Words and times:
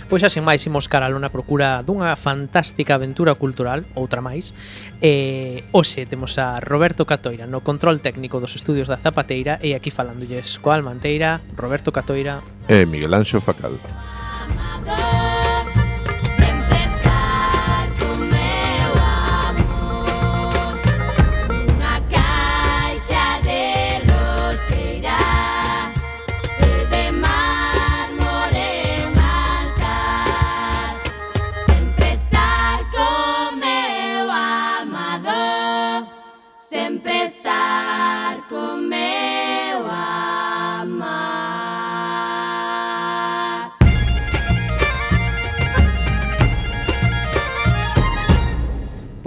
Pois 0.08 0.24
xa 0.24 0.32
sen 0.32 0.40
máis 0.40 0.64
imos 0.64 0.88
cara 0.88 1.04
a 1.04 1.12
lona 1.12 1.28
procura 1.28 1.84
dunha 1.84 2.16
fantástica 2.16 2.96
aventura 2.96 3.36
cultural, 3.36 3.84
outra 3.92 4.24
máis. 4.24 4.56
Eh, 5.04 5.68
hoxe 5.68 6.08
temos 6.08 6.40
a 6.40 6.56
Roberto 6.64 7.04
Catoira 7.04 7.44
no 7.44 7.60
control 7.60 8.00
técnico 8.00 8.40
dos 8.40 8.56
estudios 8.56 8.88
da 8.88 8.96
Zapateira 8.96 9.60
e 9.60 9.76
aquí 9.76 9.92
falándolles 9.92 10.56
coa 10.64 10.80
Almanteira, 10.80 11.44
Roberto 11.52 11.92
Catoira 11.92 12.40
e 12.72 12.88
Miguel 12.88 13.12
Anxo 13.12 13.44
Facal. 13.44 13.76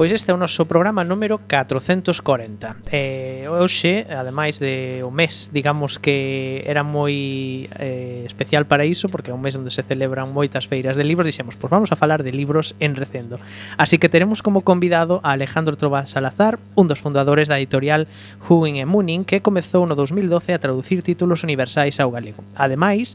Pois 0.01 0.11
este 0.11 0.31
é 0.31 0.33
o 0.33 0.41
noso 0.41 0.65
programa 0.65 1.05
número 1.05 1.45
440 1.45 2.89
eh, 2.89 3.45
Hoxe, 3.45 4.09
ademais 4.09 4.57
de 4.57 5.05
o 5.05 5.13
mes, 5.13 5.53
digamos 5.53 6.01
que 6.01 6.65
era 6.65 6.81
moi 6.81 7.69
eh, 7.77 8.25
especial 8.25 8.65
para 8.65 8.81
iso 8.81 9.13
Porque 9.13 9.29
é 9.29 9.35
un 9.37 9.45
mes 9.45 9.53
onde 9.53 9.69
se 9.69 9.85
celebran 9.85 10.33
moitas 10.33 10.65
feiras 10.65 10.97
de 10.97 11.05
libros 11.05 11.29
Dixemos, 11.29 11.53
pois 11.53 11.69
vamos 11.69 11.93
a 11.93 12.01
falar 12.01 12.25
de 12.25 12.33
libros 12.33 12.73
en 12.81 12.97
recendo 12.97 13.37
Así 13.77 14.01
que 14.01 14.09
teremos 14.09 14.41
como 14.41 14.65
convidado 14.65 15.21
a 15.21 15.37
Alejandro 15.37 15.77
Trova 15.77 16.09
Salazar 16.09 16.57
Un 16.73 16.89
dos 16.89 16.97
fundadores 16.97 17.45
da 17.45 17.61
editorial 17.61 18.09
Huin 18.49 18.81
e 18.81 18.89
Munin 18.89 19.21
Que 19.21 19.45
comezou 19.45 19.85
no 19.85 19.93
2012 19.93 20.49
a 20.49 20.57
traducir 20.57 21.05
títulos 21.05 21.45
universais 21.45 22.01
ao 22.01 22.09
galego. 22.09 22.41
Ademais, 22.57 23.13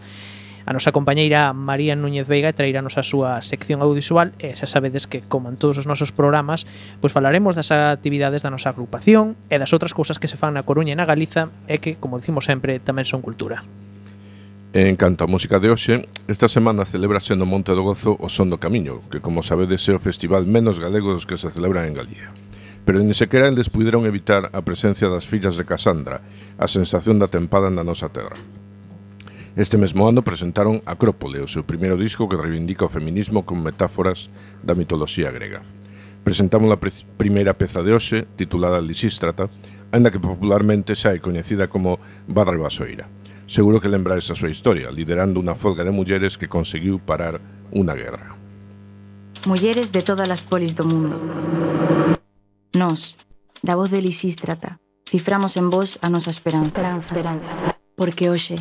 A 0.66 0.74
nosa 0.74 0.90
compañeira 0.90 1.54
María 1.54 1.94
Núñez 1.94 2.26
Veiga 2.26 2.50
traíranos 2.50 2.98
a 2.98 3.06
súa 3.06 3.38
sección 3.38 3.78
audiovisual 3.86 4.34
e 4.42 4.50
xa 4.58 4.66
sabedes 4.66 5.06
que, 5.06 5.22
como 5.22 5.46
en 5.46 5.54
todos 5.54 5.78
os 5.78 5.86
nosos 5.86 6.10
programas, 6.10 6.66
pois 6.98 7.14
falaremos 7.14 7.54
das 7.54 7.70
actividades 7.70 8.42
da 8.42 8.50
nosa 8.50 8.74
agrupación 8.74 9.38
e 9.46 9.62
das 9.62 9.70
outras 9.70 9.94
cousas 9.94 10.18
que 10.18 10.26
se 10.26 10.34
fan 10.34 10.58
na 10.58 10.66
Coruña 10.66 10.90
e 10.90 10.98
na 10.98 11.06
Galiza 11.06 11.54
e 11.70 11.78
que, 11.78 11.94
como 12.02 12.18
dicimos 12.18 12.50
sempre, 12.50 12.82
tamén 12.82 13.06
son 13.06 13.22
cultura. 13.22 13.62
En 14.74 14.98
canto 14.98 15.22
á 15.22 15.30
música 15.30 15.62
de 15.62 15.70
hoxe, 15.70 16.02
esta 16.26 16.50
semana 16.50 16.82
celebrase 16.82 17.38
no 17.38 17.46
Monte 17.46 17.70
do 17.70 17.86
Gozo 17.86 18.18
o 18.18 18.26
Son 18.26 18.50
do 18.50 18.58
Camiño, 18.58 19.06
que 19.06 19.22
como 19.22 19.46
sabedes 19.46 19.86
é 19.86 19.94
o 19.94 20.02
festival 20.02 20.50
menos 20.50 20.82
galego 20.82 21.14
dos 21.14 21.30
que 21.30 21.38
se 21.38 21.46
celebran 21.46 21.86
en 21.86 21.94
Galicia. 21.94 22.34
Pero 22.82 22.98
ni 23.06 23.14
sequera 23.14 23.46
eles 23.46 23.70
puderon 23.70 24.02
evitar 24.02 24.50
a 24.50 24.66
presencia 24.66 25.06
das 25.06 25.30
fillas 25.30 25.54
de 25.54 25.62
Casandra, 25.62 26.26
a 26.58 26.66
sensación 26.66 27.22
da 27.22 27.30
tempada 27.30 27.70
na 27.70 27.86
nosa 27.86 28.10
terra. 28.10 28.34
Este 29.56 29.78
mesmo 29.78 30.04
ano 30.04 30.20
presentaron 30.20 30.84
Acrópole, 30.84 31.40
o 31.40 31.48
seu 31.48 31.64
primeiro 31.64 31.96
disco 31.96 32.28
que 32.28 32.36
reivindica 32.36 32.84
o 32.84 32.92
feminismo 32.92 33.48
con 33.48 33.64
metáforas 33.64 34.28
da 34.60 34.76
mitoloxía 34.76 35.32
grega. 35.32 35.64
Presentamos 36.20 36.68
a 36.68 36.76
pre 36.76 36.92
primeira 37.16 37.56
peza 37.56 37.80
de 37.80 37.96
hoxe, 37.96 38.28
titulada 38.36 38.84
Lisístrata, 38.84 39.48
anda 39.96 40.12
que 40.12 40.20
popularmente 40.20 40.92
xa 40.92 41.16
é 41.16 41.24
coñecida 41.24 41.72
como 41.72 41.96
Barra 42.28 42.60
Basoira. 42.60 43.08
Seguro 43.48 43.80
que 43.80 43.88
lembrades 43.88 44.28
a 44.28 44.36
súa 44.36 44.52
historia, 44.52 44.92
liderando 44.92 45.40
unha 45.40 45.56
folga 45.56 45.88
de 45.88 45.94
mulleres 45.94 46.36
que 46.36 46.52
conseguiu 46.52 47.00
parar 47.00 47.40
unha 47.72 47.96
guerra. 47.96 48.36
Mulleres 49.48 49.88
de 49.88 50.04
todas 50.04 50.28
as 50.28 50.44
polis 50.44 50.76
do 50.76 50.84
mundo. 50.84 51.16
Nos, 52.76 53.16
da 53.64 53.72
voz 53.72 53.88
de 53.88 54.04
Lisístrata, 54.04 54.84
ciframos 55.08 55.56
en 55.56 55.72
vos 55.72 55.96
a 56.04 56.12
nosa 56.12 56.28
esperanza. 56.28 56.76
esperanza. 57.00 57.72
Porque 57.96 58.28
hoxe, 58.28 58.60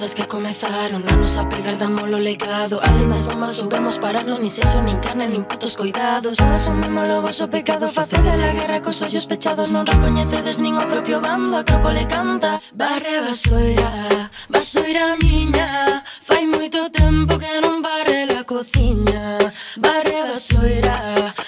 das 0.00 0.14
que 0.14 0.24
comezaron 0.24 1.04
Non 1.04 1.20
nos 1.20 1.36
apegardamos 1.36 2.04
o 2.08 2.18
legado. 2.18 2.80
Algunhas 2.80 3.26
bombas 3.28 3.58
soubemos 3.58 3.98
pararnos 3.98 4.40
Nin 4.40 4.48
sexo, 4.48 4.80
nin 4.80 4.98
carne, 5.04 5.28
nin 5.28 5.44
putos 5.44 5.76
coidados 5.76 6.40
Non 6.40 6.54
asumimos 6.56 7.08
o 7.10 7.20
vosso 7.20 7.50
pecado 7.52 7.88
Facede 7.88 8.32
a 8.32 8.52
guerra 8.56 8.80
cos 8.80 9.02
ollos 9.04 9.28
pechados 9.28 9.68
Non 9.74 9.84
recoñecedes 9.84 10.62
nin 10.62 10.80
o 10.80 10.84
propio 10.88 11.20
bando 11.20 11.60
Acrópole 11.60 12.06
canta. 12.06 12.60
Barre 12.74 13.20
basoira, 13.20 14.30
basoira 14.48 15.16
miña. 15.20 16.02
Fai 16.20 16.46
moito 16.46 16.90
tempo 16.90 17.38
que 17.38 17.60
non 17.60 17.82
barre 17.82 18.26
la 18.26 18.42
cociña. 18.44 19.38
Barre 19.76 20.18
basoira, 20.28 20.96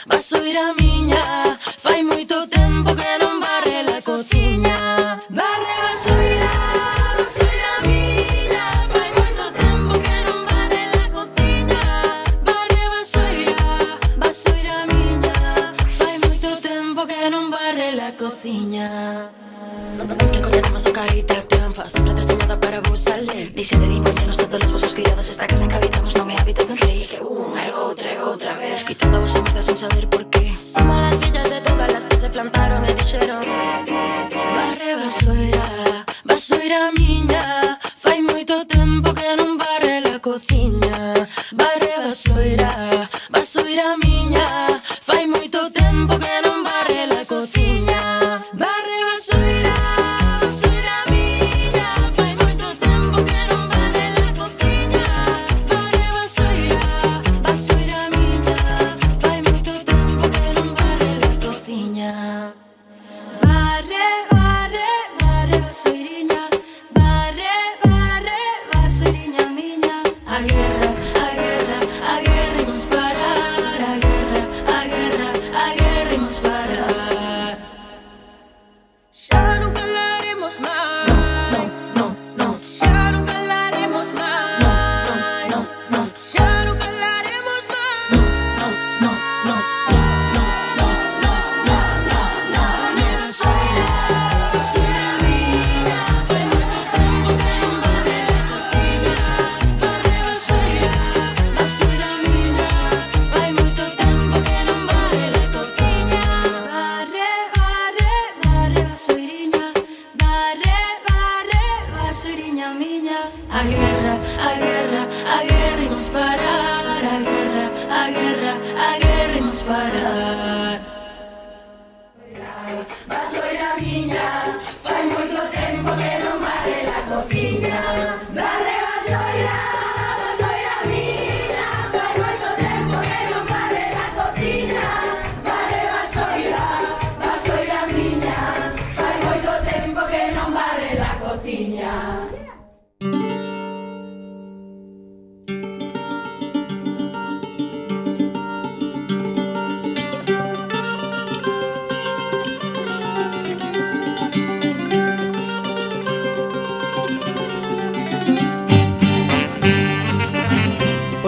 basoira 0.07 0.75
miña. 0.75 1.57
Fai 1.85 2.03
moito 2.03 2.47
tempo 2.49 2.91
que 2.95 3.13
non 3.23 3.41
barre 3.41 3.83
la 3.89 3.99
cociña. 4.03 4.34
Es 18.85 20.31
que 20.31 20.37
el 20.37 20.43
coñac 20.43 20.71
más 20.73 20.83
su 20.83 20.93
carita 20.93 21.41
trampa, 21.43 21.89
siempre 21.89 22.15
diseñada 22.15 22.61
para 22.61 22.79
abusarle. 22.79 23.51
Dice 23.55 23.79
de 23.79 23.89
dimensiones 23.89 24.37
pues 24.37 24.49
todos 24.49 24.63
los 24.63 24.73
pozos 24.73 24.95
cuidados, 24.95 25.29
esta 25.29 25.47
casa 25.47 25.63
en 25.63 25.69
que 25.71 25.77
habitamos 25.77 26.15
no 26.15 26.25
me 26.27 26.37
habita 26.37 26.63
un 26.65 26.77
rey. 26.77 27.07
Que 27.07 27.21
una 27.21 27.69
y 27.69 27.71
otra 27.71 28.13
y 28.13 28.17
otra 28.19 28.55
vez. 28.57 28.85
Quitando 28.85 29.21
voz 29.21 29.35
a 29.37 29.43
mierda 29.43 29.63
sin 29.63 29.77
saber 29.77 30.09
por 30.09 30.29
qué. 30.29 30.55
Somos 30.65 31.01
las 31.01 31.19
villas 31.19 31.49
de 31.49 31.61
todas 31.63 31.93
las 31.93 32.07
que 32.07 32.17
se 32.17 32.29
plantaron 32.29 32.85
y 32.85 32.93
dijeron. 32.93 33.54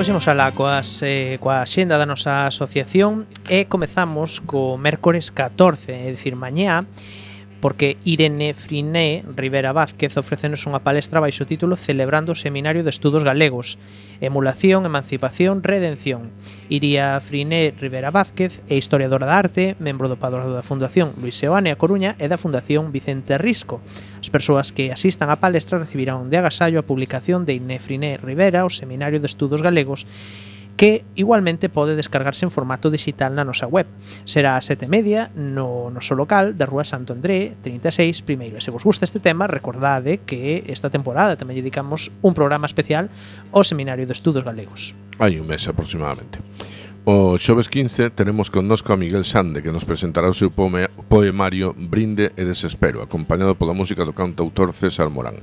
Imos 0.07 0.29
alá 0.29 0.53
coas, 0.55 1.03
eh, 1.03 1.35
coa 1.43 1.67
xenda 1.67 1.99
da 1.99 2.07
nosa 2.07 2.47
asociación 2.47 3.27
e 3.51 3.67
comezamos 3.67 4.39
co 4.39 4.79
mércores 4.79 5.35
14, 5.35 5.91
é 5.91 6.15
dicir, 6.15 6.39
mañá, 6.39 6.87
porque 7.67 7.97
Irene 8.05 8.55
Friné 8.55 9.25
Rivera 9.35 9.73
Vázquez 9.73 10.15
ofrecenos 10.23 10.71
unha 10.71 10.87
palestra 10.87 11.19
baixo 11.19 11.51
título 11.51 11.75
Celebrando 11.75 12.31
o 12.31 12.39
Seminario 12.39 12.87
de 12.87 12.95
Estudos 12.95 13.27
Galegos. 13.27 13.75
Emulación, 14.23 14.87
Emancipación, 14.87 15.67
Redención. 15.67 16.31
Iría 16.71 17.19
Friné 17.19 17.75
Rivera 17.75 18.15
Vázquez 18.15 18.63
é 18.71 18.79
historiadora 18.79 19.27
da 19.27 19.43
arte, 19.43 19.75
membro 19.83 20.07
do 20.07 20.15
padrón 20.15 20.55
da 20.55 20.63
Fundación 20.63 21.19
Luis 21.19 21.35
Seoane 21.35 21.75
a 21.75 21.81
Coruña 21.83 22.15
e 22.23 22.31
da 22.31 22.39
Fundación 22.39 22.95
Vicente 22.95 23.35
Risco. 23.35 23.83
As 24.23 24.31
persoas 24.31 24.71
que 24.71 24.95
asistan 24.95 25.27
á 25.27 25.43
palestra 25.43 25.83
recibirán 25.83 26.31
de 26.31 26.39
agasallo 26.39 26.79
a 26.79 26.87
publicación 26.87 27.51
de 27.51 27.59
Irene 27.59 27.83
Friné 27.83 28.15
Rivera 28.15 28.63
o 28.63 28.71
Seminario 28.71 29.19
de 29.19 29.27
Estudos 29.27 29.67
Galegos 29.67 30.07
que 30.77 31.05
igualmente 31.17 31.69
pode 31.69 31.97
descargarse 31.97 32.45
en 32.45 32.53
formato 32.53 32.93
digital 32.93 33.33
na 33.33 33.49
nosa 33.49 33.65
web. 33.65 33.89
Será 34.29 34.61
a 34.61 34.63
sete 34.63 34.85
media 34.87 35.33
no 35.33 35.89
noso 35.89 36.13
local 36.13 36.53
da 36.53 36.69
Rúa 36.69 36.85
Santo 36.85 37.17
André 37.17 37.57
36 37.65 38.21
primeiro. 38.23 38.61
Se 38.61 38.71
vos 38.71 38.85
gusta 38.85 39.09
este 39.09 39.19
tema, 39.19 39.49
recordade 39.49 40.21
que 40.29 40.69
esta 40.69 40.93
temporada 40.93 41.41
tamén 41.41 41.57
dedicamos 41.57 42.13
un 42.21 42.37
programa 42.37 42.69
especial 42.69 43.09
ao 43.57 43.65
Seminario 43.65 44.05
de 44.05 44.13
Estudos 44.13 44.45
Galegos. 44.45 44.93
Hai 45.17 45.41
un 45.41 45.49
mes 45.49 45.65
aproximadamente. 45.65 46.45
O 47.07 47.39
xoves 47.39 47.71
15 47.71 48.11
teremos 48.11 48.51
connosco 48.51 48.93
a 48.93 49.01
Miguel 49.01 49.23
Sande 49.23 49.63
que 49.63 49.71
nos 49.71 49.87
presentará 49.87 50.29
o 50.29 50.35
seu 50.35 50.51
poemario 50.51 51.73
Brinde 51.73 52.35
e 52.35 52.43
Desespero 52.45 53.01
acompañado 53.01 53.55
pola 53.55 53.73
música 53.73 54.05
do 54.05 54.13
cantautor 54.13 54.75
César 54.75 55.09
Morán. 55.09 55.41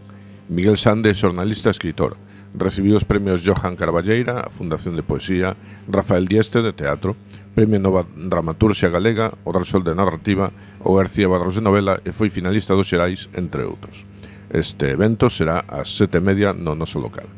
Miguel 0.52 0.76
Sande 0.76 1.10
é 1.10 1.16
xornalista 1.16 1.72
e 1.72 1.74
escritor 1.74 2.20
recibiu 2.54 2.96
os 2.96 3.04
premios 3.04 3.42
Johan 3.42 3.76
Carballeira, 3.76 4.46
a 4.46 4.50
Fundación 4.50 4.96
de 4.96 5.04
Poesía, 5.04 5.58
Rafael 5.90 6.30
Dieste 6.30 6.62
de 6.62 6.74
Teatro, 6.74 7.18
Premio 7.54 7.78
Nova 7.78 8.06
Dramaturxia 8.06 8.90
Galega, 8.90 9.34
o 9.46 9.54
Sol 9.62 9.84
de 9.86 9.94
Narrativa, 9.94 10.50
o 10.82 10.98
García 10.98 11.30
Barros 11.30 11.56
de 11.56 11.62
Novela 11.62 12.02
e 12.02 12.10
foi 12.10 12.34
finalista 12.34 12.74
dos 12.74 12.90
Xerais, 12.90 13.30
entre 13.38 13.62
outros. 13.62 14.06
Este 14.50 14.94
evento 14.94 15.30
será 15.30 15.66
ás 15.70 15.94
sete 15.94 16.18
e 16.18 16.26
media 16.26 16.54
no 16.54 16.74
noso 16.74 16.98
local. 16.98 17.30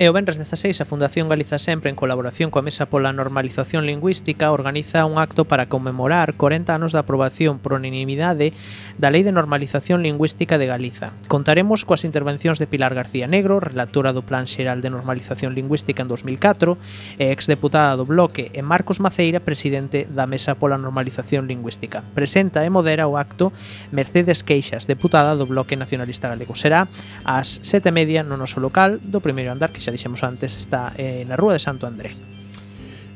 E 0.00 0.08
o 0.08 0.16
Benres 0.16 0.40
16 0.40 0.80
a 0.80 0.88
Fundación 0.88 1.28
Galiza 1.28 1.60
Sempre 1.60 1.92
en 1.92 2.00
colaboración 2.00 2.48
coa 2.48 2.64
Mesa 2.64 2.88
pola 2.88 3.12
Normalización 3.12 3.84
Lingüística 3.84 4.48
organiza 4.48 5.04
un 5.04 5.20
acto 5.20 5.44
para 5.44 5.68
conmemorar 5.68 6.40
40 6.40 6.72
anos 6.72 6.96
da 6.96 7.04
aprobación 7.04 7.60
por 7.60 7.76
unanimidade 7.76 8.56
da 8.96 9.12
Lei 9.12 9.28
de 9.28 9.36
Normalización 9.36 10.00
Lingüística 10.00 10.56
de 10.56 10.72
Galiza. 10.72 11.12
Contaremos 11.28 11.84
coas 11.84 12.08
intervencións 12.08 12.56
de 12.56 12.64
Pilar 12.64 12.96
García 12.96 13.28
Negro, 13.28 13.60
relatora 13.60 14.16
do 14.16 14.24
Plan 14.24 14.48
Xeral 14.48 14.80
de 14.80 14.88
Normalización 14.88 15.52
Lingüística 15.52 16.00
en 16.00 16.08
2004 16.08 16.80
e 17.20 17.28
exdeputada 17.28 17.92
do 18.00 18.08
Bloque 18.08 18.48
e 18.56 18.64
Marcos 18.64 19.04
Maceira, 19.04 19.44
presidente 19.44 20.08
da 20.08 20.24
Mesa 20.24 20.56
pola 20.56 20.80
Normalización 20.80 21.44
Lingüística. 21.44 22.00
Presenta 22.16 22.64
e 22.64 22.72
modera 22.72 23.04
o 23.04 23.20
acto 23.20 23.52
Mercedes 23.92 24.40
Queixas, 24.40 24.88
deputada 24.88 25.36
do 25.36 25.44
Bloque 25.44 25.76
Nacionalista 25.76 26.32
Galego. 26.32 26.56
Será 26.56 26.88
ás 27.20 27.60
sete 27.60 27.92
media 27.92 28.24
no 28.24 28.40
noso 28.40 28.64
local 28.64 28.96
do 29.04 29.20
primeiro 29.20 29.52
andar 29.52 29.68
que 29.68 29.84
xa 29.84 29.89
xa 29.90 29.98
dixemos 29.98 30.22
antes, 30.22 30.54
está 30.54 30.94
eh, 30.94 31.26
na 31.26 31.34
Rúa 31.34 31.58
de 31.58 31.62
Santo 31.66 31.86
André. 31.90 32.14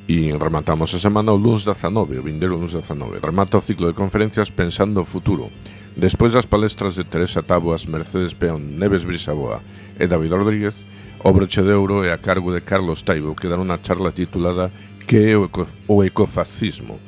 E 0.04 0.34
rematamos 0.36 0.92
a 0.92 1.00
semana 1.00 1.32
o 1.32 1.38
luns 1.38 1.64
19, 1.64 2.18
o 2.18 2.26
vindeiro 2.26 2.58
Luz 2.58 2.74
19. 2.74 3.22
Remata 3.22 3.56
o 3.56 3.64
ciclo 3.64 3.86
de 3.88 3.96
conferencias 3.96 4.50
Pensando 4.50 5.00
o 5.00 5.08
Futuro. 5.08 5.48
Despois 5.96 6.34
das 6.34 6.44
palestras 6.44 6.98
de 6.98 7.06
Teresa 7.06 7.46
Taboas, 7.46 7.86
Mercedes 7.86 8.34
Peón, 8.34 8.76
Neves 8.76 9.06
Brisaboa 9.06 9.62
e 9.96 10.04
David 10.04 10.34
Rodríguez, 10.34 10.82
o 11.22 11.32
broche 11.32 11.62
de 11.62 11.72
ouro 11.72 12.04
é 12.04 12.12
a 12.12 12.20
cargo 12.20 12.52
de 12.52 12.60
Carlos 12.60 13.00
Taibo, 13.00 13.38
que 13.38 13.48
dará 13.48 13.62
unha 13.62 13.80
charla 13.80 14.12
titulada 14.12 14.68
Que 15.06 15.32
é 15.32 15.38
o, 15.38 15.48
eco, 15.48 15.64
o 15.88 16.02
ecofascismo. 16.04 17.00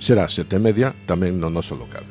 Será 0.00 0.26
sete 0.26 0.58
media 0.58 0.96
tamén 1.06 1.38
no 1.38 1.52
noso 1.52 1.78
local. 1.78 2.02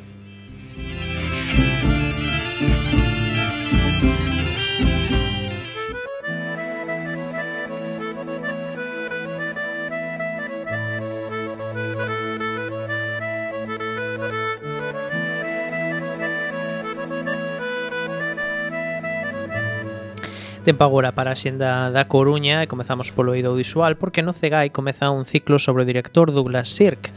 Tempo 20.64 20.84
agora 20.84 21.12
para 21.12 21.34
a 21.34 21.36
xenda 21.36 21.90
da 21.90 22.06
Coruña 22.06 22.62
e 22.62 22.70
comezamos 22.70 23.10
polo 23.10 23.34
eido 23.34 23.58
visual 23.58 23.98
porque 23.98 24.22
no 24.22 24.30
Cegai 24.30 24.70
comeza 24.70 25.10
un 25.10 25.26
ciclo 25.26 25.58
sobre 25.58 25.82
o 25.82 25.90
director 25.90 26.30
Douglas 26.30 26.70
Sirk. 26.70 27.10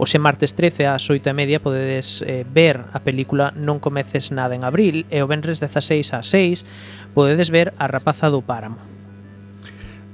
Oxe 0.00 0.16
martes 0.16 0.56
13 0.56 0.88
ás 0.88 1.04
8 1.04 1.28
e 1.28 1.36
media 1.36 1.60
podedes 1.60 2.24
eh, 2.24 2.48
ver 2.48 2.88
a 2.96 3.04
película 3.04 3.52
Non 3.52 3.84
comeces 3.84 4.32
nada 4.32 4.56
en 4.56 4.64
abril 4.64 5.04
e 5.12 5.20
o 5.20 5.28
venres 5.28 5.60
16 5.60 6.16
ás 6.16 6.24
6 6.32 6.64
podedes 7.12 7.52
ver 7.52 7.76
A 7.76 7.84
rapaza 7.84 8.32
do 8.32 8.40
páramo. 8.40 8.80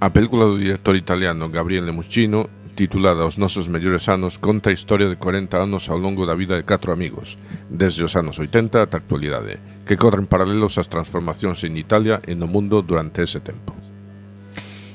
A 0.03 0.11
película 0.11 0.51
do 0.51 0.59
director 0.59 0.99
italiano 0.99 1.55
Gabriele 1.55 1.95
Muccino 1.95 2.51
titulada 2.75 3.23
Os 3.23 3.39
nosos 3.39 3.71
mellores 3.71 4.11
anos 4.11 4.43
conta 4.43 4.75
a 4.75 4.77
historia 4.77 5.07
de 5.07 5.15
40 5.15 5.55
anos 5.55 5.87
ao 5.87 6.03
longo 6.03 6.27
da 6.27 6.35
vida 6.35 6.59
de 6.59 6.67
catro 6.67 6.91
amigos, 6.91 7.39
desde 7.71 8.03
os 8.03 8.19
anos 8.19 8.43
80 8.43 8.83
ata 8.83 8.99
a 8.99 9.03
actualidade 9.07 9.63
que 9.87 9.99
corren 9.99 10.31
paralelos 10.31 10.79
ás 10.79 10.89
transformacións 10.89 11.67
en 11.67 11.77
Italia 11.77 12.23
e 12.27 12.39
no 12.39 12.47
mundo 12.47 12.83
durante 12.83 13.23
ese 13.23 13.43
tempo. 13.43 13.75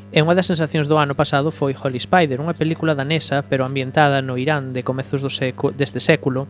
E 0.07 0.23
unha 0.23 0.39
das 0.39 0.47
sensacións 0.47 0.87
do 0.87 0.95
ano 0.97 1.19
pasado 1.19 1.51
foi 1.51 1.75
Holy 1.75 1.99
Spider, 1.99 2.39
unha 2.39 2.55
película 2.55 2.95
danesa 2.95 3.43
pero 3.43 3.67
ambientada 3.67 4.23
no 4.23 4.39
Irán 4.39 4.71
de 4.71 4.81
comezos 4.81 5.19
do 5.19 5.27
seco, 5.27 5.75
deste 5.75 5.99
século, 5.99 6.47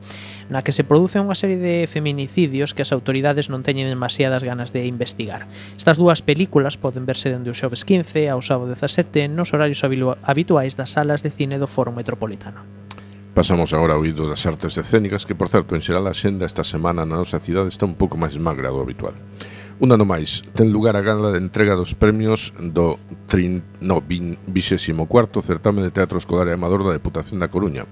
na 0.47 0.61
que 0.61 0.71
se 0.71 0.85
produce 0.85 1.17
unha 1.17 1.33
serie 1.33 1.57
de 1.57 1.89
feminicidios 1.89 2.77
que 2.77 2.85
as 2.85 2.93
autoridades 2.93 3.49
non 3.49 3.65
teñen 3.65 3.89
demasiadas 3.89 4.45
ganas 4.45 4.71
de 4.77 4.85
investigar. 4.85 5.49
Estas 5.73 5.97
dúas 5.97 6.21
películas 6.21 6.77
poden 6.77 7.09
verse 7.09 7.33
dende 7.33 7.49
o 7.49 7.57
xoves 7.57 7.81
15 7.81 8.29
ao 8.29 8.45
sábado 8.45 8.71
17 8.71 9.27
nos 9.27 9.51
horarios 9.51 9.81
habituais 9.81 10.79
das 10.79 10.93
salas 10.93 11.25
de 11.25 11.33
cine 11.33 11.57
do 11.57 11.65
Foro 11.65 11.89
Metropolitano. 11.89 12.86
Pasamos 13.37 13.69
agora 13.77 13.93
ao 13.93 14.01
oído 14.01 14.25
das 14.25 14.49
artes 14.49 14.81
escénicas 14.81 15.21
que, 15.21 15.37
por 15.37 15.45
certo, 15.45 15.77
en 15.77 15.85
xeral 15.85 16.09
a 16.09 16.17
xenda 16.17 16.49
esta 16.49 16.65
semana 16.65 17.05
na 17.05 17.21
nosa 17.21 17.37
cidade 17.37 17.69
está 17.69 17.85
un 17.85 17.93
pouco 17.93 18.17
máis 18.17 18.33
magra 18.41 18.73
do 18.73 18.81
habitual. 18.81 19.13
Un 19.77 19.93
ano 19.93 20.09
máis, 20.09 20.41
ten 20.57 20.73
lugar 20.73 20.97
a 20.97 21.05
gala 21.05 21.29
de 21.29 21.37
entrega 21.37 21.77
dos 21.77 21.93
premios 21.93 22.49
do 22.57 22.97
30, 23.29 23.85
no, 23.85 24.01
24º 24.01 25.45
Certame 25.45 25.85
de 25.85 25.93
Teatro 25.93 26.17
Escolar 26.17 26.49
e 26.49 26.57
Amador 26.57 26.81
da 26.81 26.97
Deputación 26.97 27.37
da 27.37 27.53
Coruña, 27.53 27.85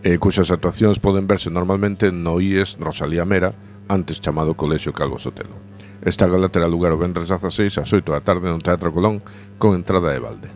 eh, 0.00 0.16
cuxas 0.16 0.48
actuacións 0.48 0.96
poden 0.96 1.28
verse 1.28 1.52
normalmente 1.52 2.08
no 2.08 2.40
IES 2.40 2.80
Rosalía 2.80 3.28
Mera, 3.28 3.52
antes 3.92 4.16
chamado 4.24 4.56
Colexio 4.56 4.96
Calvo 4.96 5.20
Sotelo. 5.20 5.60
Esta 6.08 6.24
gala 6.24 6.48
terá 6.48 6.72
lugar 6.72 6.96
o 6.96 7.00
vendres 7.04 7.28
16 7.28 7.84
ás 7.84 7.92
8 7.92 8.16
da 8.16 8.24
tarde 8.24 8.48
no 8.48 8.64
Teatro 8.64 8.96
Colón 8.96 9.20
con 9.60 9.76
entrada 9.76 10.08
de 10.08 10.24
balde. 10.24 10.48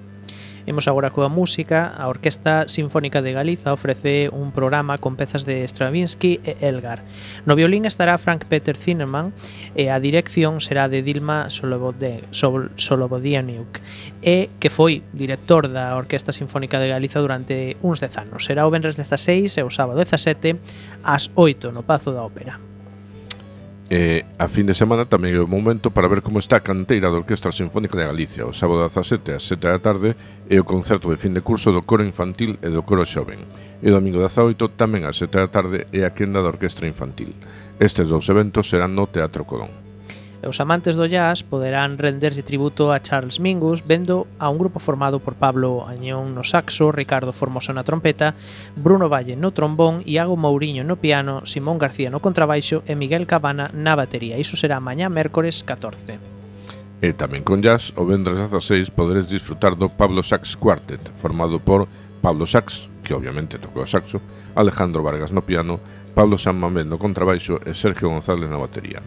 Imos 0.67 0.89
agora 0.89 1.11
coa 1.11 1.29
música. 1.29 1.95
A 1.97 2.09
Orquesta 2.09 2.69
Sinfónica 2.69 3.23
de 3.23 3.33
Galiza 3.33 3.73
ofrece 3.73 4.29
un 4.29 4.53
programa 4.53 4.99
con 4.99 5.17
pezas 5.17 5.45
de 5.45 5.65
Stravinsky 5.65 6.41
e 6.45 6.57
Elgar. 6.61 7.03
No 7.47 7.57
violín 7.57 7.87
estará 7.89 8.19
Frank 8.19 8.45
Peter 8.47 8.77
Zinnemann 8.77 9.33
e 9.73 9.89
a 9.89 9.99
dirección 9.99 10.61
será 10.61 10.89
de 10.89 11.03
Dilma 11.03 11.49
Solobodianiuk 11.51 13.81
e 14.21 14.51
que 14.61 14.71
foi 14.71 15.03
director 15.17 15.73
da 15.73 15.97
Orquesta 15.97 16.33
Sinfónica 16.33 16.79
de 16.79 16.89
Galiza 16.93 17.21
durante 17.21 17.77
uns 17.81 18.01
10 18.01 18.31
anos. 18.31 18.45
Será 18.45 18.69
o 18.69 18.71
Benres 18.71 18.97
16 19.01 19.57
e 19.57 19.63
o 19.65 19.73
sábado 19.73 19.99
17 19.99 20.61
ás 21.03 21.33
8 21.35 21.73
no 21.73 21.83
Pazo 21.83 22.13
da 22.13 22.23
Ópera. 22.23 22.70
E 23.91 24.23
a 24.39 24.47
fin 24.47 24.71
de 24.71 24.79
semana 24.79 25.03
tamén 25.03 25.35
é 25.35 25.43
o 25.43 25.51
momento 25.51 25.91
para 25.91 26.07
ver 26.07 26.23
como 26.23 26.39
está 26.39 26.63
a 26.63 26.67
canteira 26.67 27.11
da 27.11 27.19
Orquestra 27.19 27.51
Sinfónica 27.51 27.99
de 27.99 28.07
Galicia. 28.07 28.47
O 28.47 28.55
sábado 28.55 28.87
17 28.87 29.35
ás 29.35 29.43
7 29.43 29.67
da 29.67 29.83
tarde 29.83 30.15
e 30.47 30.55
o 30.55 30.63
concerto 30.63 31.11
de 31.11 31.19
fin 31.19 31.35
de 31.35 31.43
curso 31.43 31.75
do 31.75 31.83
coro 31.83 32.07
infantil 32.07 32.55
e 32.63 32.71
do 32.71 32.87
coro 32.87 33.03
xoven. 33.03 33.43
E 33.83 33.91
o 33.91 33.95
domingo 33.99 34.23
18 34.23 34.79
tamén 34.79 35.11
ás 35.11 35.19
7 35.19 35.35
da 35.35 35.51
tarde 35.51 35.91
e 35.91 36.07
a 36.07 36.15
quenda 36.15 36.39
da 36.39 36.55
Orquestra 36.55 36.87
Infantil. 36.87 37.35
Estes 37.83 38.07
dous 38.07 38.31
eventos 38.31 38.71
serán 38.71 38.95
no 38.95 39.11
Teatro 39.11 39.43
Colón 39.43 39.80
e 40.41 40.49
os 40.49 40.57
amantes 40.59 40.97
do 40.97 41.05
jazz 41.05 41.45
poderán 41.45 42.01
renderse 42.01 42.41
tributo 42.41 42.91
a 42.91 43.01
Charles 43.05 43.39
Mingus 43.41 43.85
vendo 43.85 44.25
a 44.41 44.49
un 44.49 44.57
grupo 44.57 44.81
formado 44.81 45.21
por 45.21 45.37
Pablo 45.37 45.85
Añón 45.85 46.33
no 46.33 46.43
saxo, 46.43 46.93
Ricardo 46.93 47.37
Formoso 47.37 47.77
na 47.77 47.85
trompeta, 47.85 48.33
Bruno 48.73 49.13
Valle 49.13 49.37
no 49.37 49.53
trombón, 49.53 50.01
Iago 50.09 50.41
Mourinho 50.41 50.81
no 50.81 50.97
piano, 50.97 51.45
Simón 51.45 51.77
García 51.77 52.09
no 52.09 52.25
contrabaixo 52.25 52.81
e 52.89 52.97
Miguel 52.97 53.29
Cabana 53.29 53.69
na 53.77 53.93
batería. 53.93 54.41
Iso 54.41 54.57
será 54.57 54.81
mañá 54.81 55.13
mércores 55.13 55.61
14. 55.61 56.17
E 57.01 57.17
tamén 57.17 57.45
con 57.45 57.65
jazz, 57.65 57.97
o 57.97 58.05
vendres 58.05 58.37
16 58.37 58.93
poderes 58.93 59.29
disfrutar 59.29 59.73
do 59.77 59.89
Pablo 59.89 60.21
Sax 60.21 60.57
Quartet, 60.57 61.01
formado 61.17 61.57
por 61.57 61.89
Pablo 62.21 62.45
Sax, 62.45 62.93
que 63.01 63.17
obviamente 63.17 63.57
tocou 63.57 63.89
saxo, 63.89 64.21
Alejandro 64.53 65.01
Vargas 65.01 65.33
no 65.33 65.41
piano, 65.41 65.81
Pablo 66.13 66.37
San 66.37 66.61
Mamés 66.61 66.85
no 66.85 67.01
contrabaixo 67.01 67.57
e 67.65 67.73
Sergio 67.73 68.13
González 68.13 68.53
na 68.53 68.61
batería. 68.61 69.01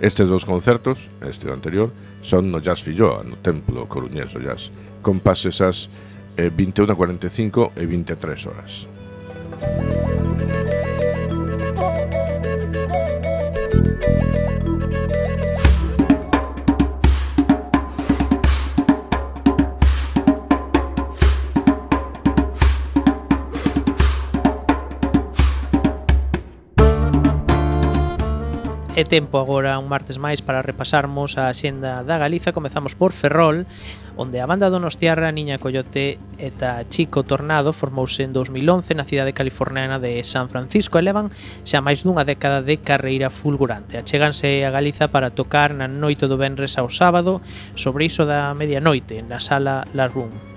Estes 0.00 0.28
dous 0.28 0.44
concertos, 0.44 1.08
este 1.24 1.48
do 1.48 1.54
anterior, 1.56 1.88
son 2.20 2.52
no 2.52 2.60
Jazz 2.60 2.84
Filloa, 2.84 3.24
no 3.24 3.40
Templo 3.40 3.88
Coruñés 3.88 4.32
do 4.36 4.40
Jazz, 4.44 4.68
con 5.00 5.20
pases 5.20 5.60
ás 5.64 5.88
eh, 6.36 6.52
21.45 6.52 7.72
e 7.76 7.84
23 7.88 8.46
horas. 8.46 8.84
Música 9.56 10.05
É 28.96 29.04
tempo 29.04 29.36
agora 29.36 29.76
un 29.76 29.92
martes 29.92 30.16
máis 30.16 30.40
para 30.40 30.64
repasarmos 30.64 31.36
a 31.36 31.52
xenda 31.52 32.00
da 32.00 32.16
Galiza. 32.16 32.56
Comezamos 32.56 32.96
por 32.96 33.12
Ferrol, 33.12 33.68
onde 34.16 34.40
a 34.40 34.48
banda 34.48 34.72
donostiarra 34.72 35.28
Niña 35.36 35.60
Coyote 35.60 36.16
eta 36.40 36.80
Chico 36.88 37.20
Tornado 37.20 37.76
formouse 37.76 38.24
en 38.24 38.32
2011 38.32 38.96
na 38.96 39.04
cidade 39.04 39.36
californiana 39.36 40.00
de 40.00 40.24
San 40.24 40.48
Francisco 40.48 40.96
e 40.96 41.04
levan 41.04 41.28
xa 41.68 41.84
máis 41.84 42.08
dunha 42.08 42.24
década 42.24 42.64
de 42.64 42.80
carreira 42.80 43.28
fulgurante. 43.28 44.00
Acheganse 44.00 44.64
a 44.64 44.72
Galiza 44.72 45.12
para 45.12 45.28
tocar 45.28 45.76
na 45.76 45.92
noite 45.92 46.24
do 46.24 46.40
Benres 46.40 46.80
ao 46.80 46.88
sábado 46.88 47.44
sobre 47.76 48.08
iso 48.08 48.24
da 48.24 48.56
medianoite 48.56 49.20
na 49.20 49.44
sala 49.44 49.84
La 49.92 50.08
Room. 50.08 50.55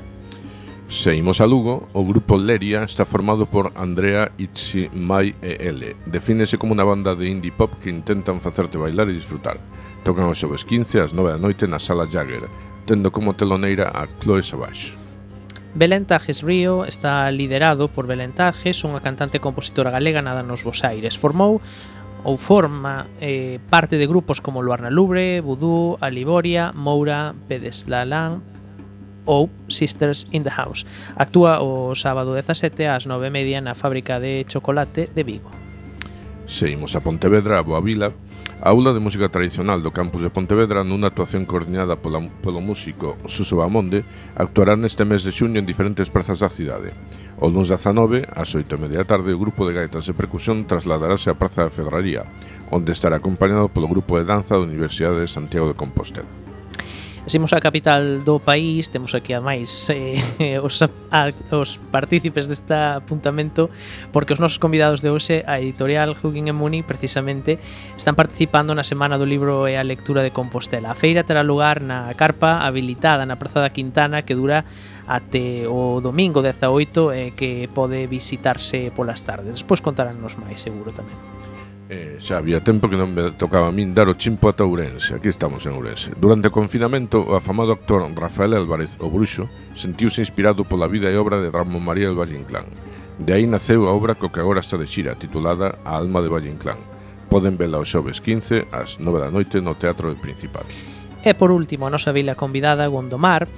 Se 0.90 1.12
a 1.12 1.46
Lugo, 1.46 1.88
o 1.94 2.04
grupo 2.04 2.36
Leria 2.36 2.82
está 2.82 3.06
formado 3.06 3.46
por 3.46 3.72
Andrea, 3.76 4.32
Itzi, 4.40 4.90
Mai 4.92 5.36
e 5.40 5.70
L. 5.70 5.96
Defínese 6.10 6.58
como 6.58 6.74
unha 6.74 6.82
banda 6.82 7.14
de 7.14 7.30
indie 7.30 7.54
pop 7.54 7.70
que 7.78 7.94
intentan 7.94 8.42
facerte 8.42 8.82
bailar 8.82 9.06
e 9.06 9.14
disfrutar. 9.14 9.62
Tocan 10.02 10.26
os 10.26 10.42
xoves 10.42 10.66
15 10.66 11.06
ás 11.06 11.12
9 11.14 11.38
da 11.38 11.38
noite 11.38 11.70
na 11.70 11.78
Sala 11.78 12.10
Jagger, 12.10 12.50
tendo 12.90 13.14
como 13.14 13.38
teloneira 13.38 13.94
a 13.94 14.10
Chloe 14.18 14.42
Savage. 14.42 14.98
Belentajes 15.78 16.42
Río 16.42 16.90
está 16.90 17.30
liderado 17.30 17.86
por 17.94 18.10
Belentajes, 18.10 18.82
unha 18.82 18.98
cantante 18.98 19.38
e 19.38 19.46
compositora 19.46 19.94
galega 19.94 20.26
nada 20.26 20.42
nos 20.42 20.66
Bos 20.66 20.82
Aires. 20.82 21.22
Formou 21.22 21.62
ou 22.26 22.34
forma 22.34 23.06
eh, 23.22 23.62
parte 23.70 24.02
de 24.02 24.10
grupos 24.10 24.42
como 24.42 24.66
Luarna 24.66 24.90
Lubre, 24.90 25.38
Vudú, 25.46 26.02
Aliboria, 26.02 26.74
Moura, 26.74 27.38
Pedeslalán, 27.46 28.42
ou 29.26 29.50
Sisters 29.68 30.28
in 30.32 30.44
the 30.44 30.54
House. 30.54 30.86
Actúa 31.16 31.60
o 31.60 31.96
sábado 31.96 32.36
17 32.36 32.88
ás 32.88 33.08
9:30 33.08 33.64
na 33.64 33.74
fábrica 33.74 34.20
de 34.20 34.46
chocolate 34.48 35.10
de 35.12 35.24
Vigo. 35.24 35.52
Seguimos 36.50 36.98
a 36.98 37.02
Pontevedra, 37.06 37.60
a 37.60 37.62
Boa 37.62 37.80
Vila, 37.80 38.10
a 38.60 38.74
aula 38.74 38.92
de 38.92 39.00
música 39.00 39.30
tradicional 39.30 39.86
do 39.86 39.94
campus 39.94 40.26
de 40.26 40.34
Pontevedra 40.34 40.82
nunha 40.82 41.14
actuación 41.14 41.46
coordinada 41.46 42.02
pola, 42.02 42.26
polo 42.42 42.58
músico 42.58 43.22
Suso 43.30 43.62
Bamonde 43.62 44.02
actuará 44.34 44.74
neste 44.74 45.06
mes 45.06 45.22
de 45.22 45.30
xuño 45.30 45.62
en 45.62 45.70
diferentes 45.70 46.10
prazas 46.10 46.42
da 46.42 46.50
cidade. 46.50 46.98
O 47.38 47.54
lunes 47.54 47.70
19, 47.70 48.26
ás 48.34 48.50
8:30 48.50 48.98
da 48.98 49.06
tarde, 49.06 49.30
o 49.30 49.38
grupo 49.38 49.62
de 49.70 49.78
gaitas 49.78 50.10
e 50.10 50.18
percusión 50.18 50.66
trasladarase 50.66 51.30
á 51.30 51.38
Praza 51.38 51.70
de 51.70 51.72
Ferraría, 51.72 52.26
onde 52.74 52.98
estará 52.98 53.22
acompañado 53.22 53.70
polo 53.70 53.86
grupo 53.86 54.18
de 54.18 54.26
danza 54.26 54.58
da 54.58 54.66
Universidade 54.66 55.22
de 55.22 55.30
Santiago 55.30 55.70
de 55.70 55.78
Compostela. 55.78 56.49
Seguimos 57.26 57.54
a 57.54 57.60
capital 57.60 58.22
do 58.24 58.40
país, 58.40 58.90
temos 58.90 59.14
aquí 59.14 59.34
ademais 59.34 59.90
eh, 59.92 60.60
os, 60.62 60.82
a, 60.82 61.32
os 61.52 61.78
partícipes 61.92 62.48
deste 62.48 62.74
apuntamento, 62.74 63.70
porque 64.12 64.34
os 64.34 64.40
nosos 64.40 64.58
convidados 64.58 65.02
de 65.02 65.10
hoxe, 65.10 65.44
a 65.46 65.60
editorial 65.60 66.16
Hugging 66.16 66.50
and 66.50 66.58
Muni, 66.58 66.82
precisamente, 66.84 67.60
están 67.98 68.16
participando 68.16 68.74
na 68.74 68.88
Semana 68.88 69.20
do 69.20 69.28
Libro 69.28 69.68
e 69.68 69.76
a 69.76 69.84
Lectura 69.84 70.24
de 70.24 70.32
Compostela. 70.32 70.92
A 70.92 70.98
feira 70.98 71.24
terá 71.24 71.44
lugar 71.44 71.82
na 71.82 72.14
carpa 72.16 72.66
habilitada 72.66 73.26
na 73.26 73.38
Praza 73.38 73.62
da 73.62 73.70
Quintana 73.70 74.24
que 74.24 74.34
dura 74.34 74.66
até 75.08 75.66
o 75.68 76.02
domingo 76.02 76.42
18 76.42 77.14
e 77.14 77.18
eh, 77.18 77.32
que 77.34 77.70
pode 77.74 78.06
visitarse 78.08 78.92
polas 78.94 79.22
tardes. 79.22 79.62
Despois 79.62 79.82
contaránnos 79.82 80.38
máis, 80.38 80.62
seguro 80.62 80.94
tamén. 80.94 81.39
Eh, 81.90 82.22
xa 82.22 82.38
había 82.38 82.62
tempo 82.62 82.86
que 82.86 82.94
non 82.94 83.18
me 83.18 83.34
tocaba 83.34 83.66
a 83.66 83.74
min 83.74 83.98
dar 83.98 84.06
o 84.06 84.14
chimpo 84.14 84.46
ata 84.46 84.62
Ourense. 84.62 85.18
Aquí 85.18 85.26
estamos 85.26 85.66
en 85.66 85.74
Ourense. 85.74 86.14
Durante 86.14 86.54
o 86.54 86.54
confinamento, 86.54 87.18
o 87.26 87.34
afamado 87.34 87.74
actor 87.74 88.06
Rafael 88.14 88.54
Álvarez 88.54 89.02
O 89.02 89.10
Bruxo 89.10 89.50
sentiuse 89.74 90.22
inspirado 90.22 90.62
pola 90.70 90.86
vida 90.86 91.10
e 91.10 91.18
obra 91.18 91.42
de 91.42 91.50
Ramón 91.50 91.82
María 91.82 92.06
del 92.06 92.14
Valle 92.22 92.38
Inclán. 92.38 92.70
De 93.18 93.34
aí 93.34 93.50
naceu 93.50 93.90
a 93.90 93.92
obra 93.98 94.14
co 94.14 94.30
que 94.30 94.38
agora 94.38 94.62
está 94.62 94.78
de 94.78 94.86
xira, 94.86 95.18
titulada 95.18 95.82
A 95.82 95.98
alma 95.98 96.22
de 96.22 96.30
Valle 96.30 96.54
Inclán. 96.54 96.78
Poden 97.26 97.58
vela 97.58 97.82
os 97.82 97.90
xoves 97.90 98.22
15 98.22 98.70
ás 98.70 99.02
9 99.02 99.26
da 99.26 99.34
noite 99.34 99.58
no 99.58 99.74
Teatro 99.74 100.14
del 100.14 100.22
Principado. 100.22 100.70
E 101.26 101.34
por 101.34 101.50
último, 101.50 101.90
a 101.90 101.92
nosa 101.92 102.14
vila 102.14 102.38
convidada, 102.38 102.86
Gondomar, 102.86 103.50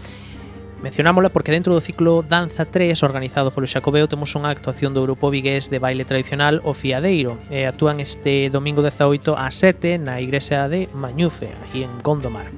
Mencionámola 0.81 1.29
porque 1.29 1.51
dentro 1.51 1.73
do 1.73 1.81
ciclo 1.81 2.25
Danza 2.25 2.65
3 2.65 3.03
organizado 3.03 3.53
polo 3.53 3.69
Xacobeo 3.69 4.09
temos 4.09 4.33
unha 4.33 4.49
actuación 4.49 4.97
do 4.97 5.05
grupo 5.05 5.29
vigués 5.29 5.69
de 5.69 5.77
baile 5.77 6.09
tradicional 6.09 6.57
O 6.65 6.73
Fiadeiro 6.73 7.37
e 7.53 7.69
actúan 7.69 8.01
este 8.01 8.49
domingo 8.49 8.81
18 8.81 9.37
a 9.37 9.53
7 9.53 10.01
na 10.01 10.17
igrexa 10.17 10.65
de 10.65 10.89
Mañufe, 10.97 11.53
aí 11.69 11.85
en 11.85 11.93
Gondomar. 12.01 12.49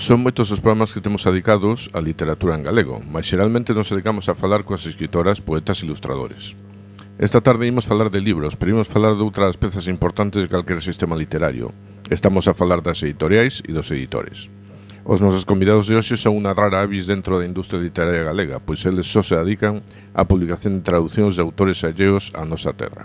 Son 0.00 0.24
moitos 0.24 0.48
os 0.48 0.64
programas 0.64 0.96
que 0.96 1.04
temos 1.04 1.28
dedicados 1.28 1.92
á 1.92 2.00
literatura 2.00 2.56
en 2.56 2.64
galego, 2.64 3.04
mas 3.04 3.28
xeralmente 3.28 3.76
nos 3.76 3.92
dedicamos 3.92 4.32
a 4.32 4.34
falar 4.34 4.64
coas 4.64 4.88
escritoras, 4.88 5.44
poetas 5.44 5.76
e 5.76 5.84
ilustradores. 5.84 6.56
Esta 7.20 7.44
tarde 7.44 7.68
imos 7.68 7.84
falar 7.84 8.08
de 8.08 8.24
libros, 8.24 8.56
pero 8.56 8.72
imos 8.72 8.88
falar 8.88 9.12
de 9.12 9.20
outras 9.20 9.60
pezas 9.60 9.92
importantes 9.92 10.40
de 10.40 10.48
calquera 10.48 10.80
sistema 10.80 11.12
literario. 11.12 11.76
Estamos 12.08 12.48
a 12.48 12.56
falar 12.56 12.80
das 12.80 13.04
editoriais 13.04 13.60
e 13.68 13.76
dos 13.76 13.92
editores. 13.92 14.48
Os 15.04 15.20
nosos 15.20 15.44
convidados 15.44 15.84
de 15.84 16.00
hoxe 16.00 16.16
son 16.16 16.40
unha 16.40 16.56
rara 16.56 16.80
avis 16.80 17.04
dentro 17.04 17.36
da 17.36 17.44
industria 17.44 17.84
literaria 17.84 18.24
galega, 18.24 18.56
pois 18.56 18.80
eles 18.88 19.04
só 19.04 19.20
se 19.20 19.36
dedican 19.36 19.84
á 20.16 20.24
publicación 20.24 20.80
de 20.80 20.86
traducións 20.88 21.36
de 21.36 21.44
autores 21.44 21.84
alleos 21.84 22.32
á 22.32 22.48
nosa 22.48 22.72
terra. 22.72 23.04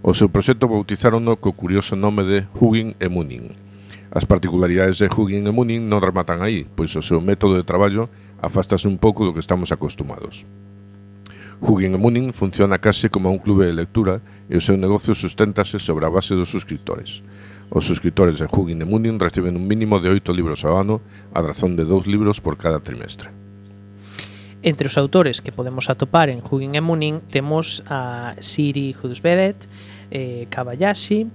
O 0.00 0.16
seu 0.16 0.32
proxecto 0.32 0.64
bautizaron 0.64 1.28
co 1.36 1.52
curioso 1.52 1.92
nome 1.92 2.24
de 2.24 2.48
Hugin 2.56 2.96
e 3.04 3.12
Munin, 3.12 3.65
As 4.10 4.24
particularidades 4.24 4.98
de 4.98 5.10
Hugin 5.10 5.46
e 5.46 5.52
Munin 5.52 5.90
non 5.90 6.02
rematan 6.02 6.42
aí, 6.42 6.66
pois 6.66 6.94
o 6.94 7.02
seu 7.02 7.18
método 7.18 7.58
de 7.58 7.66
traballo 7.66 8.06
afastase 8.38 8.86
un 8.86 8.98
pouco 8.98 9.26
do 9.26 9.34
que 9.34 9.42
estamos 9.42 9.74
acostumados. 9.74 10.46
Hugin 11.60 11.94
e 11.94 11.98
Munin 11.98 12.36
funciona 12.36 12.78
case 12.78 13.08
como 13.08 13.32
un 13.32 13.40
clube 13.40 13.64
de 13.64 13.74
lectura 13.74 14.20
e 14.48 14.60
o 14.60 14.64
seu 14.64 14.76
negocio 14.76 15.16
susténtase 15.16 15.80
sobre 15.80 16.04
a 16.04 16.12
base 16.12 16.36
dos 16.36 16.52
suscriptores. 16.52 17.24
Os 17.72 17.88
suscriptores 17.88 18.38
de 18.38 18.46
Hugin 18.46 18.84
e 18.84 18.86
Munin 18.86 19.16
reciben 19.16 19.56
un 19.56 19.64
mínimo 19.64 19.98
de 19.98 20.12
oito 20.12 20.36
libros 20.36 20.68
ao 20.68 20.76
ano, 20.76 21.00
a 21.32 21.40
razón 21.40 21.74
de 21.74 21.88
dous 21.88 22.04
libros 22.04 22.44
por 22.44 22.60
cada 22.60 22.84
trimestre. 22.84 23.32
Entre 24.60 24.86
os 24.86 24.98
autores 25.00 25.40
que 25.40 25.54
podemos 25.54 25.88
atopar 25.88 26.28
en 26.28 26.44
Hugin 26.44 26.76
e 26.76 26.82
Munin 26.84 27.24
temos 27.32 27.80
a 27.88 28.36
Siri 28.44 28.92
Husvedet, 28.92 29.64
eh, 30.12 30.44
Kabayashi, 30.52 31.32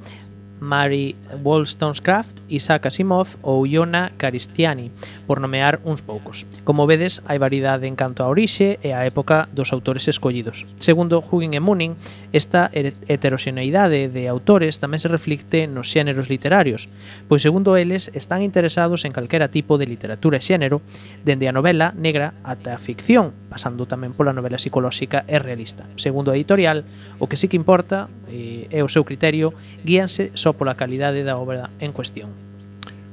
Mary 0.62 1.18
Wollstonecraft, 1.44 2.38
Isaac 2.48 2.86
Asimov 2.86 3.36
ou 3.42 3.66
Iona 3.66 4.14
Caristiani, 4.16 4.94
por 5.26 5.42
nomear 5.42 5.82
uns 5.84 6.06
poucos. 6.06 6.46
Como 6.64 6.86
vedes, 6.86 7.26
hai 7.26 7.42
variedade 7.42 7.90
en 7.90 7.98
canto 7.98 8.22
a 8.22 8.30
orixe 8.30 8.78
e 8.86 8.94
á 8.94 9.02
época 9.04 9.50
dos 9.52 9.74
autores 9.74 10.06
escollidos. 10.06 10.70
Segundo 10.78 11.18
Hugin 11.20 11.58
e 11.58 11.60
Munin, 11.60 11.98
esta 12.30 12.70
heteroxeneidade 12.72 14.08
de 14.08 14.24
autores 14.30 14.78
tamén 14.78 15.02
se 15.02 15.10
reflicte 15.10 15.66
nos 15.66 15.90
xéneros 15.90 16.30
literarios, 16.30 16.94
pois 17.26 17.42
segundo 17.42 17.74
eles 17.74 18.14
están 18.14 18.46
interesados 18.46 19.02
en 19.04 19.18
calquera 19.18 19.50
tipo 19.50 19.82
de 19.82 19.90
literatura 19.90 20.38
e 20.38 20.46
xénero, 20.46 20.86
dende 21.26 21.50
a 21.50 21.56
novela 21.58 21.90
negra 21.98 22.38
ata 22.46 22.78
a 22.78 22.80
ficción, 22.80 23.34
pasando 23.50 23.90
tamén 23.90 24.14
pola 24.14 24.32
novela 24.32 24.62
psicolóxica 24.62 25.26
e 25.26 25.42
realista. 25.42 25.90
Segundo 25.98 26.30
a 26.30 26.38
editorial, 26.38 26.86
o 27.18 27.26
que 27.26 27.36
sí 27.36 27.50
que 27.50 27.58
importa, 27.58 28.14
eh, 28.30 28.70
e, 28.70 28.80
o 28.86 28.88
seu 28.88 29.02
criterio, 29.02 29.58
guíanse 29.82 30.30
só 30.38 30.51
pola 30.54 30.80
calidade 30.80 31.24
da 31.24 31.38
obra 31.38 31.70
en 31.80 31.92
cuestión. 31.92 32.32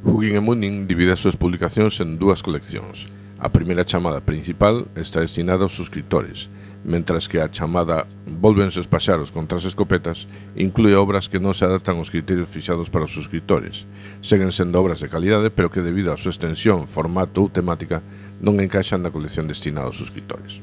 Hugin 0.05 0.39
e 0.39 0.43
Munin 0.43 0.87
divide 0.87 1.15
as 1.15 1.23
súas 1.23 1.35
publicacións 1.35 1.99
en 1.99 2.23
dúas 2.23 2.43
coleccións. 2.43 3.11
A 3.39 3.51
primeira 3.51 3.87
chamada 3.87 4.19
principal 4.19 4.91
está 4.99 5.23
destinada 5.23 5.63
aos 5.63 5.75
suscriptores, 5.75 6.51
mentras 6.83 7.31
que 7.31 7.39
a 7.39 7.51
chamada 7.51 8.07
Volvense 8.27 8.79
os 8.79 8.87
paxaros 8.87 9.35
contra 9.35 9.59
as 9.59 9.67
escopetas 9.67 10.31
inclúe 10.55 10.95
obras 10.95 11.27
que 11.27 11.43
non 11.43 11.51
se 11.51 11.67
adaptan 11.67 11.99
aos 11.99 12.11
criterios 12.11 12.51
fixados 12.51 12.87
para 12.87 13.07
os 13.07 13.15
suscriptores. 13.15 13.87
Seguen 14.23 14.55
sendo 14.55 14.79
obras 14.79 15.03
de 15.03 15.11
calidade, 15.11 15.51
pero 15.51 15.71
que 15.71 15.83
debido 15.83 16.15
á 16.15 16.17
súa 16.19 16.31
extensión, 16.31 16.87
formato 16.87 17.43
ou 17.43 17.51
temática 17.51 18.03
non 18.39 18.63
encaixan 18.63 19.03
na 19.03 19.11
colección 19.11 19.51
destinada 19.51 19.91
aos 19.91 19.99
suscriptores. 19.99 20.63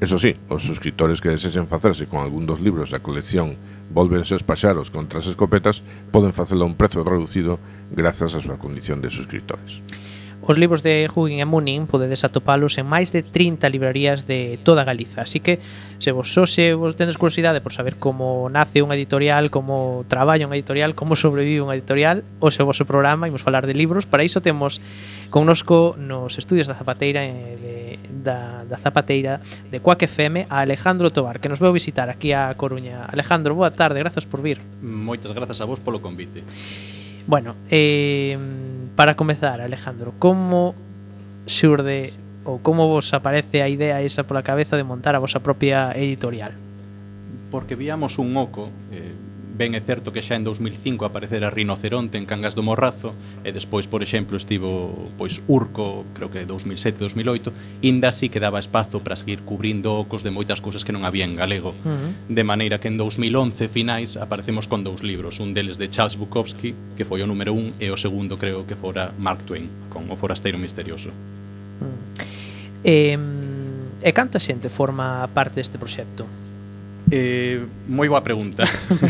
Eso 0.00 0.16
sí, 0.16 0.32
os 0.48 0.64
suscriptores 0.64 1.20
que 1.20 1.28
desexen 1.28 1.68
facerse 1.68 2.08
con 2.08 2.24
algún 2.24 2.48
dos 2.48 2.64
libros 2.64 2.88
da 2.88 3.04
colección 3.04 3.60
Volvense 3.90 4.38
os 4.38 4.46
paxaros 4.46 4.88
contra 4.88 5.18
as 5.18 5.26
escopetas 5.26 5.82
poden 6.14 6.30
facelo 6.30 6.62
a 6.62 6.70
un 6.70 6.78
prezo 6.78 7.02
reducido 7.02 7.58
grazas 7.90 8.32
á 8.32 8.38
súa 8.38 8.56
condición 8.56 9.02
de 9.02 9.10
suscriptores. 9.10 9.82
Os 10.40 10.56
libros 10.56 10.80
de 10.86 11.04
Hugin 11.10 11.42
e 11.42 11.46
Munin 11.46 11.84
podedes 11.84 12.24
atopalos 12.24 12.78
en 12.78 12.86
máis 12.86 13.12
de 13.12 13.20
30 13.26 13.66
librarías 13.68 14.24
de 14.24 14.56
toda 14.62 14.86
Galiza, 14.86 15.26
así 15.26 15.42
que 15.42 15.58
se 15.98 16.14
vos 16.14 16.32
só 16.32 16.46
se 16.46 16.72
vos 16.72 16.96
tendes 16.96 17.18
curiosidade 17.18 17.60
por 17.60 17.74
saber 17.74 17.98
como 18.00 18.48
nace 18.48 18.80
unha 18.80 18.96
editorial, 18.96 19.50
como 19.50 20.06
traballa 20.06 20.46
unha 20.46 20.56
editorial, 20.56 20.94
como 20.94 21.18
sobrevive 21.18 21.60
unha 21.60 21.76
editorial, 21.76 22.24
o 22.40 22.48
se 22.54 22.62
vos 22.62 22.80
o 22.80 22.88
programa, 22.88 23.28
imos 23.28 23.44
falar 23.44 23.66
de 23.66 23.74
libros, 23.74 24.06
para 24.06 24.24
iso 24.24 24.40
temos 24.40 24.78
Connosco 25.30 25.94
nos 25.96 26.38
estudios 26.38 26.66
da 26.66 26.74
Zapateira 26.74 27.22
eh, 27.22 27.54
de, 27.54 27.98
da, 28.10 28.64
da 28.66 28.76
Zapateira 28.76 29.40
de 29.70 29.78
Cuac 29.78 30.02
FM 30.02 30.50
a 30.50 30.60
Alejandro 30.60 31.10
Tobar, 31.10 31.38
que 31.38 31.48
nos 31.48 31.62
veu 31.62 31.72
visitar 31.72 32.10
aquí 32.10 32.34
a 32.34 32.50
Coruña. 32.58 33.06
Alejandro, 33.06 33.54
boa 33.54 33.70
tarde, 33.70 34.02
grazas 34.02 34.26
por 34.26 34.42
vir. 34.42 34.58
Moitas 34.82 35.30
grazas 35.30 35.62
a 35.62 35.70
vos 35.70 35.78
polo 35.78 36.02
convite. 36.02 36.42
Bueno, 37.30 37.54
eh, 37.70 38.34
para 38.98 39.14
comezar, 39.14 39.62
Alejandro, 39.62 40.18
como 40.18 40.74
xurde 41.46 42.10
ou 42.42 42.58
como 42.58 42.90
vos 42.90 43.14
aparece 43.14 43.62
a 43.62 43.70
idea 43.70 44.02
esa 44.02 44.26
pola 44.26 44.42
cabeza 44.42 44.74
de 44.74 44.82
montar 44.82 45.14
a 45.14 45.22
vosa 45.22 45.38
propia 45.38 45.94
editorial? 45.94 46.58
Porque 47.54 47.78
víamos 47.78 48.18
un 48.18 48.34
oco, 48.34 48.66
eh, 48.90 49.14
Ben 49.60 49.76
é 49.76 49.84
certo 49.84 50.08
que 50.08 50.24
xa 50.24 50.40
en 50.40 50.44
2005 50.48 51.04
aparecera 51.04 51.52
Rinoceronte 51.52 52.16
en 52.16 52.24
Cangas 52.24 52.56
do 52.56 52.64
Morrazo 52.64 53.12
e 53.44 53.52
despois, 53.52 53.84
por 53.84 54.00
exemplo, 54.00 54.40
estivo 54.40 55.12
pois 55.20 55.44
Urco, 55.52 56.08
creo 56.16 56.32
que 56.32 56.48
2007-2008, 56.48 57.84
inda 57.84 58.08
así 58.08 58.32
que 58.32 58.40
daba 58.40 58.56
espazo 58.56 59.04
para 59.04 59.20
seguir 59.20 59.44
cubrindo 59.44 60.00
ocos 60.00 60.24
de 60.24 60.32
moitas 60.32 60.64
cousas 60.64 60.80
que 60.80 60.96
non 60.96 61.04
había 61.04 61.28
en 61.28 61.36
galego. 61.36 61.76
Uh 61.84 61.92
-huh. 61.92 62.32
De 62.32 62.40
maneira 62.40 62.80
que 62.80 62.88
en 62.88 62.96
2011 62.96 63.68
finais 63.68 64.16
aparecemos 64.16 64.64
con 64.64 64.80
dous 64.80 65.04
libros, 65.04 65.44
un 65.44 65.52
deles 65.52 65.76
de 65.76 65.92
Charles 65.92 66.16
Bukowski, 66.16 66.96
que 66.96 67.04
foi 67.04 67.20
o 67.20 67.28
número 67.28 67.52
un, 67.52 67.76
e 67.76 67.92
o 67.92 68.00
segundo 68.00 68.40
creo 68.40 68.64
que 68.64 68.80
fora 68.80 69.12
Mark 69.20 69.44
Twain, 69.44 69.68
con 69.92 70.08
O 70.08 70.16
forasteiro 70.16 70.56
misterioso. 70.56 71.12
Uh 71.12 71.84
-huh. 71.84 72.00
Eh, 72.80 73.20
e 74.00 74.10
canto 74.16 74.40
xente 74.40 74.72
forma 74.72 75.28
parte 75.36 75.60
deste 75.60 75.76
proxecto? 75.76 76.39
Eh, 77.10 77.66
moi 77.90 78.06
boa 78.06 78.22
pregunta. 78.22 78.62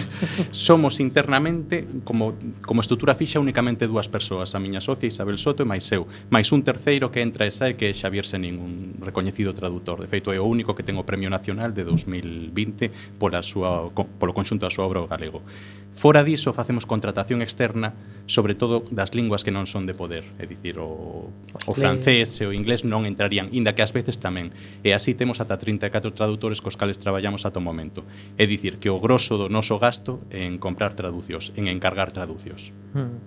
Somos 0.56 1.04
internamente, 1.04 1.84
como, 2.00 2.32
como 2.64 2.80
estrutura 2.80 3.12
fixa, 3.12 3.36
únicamente 3.36 3.84
dúas 3.84 4.08
persoas, 4.08 4.56
a 4.56 4.58
miña 4.58 4.80
socia 4.80 5.04
Isabel 5.04 5.36
Soto 5.36 5.60
e 5.60 5.68
máis 5.68 5.84
eu. 5.92 6.08
Mais 6.32 6.48
un 6.48 6.64
terceiro 6.64 7.12
que 7.12 7.20
entra 7.20 7.44
e 7.44 7.52
sai 7.52 7.76
que 7.76 7.88
é 7.88 7.92
Xavier 7.92 8.24
Senín, 8.24 8.56
un 8.56 8.74
recoñecido 9.04 9.52
traductor. 9.52 10.00
De 10.00 10.08
feito, 10.08 10.32
é 10.32 10.40
o 10.40 10.48
único 10.48 10.72
que 10.72 10.80
ten 10.80 10.96
o 10.96 11.04
Premio 11.04 11.28
Nacional 11.28 11.76
de 11.76 11.84
2020 11.84 13.20
pola 13.20 13.44
súa, 13.44 13.92
polo 13.92 14.32
conxunto 14.32 14.64
da 14.64 14.72
súa 14.72 14.88
obra 14.88 15.04
ao 15.04 15.08
galego. 15.10 15.44
Fora 15.92 16.24
diso, 16.24 16.56
facemos 16.56 16.88
contratación 16.88 17.44
externa, 17.44 17.92
sobre 18.24 18.56
todo 18.56 18.80
das 18.88 19.12
linguas 19.12 19.44
que 19.44 19.52
non 19.52 19.68
son 19.68 19.84
de 19.84 19.92
poder, 19.92 20.24
é 20.40 20.48
dicir, 20.48 20.80
o, 20.80 21.28
o 21.28 21.72
francés 21.76 22.40
e 22.40 22.48
o 22.48 22.56
inglés 22.56 22.88
non 22.88 23.04
entrarían, 23.04 23.52
inda 23.52 23.76
que 23.76 23.84
ás 23.84 23.92
veces 23.92 24.16
tamén. 24.16 24.56
E 24.80 24.96
así 24.96 25.12
temos 25.12 25.44
ata 25.44 25.60
34 25.60 26.16
tradutores 26.16 26.64
cos 26.64 26.80
cales 26.80 26.96
traballamos 26.96 27.44
ata 27.44 27.60
o 27.60 27.64
momento 27.66 27.89
É 28.38 28.46
dicir, 28.46 28.78
que 28.78 28.90
o 28.90 29.00
grosso 29.00 29.36
do 29.36 29.48
noso 29.48 29.78
gasto 29.78 30.20
en 30.30 30.58
comprar 30.58 30.94
traducios, 30.94 31.52
en 31.56 31.68
encargar 31.68 32.12
traducios. 32.12 32.72
Hmm. 32.94 33.18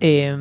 Eh, 0.00 0.36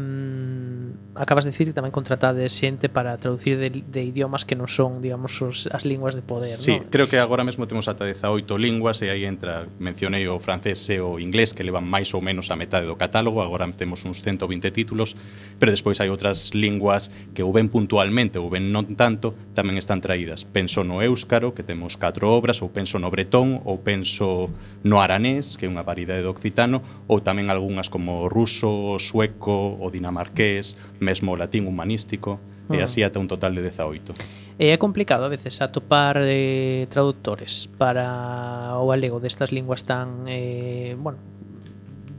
acabas 1.16 1.48
de 1.48 1.52
dicir 1.52 1.72
que 1.72 1.76
tamén 1.76 1.96
contratades 1.96 2.52
xente 2.52 2.92
para 2.92 3.16
traducir 3.16 3.56
de, 3.56 3.72
de 3.72 4.02
idiomas 4.04 4.44
que 4.44 4.54
non 4.54 4.68
son, 4.68 5.00
digamos, 5.00 5.40
os, 5.40 5.66
as 5.72 5.88
linguas 5.88 6.14
de 6.14 6.22
poder, 6.22 6.52
Sí, 6.52 6.84
non? 6.84 6.92
creo 6.92 7.08
que 7.08 7.18
agora 7.18 7.48
mesmo 7.48 7.66
temos 7.66 7.88
ata 7.88 8.04
18 8.04 8.46
linguas 8.60 9.00
e 9.02 9.08
aí 9.08 9.24
entra, 9.24 9.66
mencionei 9.80 10.28
o 10.28 10.38
francés 10.44 10.84
e 10.92 11.00
o 11.00 11.18
inglés 11.18 11.56
que 11.56 11.64
levan 11.64 11.88
máis 11.88 12.12
ou 12.12 12.20
menos 12.20 12.52
a 12.52 12.60
metade 12.60 12.84
do 12.86 13.00
catálogo, 13.00 13.40
agora 13.40 13.64
temos 13.72 14.04
uns 14.04 14.20
120 14.20 14.70
títulos, 14.76 15.16
pero 15.56 15.72
despois 15.72 16.04
hai 16.04 16.12
outras 16.12 16.52
linguas 16.52 17.08
que 17.32 17.42
ou 17.42 17.56
ben 17.56 17.72
puntualmente 17.72 18.36
ou 18.36 18.52
ben 18.52 18.70
non 18.76 18.94
tanto, 19.00 19.32
tamén 19.56 19.80
están 19.80 20.04
traídas. 20.04 20.44
Penso 20.44 20.84
no 20.84 21.00
éuscaro, 21.00 21.56
que 21.56 21.64
temos 21.64 21.96
4 21.96 22.28
obras, 22.28 22.60
ou 22.60 22.70
penso 22.70 23.00
no 23.00 23.08
bretón, 23.08 23.64
ou 23.64 23.80
penso 23.80 24.52
no 24.84 25.00
aranés, 25.00 25.56
que 25.56 25.66
é 25.66 25.72
unha 25.72 25.82
variedade 25.82 26.28
do 26.28 26.32
occitano, 26.36 26.84
ou 27.08 27.24
tamén 27.24 27.48
algunhas 27.48 27.88
como 27.88 28.26
o 28.26 28.30
ruso, 28.30 28.68
o 28.68 29.00
sueco, 29.00 29.80
o 29.80 29.88
dinamarqués, 29.90 30.76
mesmo 31.06 31.34
o 31.34 31.38
latín 31.38 31.70
humanístico, 31.70 32.42
e 32.74 32.82
ah. 32.82 32.90
así 32.90 33.06
ata 33.06 33.22
un 33.22 33.30
total 33.30 33.54
de 33.54 33.62
18. 33.62 34.18
E 34.58 34.74
é 34.74 34.78
complicado 34.82 35.26
a 35.26 35.30
veces 35.30 35.62
atopar 35.62 36.18
eh, 36.26 36.90
traductores 36.90 37.70
para 37.78 38.74
o 38.82 38.90
galego 38.90 39.22
destas 39.22 39.54
linguas 39.54 39.86
tan, 39.86 40.26
eh, 40.26 40.98
bueno, 40.98 41.22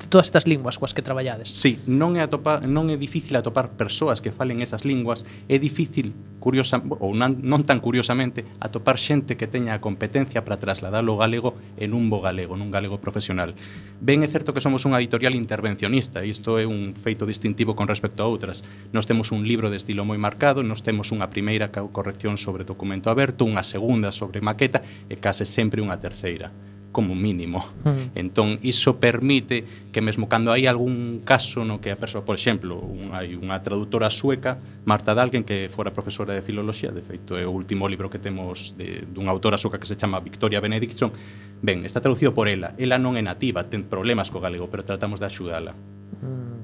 todas 0.07 0.27
estas 0.27 0.47
linguas 0.47 0.79
coas 0.79 0.95
que 0.95 1.03
traballades. 1.03 1.51
Sí, 1.51 1.79
non 1.87 2.15
é 2.17 2.23
atopar, 2.23 2.65
non 2.65 2.89
é 2.89 2.97
difícil 2.97 3.35
atopar 3.37 3.75
persoas 3.75 4.23
que 4.23 4.33
falen 4.33 4.63
esas 4.63 4.87
linguas, 4.87 5.27
é 5.51 5.59
difícil, 5.59 6.15
curiosa 6.41 6.79
ou 7.03 7.13
non, 7.13 7.43
non 7.43 7.67
tan 7.67 7.83
curiosamente, 7.83 8.47
atopar 8.63 8.97
xente 8.97 9.35
que 9.35 9.51
teña 9.51 9.75
a 9.75 9.83
competencia 9.83 10.47
para 10.47 10.63
trasladalo 10.63 11.15
ao 11.15 11.21
galego 11.21 11.59
en 11.77 11.93
un 11.93 12.07
bo 12.07 12.23
galego, 12.23 12.55
nun 12.55 12.71
galego 12.71 13.03
profesional. 13.03 13.59
Ben 13.99 14.23
é 14.23 14.29
certo 14.31 14.55
que 14.55 14.63
somos 14.63 14.87
unha 14.87 15.03
editorial 15.03 15.35
intervencionista, 15.35 16.23
e 16.23 16.31
isto 16.31 16.57
é 16.57 16.65
un 16.65 16.95
feito 16.95 17.27
distintivo 17.27 17.75
con 17.75 17.91
respecto 17.91 18.23
a 18.23 18.31
outras. 18.31 18.63
Nos 18.95 19.11
temos 19.11 19.35
un 19.35 19.43
libro 19.43 19.69
de 19.69 19.81
estilo 19.81 20.07
moi 20.07 20.19
marcado, 20.23 20.63
nos 20.63 20.87
temos 20.87 21.11
unha 21.11 21.27
primeira 21.33 21.69
corrección 21.73 22.39
sobre 22.39 22.63
documento 22.69 23.11
aberto, 23.11 23.43
unha 23.43 23.67
segunda 23.67 24.15
sobre 24.15 24.39
maqueta 24.45 24.87
e 25.11 25.19
case 25.19 25.49
sempre 25.49 25.83
unha 25.83 25.99
terceira 25.99 26.55
como 26.97 27.15
mínimo. 27.15 27.61
Mm. 27.85 28.17
Entón, 28.17 28.57
iso 28.65 28.97
permite 28.97 29.93
que 29.93 30.01
mesmo 30.01 30.33
cando 30.33 30.49
hai 30.49 30.65
algún 30.65 31.21
caso 31.29 31.61
no 31.61 31.77
que 31.77 31.93
a 31.93 32.01
persoa, 32.01 32.25
por 32.25 32.41
exemplo, 32.41 32.81
un, 32.81 33.13
hai 33.13 33.37
unha 33.37 33.61
traductora 33.61 34.09
sueca, 34.09 34.57
Marta 34.89 35.13
Dalgen, 35.13 35.45
que 35.45 35.69
fora 35.69 35.93
profesora 35.93 36.33
de 36.33 36.41
filoloxía, 36.41 36.97
de 36.97 37.05
feito 37.05 37.37
é 37.37 37.45
o 37.45 37.53
último 37.53 37.85
libro 37.85 38.09
que 38.09 38.17
temos 38.17 38.73
de, 38.81 39.05
dunha 39.05 39.29
autora 39.29 39.61
sueca 39.61 39.77
que 39.77 39.85
se 39.85 40.01
chama 40.01 40.25
Victoria 40.25 40.57
Benedictson, 40.57 41.13
ben, 41.61 41.85
está 41.85 42.01
traducido 42.01 42.33
por 42.33 42.49
ela. 42.49 42.73
Ela 42.81 42.97
non 42.97 43.21
é 43.21 43.21
nativa, 43.21 43.69
ten 43.69 43.85
problemas 43.85 44.33
co 44.33 44.41
galego, 44.41 44.73
pero 44.73 44.81
tratamos 44.81 45.21
de 45.21 45.29
axudala. 45.29 45.77
Mm. 46.25 46.57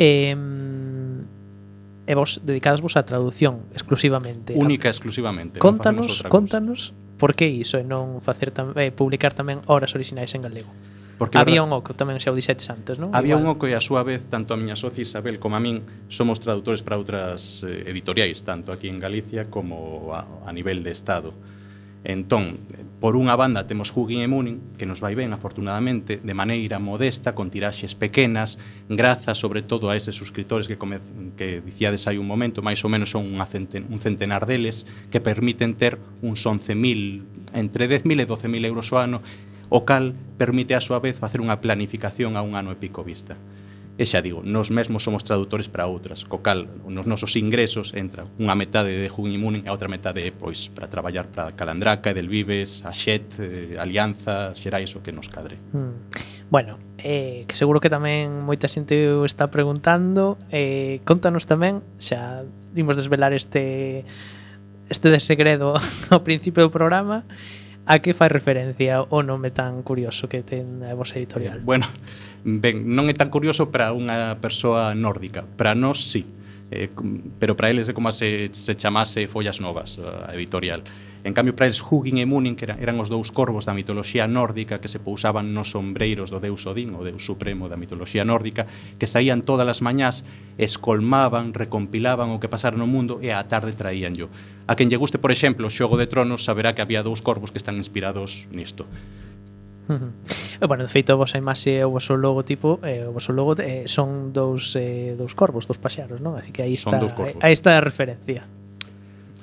Eh, 0.00 0.36
e 2.08 2.12
vos 2.16 2.40
dedicadosvos 2.40 2.96
á 2.96 3.04
traducción 3.04 3.68
exclusivamente. 3.76 4.56
Única 4.56 4.88
exclusivamente. 4.88 5.60
Contanos, 5.60 6.24
no 6.24 6.32
contanos 6.32 6.96
por 7.20 7.36
que 7.36 7.44
iso 7.44 7.76
e 7.76 7.84
non 7.84 8.24
facer 8.24 8.48
tam, 8.48 8.72
eh, 8.80 8.88
publicar 8.88 9.36
tamén 9.36 9.60
obras 9.68 9.92
orixinais 9.92 10.32
en 10.32 10.40
galego? 10.40 10.72
Porque 11.20 11.36
había 11.36 11.60
un 11.60 11.68
oco, 11.76 11.92
tamén 11.92 12.16
xa 12.16 12.32
o 12.32 12.36
dixetes 12.36 12.72
antes, 12.72 12.96
non? 12.96 13.12
Había 13.12 13.36
Igual. 13.36 13.44
un 13.44 13.48
oco 13.60 13.68
e 13.68 13.76
a 13.76 13.84
súa 13.84 14.00
vez 14.00 14.24
tanto 14.32 14.56
a 14.56 14.58
miña 14.58 14.72
socia 14.72 15.04
Isabel 15.04 15.36
como 15.36 15.52
a 15.52 15.60
min 15.60 15.84
somos 16.08 16.40
tradutores 16.40 16.80
para 16.80 16.96
outras 16.96 17.60
eh, 17.60 17.92
editoriais, 17.92 18.40
tanto 18.40 18.72
aquí 18.72 18.88
en 18.88 18.96
Galicia 18.96 19.52
como 19.52 20.16
a, 20.16 20.24
a 20.48 20.50
nivel 20.56 20.80
de 20.80 20.96
Estado. 20.96 21.36
Entón, 22.04 22.56
por 23.00 23.12
unha 23.12 23.36
banda 23.36 23.68
temos 23.68 23.92
Hugging 23.92 24.24
e 24.24 24.28
Mooning, 24.28 24.76
que 24.80 24.88
nos 24.88 25.04
vai 25.04 25.12
ben, 25.12 25.32
afortunadamente, 25.36 26.16
de 26.16 26.34
maneira 26.36 26.80
modesta, 26.80 27.36
con 27.36 27.52
tiraxes 27.52 27.92
pequenas, 27.92 28.56
grazas 28.88 29.36
sobre 29.36 29.60
todo 29.60 29.92
a 29.92 29.96
eses 29.96 30.16
suscriptores 30.16 30.64
que, 30.64 30.80
come, 30.80 31.00
que 31.36 31.60
dicíades 31.60 32.08
hai 32.08 32.16
un 32.16 32.24
momento, 32.24 32.64
máis 32.64 32.80
ou 32.84 32.92
menos 32.92 33.12
son 33.12 33.28
unha 33.28 33.44
centen, 33.48 33.84
un 33.92 34.00
centenar 34.00 34.48
deles, 34.48 34.88
que 35.12 35.20
permiten 35.20 35.76
ter 35.76 36.00
uns 36.24 36.40
11.000, 36.44 37.56
entre 37.56 37.84
10.000 37.84 38.24
e 38.24 38.26
12.000 38.28 38.64
euros 38.64 38.88
o 38.92 38.96
ano, 38.96 39.20
o 39.68 39.84
cal 39.84 40.16
permite 40.40 40.72
a 40.72 40.80
súa 40.80 41.04
vez 41.04 41.20
facer 41.20 41.44
unha 41.44 41.60
planificación 41.60 42.36
a 42.36 42.44
un 42.44 42.56
ano 42.56 42.72
e 42.72 42.80
pico 42.80 43.04
vista. 43.04 43.36
E 44.00 44.08
xa 44.08 44.24
digo, 44.24 44.40
nos 44.40 44.72
mesmos 44.72 45.04
somos 45.04 45.20
traductores 45.28 45.68
para 45.68 45.84
outras, 45.84 46.24
co 46.24 46.40
cal 46.40 46.64
nos 46.88 47.04
nosos 47.04 47.36
ingresos 47.36 47.92
entra 47.92 48.24
unha 48.40 48.56
metade 48.56 48.88
de 48.96 49.12
Jun 49.12 49.28
Imune 49.28 49.60
e 49.60 49.68
a 49.68 49.76
outra 49.76 49.92
metade 49.92 50.24
pois 50.32 50.72
para 50.72 50.88
traballar 50.88 51.28
para 51.28 51.52
Calandraca, 51.52 52.08
Edelvives, 52.08 52.80
Axet, 52.88 53.28
eh, 53.36 53.76
Alianza, 53.76 54.56
Xerais 54.56 54.96
o 54.96 55.04
que 55.04 55.12
nos 55.12 55.28
cadre. 55.28 55.60
Hmm. 55.76 56.00
Bueno, 56.48 56.80
eh, 56.96 57.44
que 57.44 57.52
seguro 57.52 57.76
que 57.76 57.92
tamén 57.92 58.40
moita 58.40 58.72
xente 58.72 58.96
o 59.12 59.28
está 59.28 59.52
preguntando, 59.52 60.40
eh, 60.48 61.04
contanos 61.04 61.44
tamén, 61.44 61.84
xa 62.00 62.48
imos 62.72 62.96
desvelar 62.96 63.36
este 63.36 64.08
este 64.88 65.12
de 65.12 65.20
segredo 65.20 65.76
ao 66.08 66.24
principio 66.24 66.64
do 66.64 66.72
programa, 66.72 67.28
a 67.86 67.98
que 67.98 68.12
fai 68.12 68.28
referencia 68.28 69.02
o 69.08 69.22
nome 69.24 69.50
tan 69.50 69.80
curioso 69.82 70.28
que 70.28 70.44
ten 70.44 70.84
a 70.84 70.92
vosa 70.92 71.16
editorial? 71.16 71.60
Eh, 71.60 71.64
bueno, 71.64 71.86
ben, 72.44 72.84
non 72.84 73.08
é 73.08 73.14
tan 73.14 73.32
curioso 73.32 73.72
para 73.72 73.94
unha 73.96 74.36
persoa 74.42 74.92
nórdica, 74.92 75.46
para 75.56 75.72
nós 75.72 76.00
sí. 76.00 76.22
Si 76.22 76.40
eh, 76.70 76.88
pero 77.38 77.56
para 77.56 77.70
eles 77.70 77.88
é 77.88 77.94
como 77.94 78.12
se, 78.12 78.50
se 78.54 78.74
chamase 78.74 79.26
Follas 79.26 79.60
Novas, 79.60 79.98
a 79.98 80.34
editorial. 80.34 80.82
En 81.22 81.34
cambio, 81.34 81.54
para 81.54 81.66
eles, 81.66 81.82
Hugin 81.82 82.16
e 82.18 82.26
Munin, 82.26 82.56
que 82.56 82.64
eran, 82.64 82.80
eran 82.80 82.96
os 82.96 83.12
dous 83.12 83.28
corvos 83.28 83.68
da 83.68 83.76
mitoloxía 83.76 84.24
nórdica 84.24 84.80
que 84.80 84.88
se 84.88 85.02
pousaban 85.02 85.52
nos 85.52 85.76
sombreiros 85.76 86.32
do 86.32 86.40
deus 86.40 86.64
Odín, 86.64 86.96
o 86.96 87.04
deus 87.04 87.26
supremo 87.26 87.68
da 87.68 87.76
mitoloxía 87.76 88.24
nórdica, 88.24 88.64
que 88.96 89.10
saían 89.10 89.44
todas 89.44 89.68
as 89.68 89.84
mañás, 89.84 90.24
escolmaban, 90.56 91.52
recompilaban 91.52 92.32
o 92.32 92.40
que 92.40 92.48
pasara 92.48 92.78
no 92.78 92.88
mundo 92.88 93.20
e 93.20 93.34
á 93.34 93.42
tarde 93.44 93.76
traíanllo. 93.76 94.32
A 94.64 94.78
quen 94.78 94.88
lle 94.88 94.96
guste, 94.96 95.20
por 95.20 95.34
exemplo, 95.34 95.68
o 95.68 95.74
Xogo 95.74 96.00
de 96.00 96.08
Tronos, 96.08 96.48
saberá 96.48 96.72
que 96.72 96.80
había 96.80 97.04
dous 97.04 97.20
corvos 97.20 97.52
que 97.52 97.60
están 97.60 97.76
inspirados 97.76 98.48
nisto. 98.48 98.88
E, 100.60 100.66
bueno, 100.66 100.84
de 100.84 100.92
feito, 100.92 101.12
a 101.12 101.16
vosa 101.16 101.40
imaxe 101.40 101.80
e 101.80 101.84
o 101.84 101.88
vosso 101.88 102.12
logotipo, 102.20 102.84
eh, 102.84 103.08
o 103.08 103.16
vosso 103.16 103.32
logo 103.32 103.56
eh, 103.56 103.88
son 103.88 104.28
dous, 104.28 104.76
eh, 104.76 105.16
dous 105.16 105.32
corvos, 105.32 105.64
dous 105.64 105.80
paxaros, 105.80 106.20
non? 106.20 106.36
Así 106.36 106.52
que 106.52 106.60
aí 106.60 106.76
está, 106.76 107.00
aí 107.40 107.56
está 107.56 107.80
a 107.80 107.82
referencia. 107.82 108.44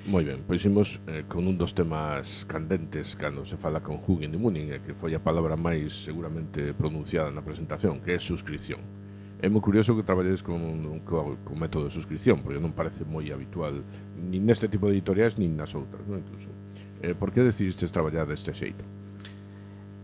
Moi 0.05 0.23
ben, 0.23 0.45
pois 0.45 0.61
imos 0.61 1.01
eh, 1.09 1.25
con 1.25 1.49
un 1.49 1.57
dos 1.57 1.73
temas 1.73 2.45
candentes 2.45 3.17
cando 3.17 3.49
se 3.49 3.57
fala 3.57 3.81
con 3.81 3.97
Hugen 3.97 4.29
de 4.29 4.37
Munin, 4.37 4.69
eh, 4.71 4.79
que 4.79 4.93
foi 4.93 5.17
a 5.17 5.19
palabra 5.19 5.57
máis 5.57 6.05
seguramente 6.05 6.71
pronunciada 6.77 7.33
na 7.33 7.41
presentación, 7.41 7.97
que 7.97 8.13
é 8.13 8.21
suscripción. 8.21 8.79
É 9.41 9.49
moi 9.49 9.59
curioso 9.59 9.97
que 9.97 10.05
traballedes 10.05 10.45
con, 10.45 11.01
con, 11.01 11.41
con 11.41 11.55
método 11.57 11.89
de 11.89 11.93
suscripción, 11.97 12.45
porque 12.45 12.61
non 12.61 12.77
parece 12.77 13.09
moi 13.09 13.25
habitual 13.33 13.81
nin 14.15 14.45
neste 14.45 14.69
tipo 14.69 14.85
de 14.85 15.01
editoriais, 15.01 15.41
nin 15.41 15.57
nas 15.57 15.73
outras, 15.73 16.05
non? 16.05 16.21
Incluso. 16.21 16.53
Eh, 17.01 17.17
por 17.17 17.33
que 17.33 17.41
decidistes 17.41 17.89
traballar 17.89 18.29
deste 18.29 18.53
xeito? 18.53 18.85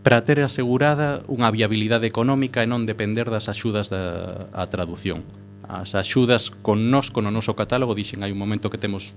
para 0.04 0.20
ter 0.20 0.44
asegurada 0.44 1.24
unha 1.32 1.48
viabilidade 1.48 2.04
económica 2.04 2.60
e 2.60 2.68
non 2.68 2.84
depender 2.84 3.32
das 3.32 3.48
axudas 3.48 3.88
da 3.88 4.52
a 4.52 4.68
traducción. 4.68 5.24
As 5.64 5.96
axudas 5.96 6.52
connosco 6.52 7.24
no 7.24 7.32
noso 7.32 7.56
catálogo 7.56 7.96
dixen 7.96 8.20
hai 8.20 8.28
un 8.28 8.36
momento 8.36 8.68
que 8.68 8.76
temos 8.76 9.16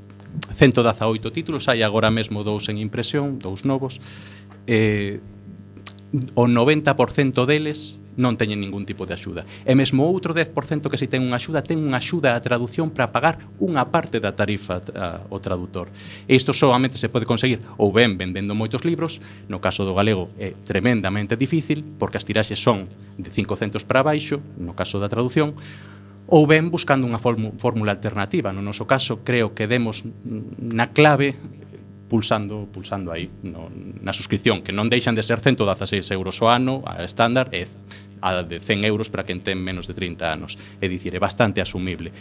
118 0.55 1.19
títulos, 1.35 1.67
hai 1.67 1.83
agora 1.83 2.07
mesmo 2.07 2.47
dous 2.47 2.71
en 2.71 2.79
impresión, 2.79 3.35
dous 3.35 3.67
novos. 3.67 3.99
Eh, 4.63 5.19
o 6.39 6.47
90% 6.47 7.43
deles 7.43 7.99
non 8.17 8.35
teñen 8.35 8.57
ningún 8.57 8.83
tipo 8.83 9.05
de 9.05 9.13
axuda. 9.13 9.45
E 9.63 9.77
mesmo 9.77 10.09
outro 10.09 10.33
10% 10.33 10.89
que 10.89 10.97
si 10.97 11.05
ten 11.05 11.21
unha 11.21 11.37
axuda, 11.37 11.61
ten 11.61 11.77
unha 11.77 12.01
axuda 12.01 12.33
a 12.33 12.41
traducción 12.41 12.89
para 12.89 13.13
pagar 13.13 13.45
unha 13.61 13.85
parte 13.87 14.17
da 14.17 14.33
tarifa 14.33 14.81
a, 14.97 15.21
o 15.29 15.37
traductor. 15.37 15.93
E 16.25 16.33
isto 16.33 16.51
solamente 16.51 16.97
se 16.97 17.07
pode 17.07 17.29
conseguir 17.29 17.61
ou 17.77 17.93
ben 17.93 18.17
vendendo 18.17 18.57
moitos 18.57 18.81
libros, 18.81 19.21
no 19.47 19.61
caso 19.61 19.85
do 19.85 19.93
galego 19.93 20.33
é 20.41 20.57
tremendamente 20.65 21.37
difícil, 21.37 21.85
porque 22.01 22.17
as 22.17 22.25
tiraxes 22.25 22.57
son 22.57 22.89
de 23.21 23.29
500 23.29 23.85
para 23.85 24.01
baixo, 24.01 24.41
no 24.57 24.73
caso 24.73 24.97
da 24.97 25.07
traducción, 25.07 25.53
ou 26.27 26.43
ben 26.49 26.67
buscando 26.73 27.07
unha 27.07 27.21
fórmula 27.21 27.93
alternativa. 27.93 28.51
No 28.51 28.65
noso 28.65 28.83
caso, 28.83 29.23
creo 29.23 29.55
que 29.55 29.69
demos 29.69 30.03
na 30.59 30.91
clave 30.91 31.37
pulsando 32.07 32.67
pulsando 32.71 33.11
aí 33.11 33.29
no, 33.43 33.69
na 34.01 34.13
suscripción, 34.15 34.63
que 34.63 34.71
non 34.71 34.87
deixan 34.87 35.15
de 35.15 35.23
ser 35.23 35.39
116 35.39 36.07
euros 36.15 36.39
o 36.39 36.47
ano 36.47 36.83
a 36.87 37.03
estándar 37.03 37.51
e 37.51 37.67
a 38.21 38.43
de 38.43 38.59
100 38.59 38.85
euros 38.85 39.09
para 39.09 39.25
quen 39.25 39.41
ten 39.41 39.59
menos 39.59 39.87
de 39.87 39.93
30 39.93 40.25
anos. 40.25 40.57
É 40.81 40.87
dicir, 40.87 41.15
é 41.15 41.19
bastante 41.19 41.61
asumible. 41.61 42.11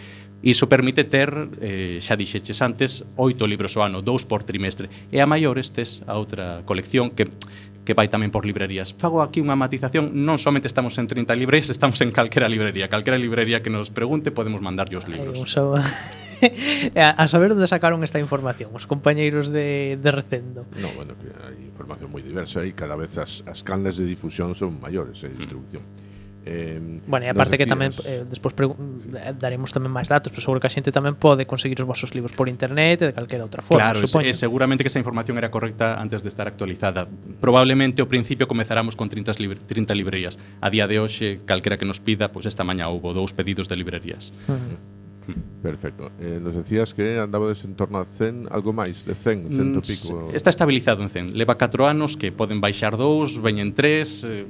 Iso 0.43 0.69
permite 0.69 1.05
ter, 1.05 1.33
eh, 1.61 1.99
xa 2.01 2.15
dixeches 2.15 2.61
antes, 2.61 3.05
oito 3.17 3.47
libros 3.47 3.77
ao 3.77 3.85
ano, 3.89 4.03
dous 4.03 4.25
por 4.29 4.45
trimestre. 4.45 4.89
E 5.11 5.19
a 5.19 5.27
maiores 5.27 5.73
tes 5.73 6.05
a 6.07 6.17
outra 6.17 6.63
colección 6.65 7.11
que 7.13 7.25
que 7.87 7.95
vai 7.95 8.11
tamén 8.11 8.35
por 8.35 8.43
librerías. 8.43 8.91
Fago 8.91 9.23
aquí 9.23 9.39
unha 9.39 9.55
matización, 9.55 10.11
non 10.11 10.43
somente 10.43 10.67
estamos 10.67 10.99
en 10.99 11.07
30 11.07 11.39
librerías, 11.39 11.71
estamos 11.71 12.03
en 12.03 12.11
calquera 12.11 12.51
librería. 12.51 12.91
Calquera 12.91 13.15
librería 13.15 13.63
que 13.63 13.71
nos 13.71 13.95
pregunte 13.95 14.35
podemos 14.35 14.59
mandarlle 14.59 14.99
os 14.99 15.07
libros. 15.07 15.39
Ai, 15.39 16.26
Eh, 16.97 17.01
a 17.01 17.29
saber 17.29 17.53
onde 17.53 17.67
sacaron 17.67 18.05
esta 18.05 18.21
información 18.21 18.71
os 18.73 18.87
compañeiros 18.87 19.49
de, 19.49 19.99
de 20.01 20.11
Recendo. 20.11 20.65
No, 20.77 20.89
bueno, 20.97 21.17
que 21.17 21.29
hai 21.33 21.57
información 21.69 22.13
moi 22.13 22.23
diversa 22.25 22.65
e 22.65 22.73
cada 22.73 22.97
vez 22.97 23.17
as, 23.21 23.45
as 23.49 23.61
canles 23.65 23.97
de 23.97 24.05
difusión 24.05 24.53
son 24.57 24.81
maiores 24.81 25.25
e 25.25 25.29
eh, 25.29 25.35
distribución. 25.35 25.85
Eh, 26.47 27.01
bueno, 27.07 27.27
e 27.27 27.29
aparte 27.29 27.59
decías... 27.59 27.67
que 27.67 27.75
tamén 27.75 27.91
eh, 28.07 28.23
despois 28.23 28.55
daremos 29.35 29.75
tamén 29.75 29.91
máis 29.91 30.07
datos, 30.07 30.31
pero 30.31 30.39
seguro 30.39 30.63
que 30.63 30.71
a 30.71 30.73
xente 30.73 30.95
tamén 30.95 31.19
pode 31.19 31.43
conseguir 31.43 31.83
os 31.83 31.89
vosos 31.91 32.15
libros 32.15 32.39
por 32.39 32.47
internet 32.47 33.03
e 33.03 33.11
de 33.11 33.15
calquera 33.19 33.43
outra 33.43 33.67
forma, 33.67 33.91
claro, 33.91 33.99
supoño. 33.99 34.31
Claro, 34.31 34.39
seguramente 34.47 34.87
que 34.87 34.91
esa 34.95 35.03
información 35.03 35.43
era 35.43 35.51
correcta 35.51 35.99
antes 35.99 36.23
de 36.23 36.31
estar 36.31 36.47
actualizada. 36.47 37.11
Probablemente 37.43 37.99
ao 37.99 38.07
principio 38.07 38.47
comezáramos 38.47 38.95
con 38.95 39.11
30 39.11 39.35
libre, 39.43 39.59
30 39.59 39.91
librerías. 39.99 40.39
A 40.63 40.71
día 40.71 40.87
de 40.87 41.03
hoxe, 41.03 41.43
calquera 41.43 41.75
que 41.83 41.85
nos 41.85 41.99
pida, 41.99 42.31
pois 42.31 42.47
pues 42.47 42.55
esta 42.55 42.63
mañá 42.63 42.87
houbo 42.87 43.11
dous 43.11 43.35
pedidos 43.35 43.67
de 43.67 43.75
librerías. 43.75 44.31
Uh 44.47 44.55
-huh. 44.55 45.06
Perfecto. 45.63 46.11
Eh, 46.21 46.39
nos 46.41 46.55
decías 46.55 46.95
que 46.95 47.19
andabades 47.19 47.65
en 47.65 47.75
torno 47.75 47.99
a 47.99 48.05
100, 48.05 48.49
algo 48.51 48.73
máis, 48.73 49.03
de 49.05 49.15
100, 49.15 49.51
100 49.51 49.73
mm, 49.73 49.81
pico. 49.83 50.31
Está 50.33 50.51
estabilizado 50.51 51.03
en 51.03 51.11
100. 51.11 51.37
Leva 51.37 51.57
4 51.57 51.87
anos 51.87 52.17
que 52.17 52.31
poden 52.31 52.61
baixar 52.61 52.97
2, 52.97 53.43
veñen 53.43 53.75
3, 53.75 54.25
eh, 54.25 54.47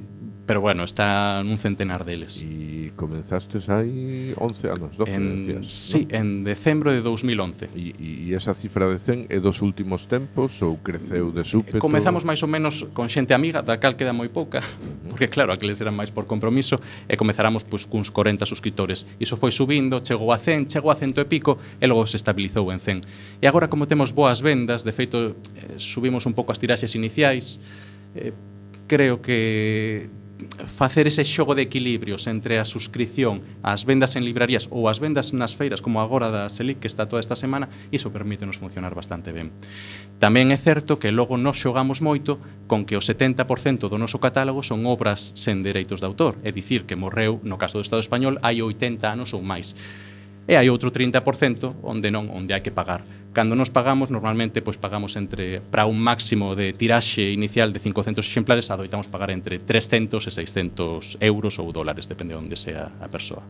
Pero 0.46 0.60
bueno, 0.60 0.84
está 0.84 1.42
nun 1.42 1.58
centenar 1.58 2.06
deles. 2.06 2.38
E 2.38 2.94
comenzastes 2.94 3.66
hai 3.66 4.30
11 4.38 4.70
anos, 4.70 4.94
12, 4.94 5.10
en, 5.10 5.24
decías. 5.42 5.66
Sí, 5.66 6.06
¿no? 6.06 6.14
en 6.14 6.26
decembro 6.46 6.94
de 6.94 7.02
2011. 7.02 7.74
E 7.74 8.30
esa 8.30 8.54
cifra 8.54 8.86
de 8.86 9.02
100 9.02 9.26
é 9.26 9.42
dos 9.42 9.58
últimos 9.58 10.06
tempos 10.06 10.62
ou 10.62 10.78
creceu 10.78 11.34
de 11.34 11.42
súpeto? 11.42 11.82
Comezamos 11.82 12.22
máis 12.22 12.38
ou 12.46 12.50
menos 12.50 12.86
con 12.94 13.10
xente 13.10 13.34
amiga, 13.34 13.58
da 13.58 13.82
cal 13.82 13.98
queda 13.98 14.14
moi 14.14 14.30
pouca, 14.30 14.62
porque 15.10 15.26
claro, 15.26 15.50
aqueles 15.50 15.82
eran 15.82 15.98
máis 15.98 16.14
por 16.14 16.30
compromiso, 16.30 16.78
e 17.10 17.18
comezáramos 17.18 17.66
pois, 17.66 17.82
cuns 17.82 18.14
40 18.14 18.46
suscriptores. 18.46 19.02
Iso 19.18 19.34
foi 19.34 19.50
subindo, 19.50 19.98
chegou 20.06 20.30
a 20.30 20.38
100, 20.38 20.70
chegou 20.70 20.94
a 20.94 20.96
100 20.96 21.18
e 21.18 21.26
pico, 21.26 21.58
e 21.82 21.84
logo 21.90 22.06
se 22.06 22.22
estabilizou 22.22 22.70
en 22.70 22.78
100. 22.78 23.42
E 23.42 23.50
agora, 23.50 23.66
como 23.66 23.90
temos 23.90 24.14
boas 24.14 24.38
vendas, 24.38 24.86
de 24.86 24.94
feito, 24.94 25.34
eh, 25.58 25.74
subimos 25.82 26.22
un 26.22 26.38
pouco 26.38 26.54
as 26.54 26.62
tiraxes 26.62 26.94
iniciais, 26.94 27.58
eh, 28.14 28.30
creo 28.86 29.18
que 29.18 30.06
facer 30.66 31.06
ese 31.06 31.24
xogo 31.24 31.54
de 31.54 31.62
equilibrios 31.62 32.26
entre 32.26 32.60
a 32.60 32.68
suscripción 32.68 33.40
ás 33.64 33.88
vendas 33.88 34.16
en 34.16 34.24
librarías 34.24 34.68
ou 34.68 34.88
as 34.88 35.00
vendas 35.00 35.32
nas 35.32 35.56
feiras 35.56 35.80
como 35.80 36.04
agora 36.04 36.28
da 36.28 36.52
Selic 36.52 36.84
que 36.84 36.90
está 36.90 37.08
toda 37.08 37.24
esta 37.24 37.36
semana, 37.36 37.72
iso 37.88 38.12
permítenos 38.12 38.60
funcionar 38.60 38.92
bastante 38.92 39.32
ben. 39.32 39.48
Tamén 40.20 40.52
é 40.52 40.58
certo 40.60 41.00
que 41.00 41.12
logo 41.12 41.40
nos 41.40 41.56
xogamos 41.56 42.04
moito 42.04 42.36
con 42.68 42.84
que 42.84 42.96
o 42.96 43.02
70% 43.04 43.88
do 43.88 43.96
noso 43.96 44.20
catálogo 44.20 44.60
son 44.60 44.84
obras 44.84 45.32
sen 45.36 45.64
dereitos 45.64 46.04
de 46.04 46.08
autor, 46.08 46.36
é 46.44 46.52
dicir, 46.52 46.84
que 46.84 47.00
morreu, 47.00 47.40
no 47.40 47.56
caso 47.56 47.80
do 47.80 47.84
Estado 47.84 48.04
español, 48.04 48.36
hai 48.44 48.60
80 48.60 49.08
anos 49.08 49.32
ou 49.32 49.40
máis 49.40 49.72
e 50.46 50.54
hai 50.54 50.70
outro 50.70 50.94
30% 50.94 51.82
onde 51.82 52.08
non, 52.14 52.30
onde 52.30 52.54
hai 52.54 52.62
que 52.62 52.70
pagar. 52.70 53.02
Cando 53.36 53.52
nos 53.52 53.68
pagamos, 53.68 54.08
normalmente 54.08 54.62
pois 54.62 54.80
pagamos 54.80 55.18
entre 55.18 55.60
para 55.60 55.84
un 55.84 55.98
máximo 56.00 56.56
de 56.56 56.72
tiraxe 56.72 57.34
inicial 57.34 57.74
de 57.74 57.82
500 57.82 58.24
exemplares, 58.24 58.70
adoitamos 58.70 59.10
pagar 59.10 59.28
entre 59.34 59.58
300 59.58 60.22
e 60.24 60.30
600 60.30 61.18
euros 61.20 61.58
ou 61.58 61.68
dólares, 61.74 62.08
depende 62.08 62.32
de 62.32 62.40
onde 62.40 62.56
sea 62.56 62.96
a 63.02 63.08
persoa. 63.10 63.44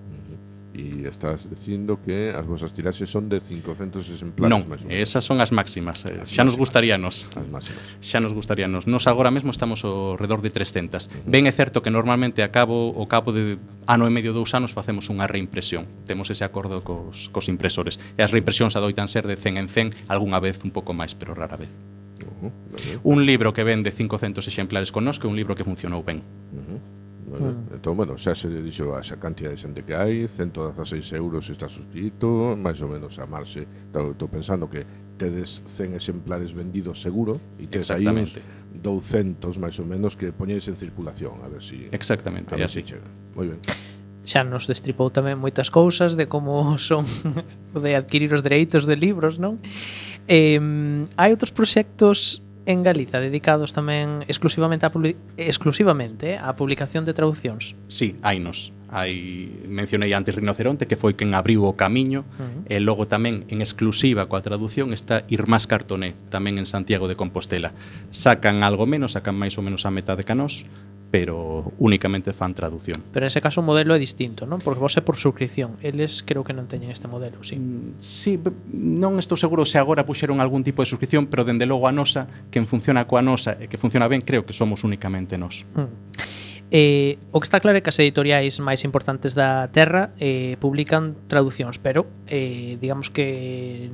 E 0.77 1.09
estás 1.09 1.49
dicindo 1.49 1.97
que 2.05 2.37
as 2.37 2.45
vosas 2.45 2.69
tiraxes 2.77 3.09
son 3.09 3.33
de 3.33 3.41
500 3.41 3.97
exemplares 4.13 4.53
Non, 4.53 4.69
máis 4.69 4.85
esas 4.93 5.25
son 5.25 5.41
as 5.41 5.49
máximas 5.49 6.05
eh, 6.05 6.21
as 6.21 6.29
Xa 6.29 6.45
máximas. 6.45 6.47
nos 6.53 6.57
gustaríanos 6.61 7.15
As 7.33 7.49
máximas 7.49 7.81
Xa 8.05 8.19
nos 8.21 8.37
gustaríanos 8.37 8.85
Nos 8.85 9.09
agora 9.09 9.33
mesmo 9.33 9.49
estamos 9.57 9.81
ao 9.89 10.21
redor 10.21 10.45
de 10.45 10.53
300 10.53 11.09
uh 11.09 11.09
-huh. 11.09 11.25
Ben 11.25 11.49
é 11.49 11.53
certo 11.57 11.81
que 11.81 11.89
normalmente 11.89 12.45
a 12.45 12.53
cabo, 12.53 12.93
o 12.93 13.09
cabo 13.09 13.33
de 13.33 13.57
ano 13.89 14.05
e 14.05 14.13
medio, 14.13 14.37
dous 14.37 14.53
anos 14.53 14.77
Facemos 14.77 15.09
unha 15.09 15.25
reimpresión 15.25 15.89
Temos 16.05 16.29
ese 16.29 16.45
acordo 16.45 16.85
cos, 16.85 17.33
cos 17.33 17.49
impresores 17.49 17.97
E 18.19 18.21
as 18.21 18.29
reimpresións 18.29 18.77
adoitan 18.77 19.09
ser 19.09 19.25
de 19.25 19.41
100 19.41 19.57
en 19.57 19.69
100 19.73 20.13
algunha 20.13 20.45
vez 20.45 20.61
un 20.61 20.77
pouco 20.77 20.93
máis, 20.93 21.17
pero 21.17 21.33
rara 21.33 21.57
vez 21.57 21.73
Uh 22.17 22.49
-huh, 22.49 23.01
un 23.05 23.25
libro 23.25 23.53
que 23.53 23.65
vende 23.65 23.93
500 23.93 24.45
exemplares 24.49 24.93
connosco 24.93 25.29
é 25.29 25.31
un 25.31 25.37
libro 25.37 25.55
que 25.55 25.65
funcionou 25.65 26.01
ben. 26.05 26.21
Uh 26.53 26.61
-huh. 26.65 26.81
Vale? 27.27 27.55
Entón, 27.75 27.97
bueno, 27.97 28.15
xa 28.15 28.39
se 28.39 28.47
dixo 28.49 28.95
a 28.95 29.03
xa 29.03 29.19
cantidad 29.19 29.51
de 29.51 29.59
xente 29.59 29.83
que 29.83 29.99
hai, 29.99 30.31
116 30.31 31.11
euros 31.19 31.51
está 31.51 31.67
suscrito, 31.67 32.55
máis 32.55 32.79
ou 32.79 32.89
menos 32.89 33.19
a 33.19 33.27
marxe, 33.27 33.67
estou 33.91 34.31
pensando 34.31 34.71
que 34.71 34.87
tedes 35.19 35.63
100 35.67 35.99
exemplares 35.99 36.55
vendidos 36.55 37.03
seguro 37.03 37.35
e 37.59 37.67
tes 37.67 37.91
aí 37.91 38.07
uns 38.07 38.39
200 38.79 39.59
máis 39.59 39.75
ou 39.83 39.87
menos 39.91 40.15
que 40.15 40.31
poñedes 40.31 40.71
en 40.71 40.79
circulación, 40.79 41.43
a 41.43 41.51
ver 41.51 41.67
si 41.67 41.91
Exactamente, 41.91 42.55
a 42.55 42.63
ver 42.63 42.71
así. 42.71 42.87
Si 42.87 42.95
chega. 42.95 43.09
Moi 43.35 43.51
ben. 43.51 43.59
Xa 44.23 44.47
nos 44.47 44.71
destripou 44.71 45.11
tamén 45.11 45.43
moitas 45.43 45.67
cousas 45.67 46.15
de 46.15 46.31
como 46.31 46.63
son 46.79 47.11
de 47.75 47.99
adquirir 47.99 48.31
os 48.39 48.47
dereitos 48.47 48.87
de 48.87 48.95
libros, 48.95 49.43
non? 49.43 49.59
Eh, 50.31 50.63
hai 51.19 51.31
outros 51.35 51.51
proxectos 51.51 52.39
en 52.67 52.83
Galiza 52.83 53.23
dedicados 53.23 53.71
tamén 53.73 54.27
exclusivamente 54.27 54.85
a 54.85 54.93
exclusivamente 55.39 56.35
á 56.35 56.51
publicación 56.59 57.07
de 57.07 57.15
traducións. 57.15 57.79
Sí, 57.87 58.19
hainos. 58.27 58.75
Hai 58.91 59.51
mencionei 59.67 60.15
antes 60.15 60.35
Rinoceronte 60.35 60.87
que 60.91 60.99
foi 60.99 61.15
quen 61.15 61.35
abriu 61.35 61.63
o 61.67 61.79
camiño 61.79 62.27
uh 62.27 62.43
-huh. 62.43 62.63
e 62.67 62.83
logo 62.83 63.07
tamén 63.07 63.47
en 63.51 63.63
exclusiva 63.63 64.27
coa 64.27 64.43
traducción 64.43 64.91
está 64.91 65.23
Irmás 65.31 65.71
Cartoné, 65.71 66.19
tamén 66.31 66.59
en 66.59 66.67
Santiago 66.67 67.07
de 67.07 67.15
Compostela. 67.15 67.71
Sacan 68.11 68.67
algo 68.67 68.87
menos, 68.87 69.15
sacan 69.15 69.39
máis 69.39 69.55
ou 69.59 69.63
menos 69.63 69.87
a 69.87 69.95
metade 69.95 70.27
canós, 70.27 70.67
pero 71.17 71.73
únicamente 71.79 72.35
fan 72.35 72.53
traducción. 72.53 73.03
Pero 73.11 73.25
ese 73.25 73.41
caso 73.41 73.63
o 73.63 73.65
modelo 73.65 73.97
é 73.97 73.99
distinto, 73.99 74.45
non? 74.45 74.61
Porque 74.61 74.77
vos 74.77 74.93
é 75.01 75.03
por 75.03 75.17
suscripción. 75.17 75.81
Eles 75.81 76.21
creo 76.21 76.45
que 76.45 76.53
non 76.53 76.69
teñen 76.69 76.93
este 76.93 77.09
modelo, 77.09 77.41
sí. 77.41 77.57
Mm, 77.57 77.97
sí, 77.97 78.37
non 78.77 79.17
estou 79.17 79.41
seguro 79.41 79.65
se 79.65 79.81
agora 79.81 80.05
puxeron 80.05 80.45
algún 80.45 80.61
tipo 80.61 80.85
de 80.85 80.89
suscripción, 80.93 81.33
pero 81.33 81.49
dende 81.49 81.65
logo 81.65 81.89
a 81.89 81.93
nosa, 81.97 82.29
que 82.53 82.61
funciona 82.69 83.09
coa 83.09 83.25
nosa 83.25 83.57
e 83.57 83.65
que 83.65 83.81
funciona 83.81 84.13
ben, 84.13 84.21
creo 84.21 84.45
que 84.45 84.53
somos 84.53 84.85
únicamente 84.85 85.41
nós. 85.41 85.65
Mm. 85.73 85.89
Eh, 86.69 87.17
o 87.33 87.41
que 87.41 87.49
está 87.49 87.65
claro 87.65 87.79
é 87.79 87.81
que 87.81 87.89
as 87.89 87.97
editoriais 87.97 88.61
máis 88.61 88.85
importantes 88.85 89.33
da 89.33 89.73
Terra 89.73 90.13
eh, 90.21 90.61
publican 90.61 91.17
traducións, 91.33 91.81
pero 91.81 92.05
eh, 92.29 92.77
digamos 92.77 93.09
que 93.09 93.89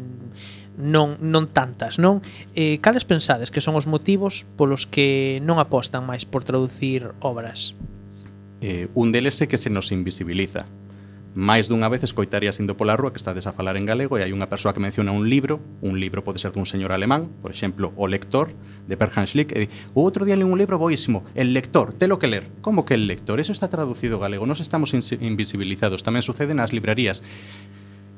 non, 0.79 1.21
non 1.21 1.49
tantas, 1.49 2.01
non? 2.01 2.25
Eh, 2.57 2.81
cales 2.81 3.05
pensades 3.05 3.51
que 3.53 3.61
son 3.61 3.77
os 3.77 3.85
motivos 3.85 4.49
polos 4.57 4.89
que 4.89 5.41
non 5.45 5.61
apostan 5.61 6.05
máis 6.09 6.25
por 6.25 6.45
traducir 6.45 7.13
obras? 7.21 7.77
Eh, 8.63 8.89
un 8.95 9.11
deles 9.11 9.41
é 9.43 9.51
que 9.51 9.59
se 9.59 9.69
nos 9.69 9.91
invisibiliza. 9.91 10.65
Máis 11.33 11.65
dunha 11.65 11.89
vez 11.89 12.05
escoitarías 12.05 12.61
indo 12.61 12.77
pola 12.77 12.93
rúa 12.93 13.09
que 13.09 13.17
estades 13.17 13.49
a 13.49 13.57
falar 13.57 13.81
en 13.81 13.89
galego 13.89 14.21
e 14.21 14.23
hai 14.23 14.37
unha 14.37 14.53
persoa 14.53 14.77
que 14.77 14.85
menciona 14.85 15.17
un 15.17 15.33
libro, 15.33 15.65
un 15.81 15.97
libro 15.97 16.21
pode 16.21 16.37
ser 16.37 16.53
dun 16.53 16.69
señor 16.69 16.93
alemán, 16.93 17.33
por 17.41 17.49
exemplo, 17.49 17.89
O 17.97 18.05
lector, 18.05 18.53
de 18.85 19.01
Perhan 19.01 19.25
Schlick, 19.25 19.49
e 19.57 19.65
di, 19.65 19.67
o 19.97 20.05
outro 20.05 20.29
día 20.29 20.37
li 20.37 20.45
un 20.45 20.61
libro 20.61 20.77
boísimo, 20.77 21.25
El 21.33 21.57
lector, 21.57 21.97
telo 21.97 22.21
que 22.21 22.29
ler. 22.29 22.45
Como 22.61 22.85
que 22.85 22.93
el 22.93 23.09
lector? 23.09 23.41
Eso 23.41 23.57
está 23.57 23.73
traducido 23.73 24.21
galego, 24.21 24.45
nos 24.45 24.61
estamos 24.61 24.93
invisibilizados. 24.93 26.05
Tamén 26.05 26.21
sucede 26.21 26.53
nas 26.53 26.77
librerías. 26.77 27.25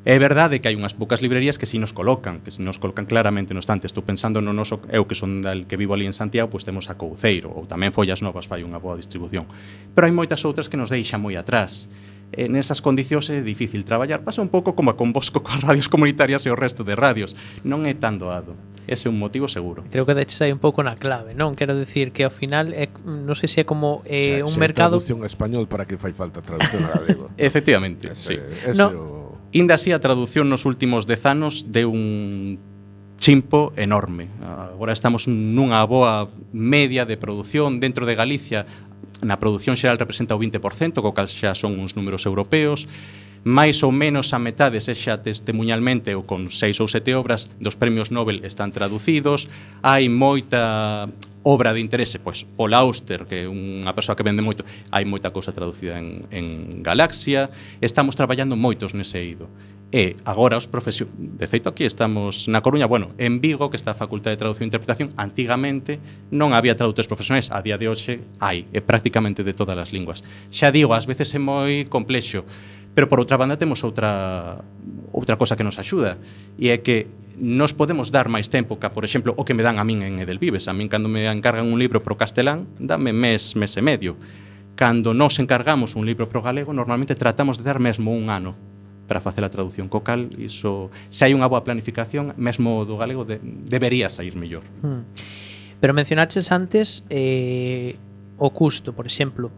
É 0.05 0.19
verdade 0.21 0.61
que 0.61 0.69
hai 0.69 0.77
unhas 0.77 0.93
poucas 0.93 1.25
librerías 1.25 1.57
que 1.57 1.65
si 1.65 1.81
nos 1.81 1.97
colocan, 1.97 2.45
que 2.45 2.53
si 2.53 2.61
nos 2.61 2.77
colocan 2.77 3.09
claramente 3.09 3.57
no 3.57 3.65
estante. 3.65 3.89
Estou 3.89 4.05
pensando 4.05 4.45
no 4.45 4.53
noso, 4.53 4.85
eu 4.93 5.09
que 5.09 5.17
son 5.17 5.41
del 5.41 5.65
que 5.65 5.81
vivo 5.81 5.97
ali 5.97 6.05
en 6.05 6.13
Santiago, 6.13 6.53
pois 6.53 6.69
temos 6.69 6.93
a 6.93 7.01
Couceiro, 7.01 7.49
ou 7.49 7.65
tamén 7.65 7.89
Follas 7.89 8.21
Novas 8.21 8.45
fai 8.45 8.61
unha 8.61 8.77
boa 8.77 9.01
distribución. 9.01 9.49
Pero 9.97 10.05
hai 10.05 10.13
moitas 10.13 10.45
outras 10.45 10.69
que 10.69 10.77
nos 10.77 10.93
deixan 10.93 11.25
moi 11.25 11.41
atrás. 11.41 11.89
En 12.37 12.53
esas 12.53 12.85
condicións 12.85 13.33
é 13.33 13.41
difícil 13.41 13.89
traballar. 13.89 14.21
Pasa 14.21 14.45
un 14.45 14.53
pouco 14.53 14.77
como 14.77 14.93
a 14.93 14.97
convosco 15.01 15.41
coas 15.41 15.65
radios 15.65 15.89
comunitarias 15.89 16.45
e 16.45 16.53
o 16.53 16.57
resto 16.59 16.85
de 16.85 16.93
radios. 16.93 17.33
Non 17.65 17.89
é 17.89 17.97
tan 17.97 18.21
doado. 18.21 18.53
Ese 18.85 19.09
é 19.09 19.11
un 19.11 19.17
motivo 19.17 19.49
seguro. 19.49 19.89
Creo 19.89 20.05
que 20.05 20.13
deches 20.13 20.37
aí 20.45 20.53
un 20.53 20.61
pouco 20.61 20.85
na 20.85 21.01
clave, 21.01 21.33
non? 21.33 21.57
Quero 21.57 21.73
decir 21.73 22.13
que 22.13 22.29
ao 22.29 22.35
final 22.35 22.77
é, 22.77 22.93
non 23.09 23.33
sei 23.33 23.49
se 23.49 23.59
é 23.63 23.65
como 23.65 24.05
eh, 24.05 24.45
o 24.45 24.53
sea, 24.53 24.53
un 24.53 24.55
mercado... 24.61 25.01
Traducción 25.01 25.25
a 25.25 25.29
español 25.33 25.65
para 25.65 25.89
que 25.89 25.97
fai 25.97 26.13
falta 26.13 26.45
traducción 26.45 26.85
a 26.85 27.01
galego. 27.01 27.33
Efectivamente, 27.41 28.13
ese, 28.13 28.37
sí. 28.37 28.37
Ese 28.37 28.77
no, 28.77 28.93
o 28.93 29.14
Inda 29.55 29.79
así 29.79 29.93
a 29.93 30.03
traducción 30.03 30.51
nos 30.51 30.67
últimos 30.67 31.07
dez 31.07 31.23
anos 31.31 31.71
de 31.71 31.87
un 31.87 32.59
chimpo 33.23 33.71
enorme. 33.79 34.27
Agora 34.43 34.91
estamos 34.91 35.31
nunha 35.31 35.79
boa 35.87 36.27
media 36.51 37.07
de 37.07 37.15
produción 37.15 37.79
dentro 37.79 38.03
de 38.03 38.19
Galicia 38.19 38.67
na 39.23 39.39
produción 39.39 39.79
xeral 39.79 39.95
representa 39.95 40.35
o 40.35 40.43
20%, 40.43 40.99
co 40.99 41.15
cal 41.15 41.31
xa 41.31 41.55
son 41.55 41.79
uns 41.79 41.95
números 41.95 42.27
europeos, 42.27 42.91
máis 43.45 43.85
ou 43.85 43.93
menos 43.93 44.33
a 44.33 44.41
metade 44.41 44.81
sexa 44.81 45.21
testemunhalmente 45.21 46.17
ou 46.17 46.25
con 46.25 46.49
seis 46.49 46.81
ou 46.81 46.89
sete 46.89 47.13
obras 47.13 47.53
dos 47.61 47.77
premios 47.77 48.09
Nobel 48.09 48.41
están 48.49 48.73
traducidos, 48.73 49.53
hai 49.85 50.09
moita 50.09 51.13
obra 51.45 51.77
de 51.77 51.81
interese, 51.85 52.19
pois 52.19 52.49
Paul 52.57 52.73
Auster, 52.73 53.29
que 53.29 53.45
é 53.45 53.49
unha 53.49 53.93
persoa 53.93 54.17
que 54.17 54.25
vende 54.25 54.41
moito, 54.41 54.65
hai 54.89 55.05
moita 55.05 55.29
cousa 55.29 55.53
traducida 55.53 56.01
en, 56.01 56.25
en 56.33 56.81
Galaxia, 56.81 57.53
estamos 57.85 58.17
traballando 58.17 58.57
moitos 58.57 58.97
nese 58.97 59.21
eido. 59.21 59.53
E 59.95 60.19
agora 60.27 60.59
os 60.59 60.67
profesión 60.67 61.07
De 61.15 61.47
feito, 61.47 61.71
aquí 61.71 61.87
estamos 61.87 62.51
na 62.51 62.65
Coruña, 62.65 62.89
bueno, 62.91 63.15
en 63.15 63.39
Vigo, 63.39 63.71
que 63.71 63.79
está 63.79 63.93
a 63.93 63.95
Facultade 63.95 64.35
de 64.35 64.43
Traducción 64.43 64.67
e 64.67 64.73
Interpretación, 64.73 65.13
antigamente 65.15 66.01
non 66.35 66.51
había 66.57 66.75
traductores 66.75 67.07
profesionais, 67.07 67.53
a 67.53 67.63
día 67.63 67.79
de 67.79 67.87
hoxe 67.87 68.25
hai, 68.43 68.67
e 68.73 68.81
prácticamente 68.83 69.47
de 69.47 69.55
todas 69.55 69.77
as 69.79 69.93
linguas. 69.93 70.25
Xa 70.51 70.73
digo, 70.75 70.97
ás 70.97 71.07
veces 71.07 71.31
é 71.37 71.39
moi 71.39 71.87
complexo, 71.87 72.43
Pero 72.95 73.11
por 73.11 73.19
outra 73.19 73.37
banda 73.37 73.59
temos 73.59 73.83
outra 73.83 74.63
outra 75.11 75.39
cosa 75.39 75.59
que 75.59 75.67
nos 75.67 75.79
axuda 75.79 76.19
e 76.59 76.71
é 76.71 76.79
que 76.79 77.11
nos 77.39 77.75
podemos 77.75 78.15
dar 78.15 78.31
máis 78.31 78.47
tempo 78.51 78.79
que, 78.79 78.87
por 78.91 79.03
exemplo, 79.03 79.35
o 79.35 79.43
que 79.43 79.55
me 79.55 79.67
dan 79.67 79.83
a 79.83 79.85
min 79.85 80.07
en 80.07 80.23
Edelvives. 80.23 80.71
A 80.71 80.75
min 80.75 80.87
cando 80.87 81.11
me 81.11 81.27
encargan 81.27 81.67
un 81.67 81.79
libro 81.83 82.03
pro 82.03 82.15
castelán, 82.15 82.71
dame 82.79 83.11
mes, 83.11 83.59
mes 83.59 83.75
e 83.75 83.83
medio. 83.83 84.15
Cando 84.79 85.15
nos 85.15 85.39
encargamos 85.39 85.95
un 85.95 86.07
libro 86.07 86.31
pro 86.31 86.43
galego, 86.43 86.75
normalmente 86.75 87.15
tratamos 87.15 87.59
de 87.59 87.65
dar 87.67 87.79
mesmo 87.79 88.15
un 88.15 88.31
ano 88.31 88.55
para 89.07 89.21
facer 89.21 89.45
a 89.45 89.51
traducción 89.51 89.89
co 89.89 90.03
cal, 90.03 90.33
iso, 90.41 90.91
se 91.11 91.27
hai 91.27 91.37
unha 91.37 91.47
boa 91.47 91.63
planificación, 91.63 92.33
mesmo 92.41 92.87
do 92.89 92.97
galego 92.97 93.27
de, 93.27 93.39
debería 93.43 94.09
sair 94.09 94.35
mellor. 94.35 94.65
Hmm. 94.81 95.05
Pero 95.79 95.93
mencionaches 95.93 96.49
antes 96.51 97.05
eh, 97.11 98.01
o 98.39 98.51
custo, 98.51 98.97
por 98.97 99.05
exemplo, 99.05 99.53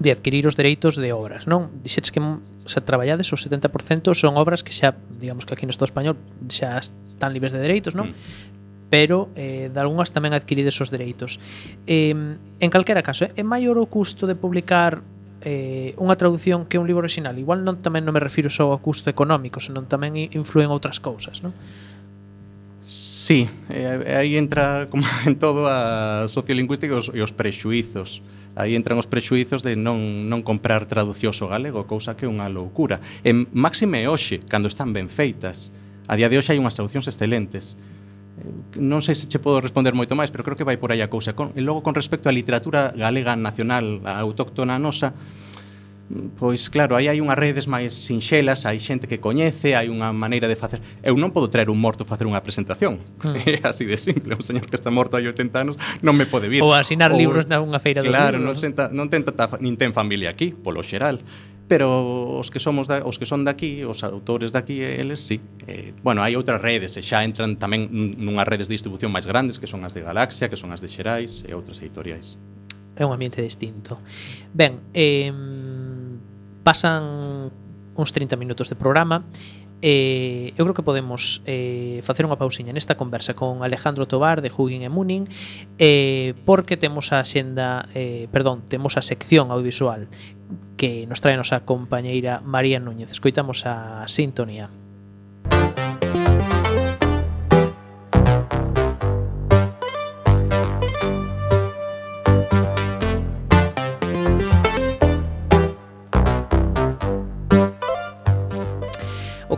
de 0.00 0.10
adquirir 0.10 0.48
os 0.48 0.56
dereitos 0.56 0.96
de 0.96 1.12
obras, 1.12 1.44
non? 1.44 1.68
Dixetes 1.84 2.08
que 2.08 2.18
se 2.64 2.80
traballades 2.80 3.28
o 3.30 3.36
70% 3.36 4.16
son 4.16 4.40
obras 4.40 4.64
que 4.64 4.72
xa, 4.72 4.96
digamos 5.20 5.44
que 5.44 5.52
aquí 5.52 5.68
no 5.68 5.72
Estado 5.76 5.92
español 5.92 6.16
xa 6.48 6.80
están 6.80 7.36
libres 7.36 7.52
de 7.52 7.60
dereitos, 7.60 7.92
non? 7.92 8.16
Mm 8.16 8.48
pero 8.90 9.30
eh, 9.36 9.70
de 9.72 9.78
algunhas 9.80 10.10
tamén 10.10 10.34
adquirides 10.34 10.74
os 10.82 10.90
dereitos. 10.90 11.38
Eh, 11.86 12.10
en 12.10 12.70
calquera 12.74 13.06
caso, 13.06 13.30
eh, 13.30 13.38
é 13.38 13.44
maior 13.46 13.78
o 13.78 13.86
custo 13.86 14.26
de 14.26 14.34
publicar 14.34 15.06
eh, 15.46 15.94
unha 15.96 16.18
traducción 16.18 16.66
que 16.66 16.76
un 16.76 16.90
libro 16.90 17.06
original? 17.06 17.38
Igual 17.38 17.62
non 17.62 17.80
tamén 17.80 18.04
non 18.04 18.12
me 18.12 18.20
refiro 18.20 18.50
só 18.50 18.74
ao 18.74 18.82
custo 18.82 19.08
económico, 19.08 19.62
senón 19.62 19.86
tamén 19.86 20.18
influen 20.18 20.68
outras 20.74 20.98
cousas, 20.98 21.40
non? 21.40 21.54
Sí, 23.30 23.48
eh, 23.68 24.16
aí 24.18 24.36
entra, 24.36 24.88
como 24.90 25.04
en 25.24 25.36
todo, 25.38 25.68
a 25.68 26.26
sociolingüística 26.26 26.90
e 26.92 26.98
os, 26.98 27.14
e 27.14 27.22
os 27.22 27.30
prexuizos. 27.30 28.26
Aí 28.58 28.74
entran 28.74 28.98
os 28.98 29.06
prexuizos 29.06 29.62
de 29.62 29.78
non, 29.78 30.26
non 30.26 30.42
comprar 30.42 30.90
traducións 30.90 31.38
ao 31.38 31.46
galego, 31.46 31.86
cousa 31.86 32.18
que 32.18 32.26
é 32.26 32.28
unha 32.28 32.50
loucura. 32.50 32.98
E 33.22 33.30
máxime 33.54 34.02
hoxe, 34.10 34.42
cando 34.50 34.66
están 34.66 34.90
ben 34.90 35.06
feitas. 35.06 35.70
A 36.10 36.18
día 36.18 36.26
de 36.26 36.42
hoxe 36.42 36.50
hai 36.50 36.58
unhas 36.58 36.74
traduccións 36.74 37.06
excelentes 37.06 37.78
eh, 38.42 38.82
non 38.82 38.98
sei 38.98 39.14
se 39.14 39.30
che 39.30 39.38
podo 39.38 39.62
responder 39.62 39.94
moito 39.94 40.18
máis, 40.18 40.34
pero 40.34 40.42
creo 40.42 40.58
que 40.58 40.66
vai 40.66 40.82
por 40.82 40.90
aí 40.90 40.98
a 40.98 41.06
cousa. 41.06 41.30
Con, 41.30 41.54
e 41.54 41.62
logo, 41.62 41.86
con 41.86 41.94
respecto 41.94 42.26
á 42.26 42.34
literatura 42.34 42.90
galega 42.98 43.38
nacional, 43.38 44.02
a 44.10 44.18
autóctona 44.26 44.74
nosa, 44.82 45.14
pois 46.36 46.68
claro, 46.68 46.96
aí 46.98 47.06
hai 47.06 47.22
unhas 47.22 47.38
redes 47.38 47.70
máis 47.70 47.94
sinxelas, 47.94 48.66
hai 48.66 48.82
xente 48.82 49.06
que 49.06 49.22
coñece, 49.22 49.78
hai 49.78 49.86
unha 49.86 50.10
maneira 50.10 50.50
de 50.50 50.58
facer. 50.58 50.82
Eu 51.06 51.14
non 51.14 51.30
podo 51.30 51.46
traer 51.46 51.70
un 51.70 51.78
morto 51.78 52.02
facer 52.02 52.26
unha 52.26 52.42
presentación. 52.42 52.98
Ah. 53.22 53.34
É 53.50 53.62
así 53.66 53.86
de 53.86 53.98
simple, 53.98 54.34
un 54.34 54.44
señor 54.44 54.66
que 54.66 54.76
está 54.76 54.90
morto 54.90 55.16
hai 55.16 55.26
80 55.26 55.54
anos 55.58 55.74
non 56.02 56.14
me 56.18 56.26
pode 56.26 56.50
vir. 56.50 56.62
Ou 56.62 56.74
asinar 56.74 57.14
libros 57.14 57.46
na 57.46 57.62
unha 57.62 57.78
feira 57.78 58.02
claro, 58.02 58.38
do 58.38 58.46
libro. 58.46 58.54
Claro, 58.54 58.54
non, 58.54 58.54
tenta, 58.58 58.84
non 58.90 59.06
tenta 59.06 59.30
ta, 59.34 59.46
nin 59.62 59.78
ten 59.78 59.94
familia 59.94 60.30
aquí, 60.30 60.50
polo 60.50 60.82
xeral 60.82 61.22
pero 61.70 62.34
os 62.42 62.50
que 62.50 62.58
somos 62.58 62.90
da, 62.90 63.06
os 63.06 63.14
que 63.14 63.30
son 63.30 63.46
daqui, 63.46 63.86
os 63.86 64.02
autores 64.02 64.50
daqui, 64.50 64.82
eles 64.82 65.22
sí. 65.22 65.38
Eh, 65.70 65.94
bueno, 66.02 66.18
hai 66.18 66.34
outras 66.34 66.58
redes, 66.58 66.98
e 66.98 67.02
xa 67.06 67.22
entran 67.22 67.62
tamén 67.62 67.86
nunhas 68.18 68.42
redes 68.42 68.66
de 68.66 68.74
distribución 68.74 69.14
máis 69.14 69.22
grandes, 69.22 69.62
que 69.62 69.70
son 69.70 69.86
as 69.86 69.94
de 69.94 70.02
Galaxia, 70.02 70.50
que 70.50 70.58
son 70.58 70.74
as 70.74 70.82
de 70.82 70.90
Xerais 70.90 71.46
e 71.46 71.54
outras 71.54 71.78
editoriais. 71.78 72.34
É 72.98 73.06
un 73.06 73.14
ambiente 73.14 73.38
distinto. 73.38 74.02
Ben, 74.50 74.82
eh, 74.98 75.30
Pasan 76.62 77.50
uns 77.96 78.10
30 78.12 78.36
minutos 78.36 78.68
de 78.68 78.76
programa 78.76 79.24
eh, 79.82 80.52
eu 80.56 80.64
creo 80.64 80.74
que 80.74 80.82
podemos 80.82 81.42
eh, 81.48 82.00
facer 82.04 82.28
unha 82.28 82.36
pausiña 82.36 82.76
nesta 82.76 83.00
conversa 83.00 83.32
con 83.32 83.64
Alejandro 83.64 84.04
Tobar 84.04 84.44
de 84.44 84.52
Hugging 84.52 84.84
e 84.84 84.90
Mooning 84.92 85.24
eh, 85.80 86.36
porque 86.44 86.76
temos 86.76 87.16
a 87.16 87.24
xenda 87.24 87.88
eh, 87.96 88.28
perdón, 88.28 88.68
temos 88.68 89.00
a 89.00 89.02
sección 89.02 89.48
audiovisual 89.48 90.12
que 90.76 91.08
nos 91.08 91.24
trae 91.24 91.36
a 91.36 91.40
nosa 91.40 91.64
compañeira 91.64 92.44
María 92.44 92.80
Núñez. 92.80 93.12
Escoitamos 93.12 93.64
a 93.64 94.04
sintonía. 94.08 94.68
Música 95.50 95.79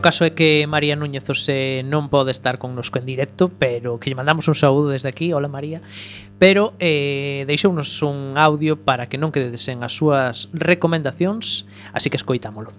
caso 0.03 0.27
é 0.27 0.35
que 0.35 0.67
María 0.67 0.99
Núñez 0.99 1.25
Ose 1.31 1.81
non 1.87 2.11
pode 2.11 2.35
estar 2.35 2.59
connosco 2.59 2.99
en 2.99 3.07
directo, 3.07 3.49
pero 3.49 3.97
que 3.97 4.11
lle 4.11 4.19
mandamos 4.19 4.45
un 4.51 4.53
saúdo 4.59 4.91
desde 4.91 5.09
aquí, 5.09 5.31
hola 5.31 5.47
María, 5.47 5.79
pero 6.37 6.75
eh, 6.77 7.47
deixounos 7.47 8.03
un 8.03 8.35
audio 8.35 8.77
para 8.83 9.07
que 9.07 9.17
non 9.17 9.31
quededes 9.31 9.65
en 9.71 9.81
as 9.81 9.95
súas 9.95 10.51
recomendacións, 10.51 11.65
así 11.95 12.11
que 12.11 12.19
escoitámolo. 12.19 12.75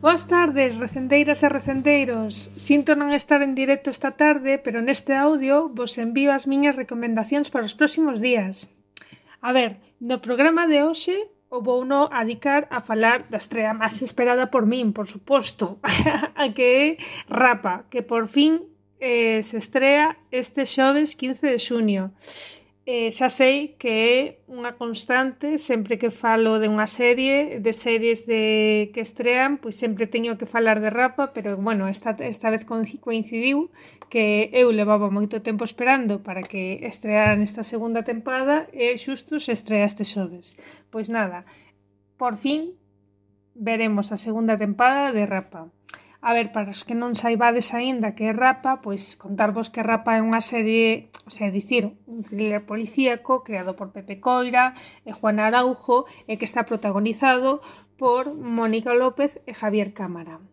Boas 0.00 0.28
tardes, 0.28 0.76
recendeiras 0.76 1.40
e 1.44 1.48
recendeiros. 1.48 2.52
Sinto 2.56 2.96
non 2.96 3.16
estar 3.16 3.40
en 3.40 3.56
directo 3.56 3.88
esta 3.88 4.16
tarde, 4.16 4.60
pero 4.60 4.84
neste 4.84 5.16
audio 5.16 5.72
vos 5.72 5.96
envío 5.96 6.36
as 6.36 6.44
miñas 6.44 6.76
recomendacións 6.76 7.48
para 7.48 7.64
os 7.64 7.76
próximos 7.76 8.20
días. 8.20 8.68
A 9.40 9.56
ver, 9.56 9.80
no 10.00 10.20
programa 10.20 10.68
de 10.68 10.84
hoxe 10.84 11.16
o 11.50 11.60
vouno 11.60 12.08
adicar 12.12 12.70
a 12.70 12.80
falar 12.80 13.26
da 13.26 13.42
estrela 13.42 13.74
máis 13.74 13.98
esperada 14.00 14.46
por 14.46 14.64
min, 14.70 14.94
por 14.94 15.10
suposto, 15.10 15.82
a 16.42 16.46
que 16.54 16.62
é 16.62 16.86
Rapa, 17.26 17.90
que 17.90 18.06
por 18.06 18.30
fin 18.30 18.70
eh, 19.02 19.42
se 19.42 19.58
estrea 19.58 20.16
este 20.30 20.62
xoves 20.62 21.18
15 21.18 21.50
de 21.50 21.58
xuño 21.58 22.04
eh, 22.86 23.10
xa 23.12 23.28
sei 23.28 23.76
que 23.80 23.92
é 23.92 24.16
unha 24.48 24.72
constante 24.80 25.60
sempre 25.60 26.00
que 26.00 26.10
falo 26.10 26.56
de 26.62 26.66
unha 26.66 26.88
serie, 26.88 27.60
de 27.60 27.72
series 27.76 28.24
de 28.24 28.88
que 28.92 29.04
estrean, 29.04 29.60
pois 29.60 29.76
sempre 29.76 30.08
teño 30.08 30.38
que 30.40 30.48
falar 30.48 30.80
de 30.80 30.90
Rapa, 30.90 31.32
pero 31.36 31.60
bueno, 31.60 31.86
esta, 31.86 32.16
esta 32.24 32.48
vez 32.48 32.64
coincidiu 32.64 33.68
que 34.08 34.48
eu 34.56 34.72
levaba 34.72 35.12
moito 35.12 35.44
tempo 35.44 35.62
esperando 35.68 36.24
para 36.26 36.42
que 36.42 36.80
estrearan 36.82 37.44
esta 37.44 37.62
segunda 37.62 38.00
tempada 38.02 38.66
e 38.72 38.96
xusto 38.96 39.38
se 39.44 39.52
estrea 39.52 39.84
este 39.84 40.04
xoves. 40.08 40.56
Pois 40.88 41.12
nada, 41.12 41.44
por 42.16 42.40
fin 42.40 42.74
veremos 43.54 44.08
a 44.10 44.16
segunda 44.16 44.56
tempada 44.56 45.12
de 45.12 45.28
Rapa. 45.28 45.68
A 46.22 46.34
ver, 46.34 46.52
para 46.52 46.70
os 46.74 46.84
que 46.84 46.92
non 46.92 47.16
saibades 47.16 47.72
aínda 47.72 48.12
que 48.12 48.28
é 48.28 48.32
Rapa, 48.36 48.84
pois 48.84 49.16
contarvos 49.16 49.72
que 49.72 49.80
Rapa 49.80 50.12
é 50.18 50.24
unha 50.28 50.44
serie, 50.44 51.08
o 51.24 51.32
sea, 51.32 51.48
dicir, 51.48 51.96
un 52.04 52.20
thriller 52.20 52.60
policíaco 52.68 53.40
creado 53.40 53.72
por 53.72 53.88
Pepe 53.96 54.20
Coira 54.20 54.76
e 55.08 55.16
Juan 55.16 55.40
Araujo 55.40 56.04
e 56.28 56.36
que 56.36 56.44
está 56.44 56.68
protagonizado 56.68 57.64
por 57.96 58.36
Mónica 58.36 58.92
López 58.92 59.40
e 59.48 59.56
Javier 59.56 59.96
Cámara. 59.96 60.44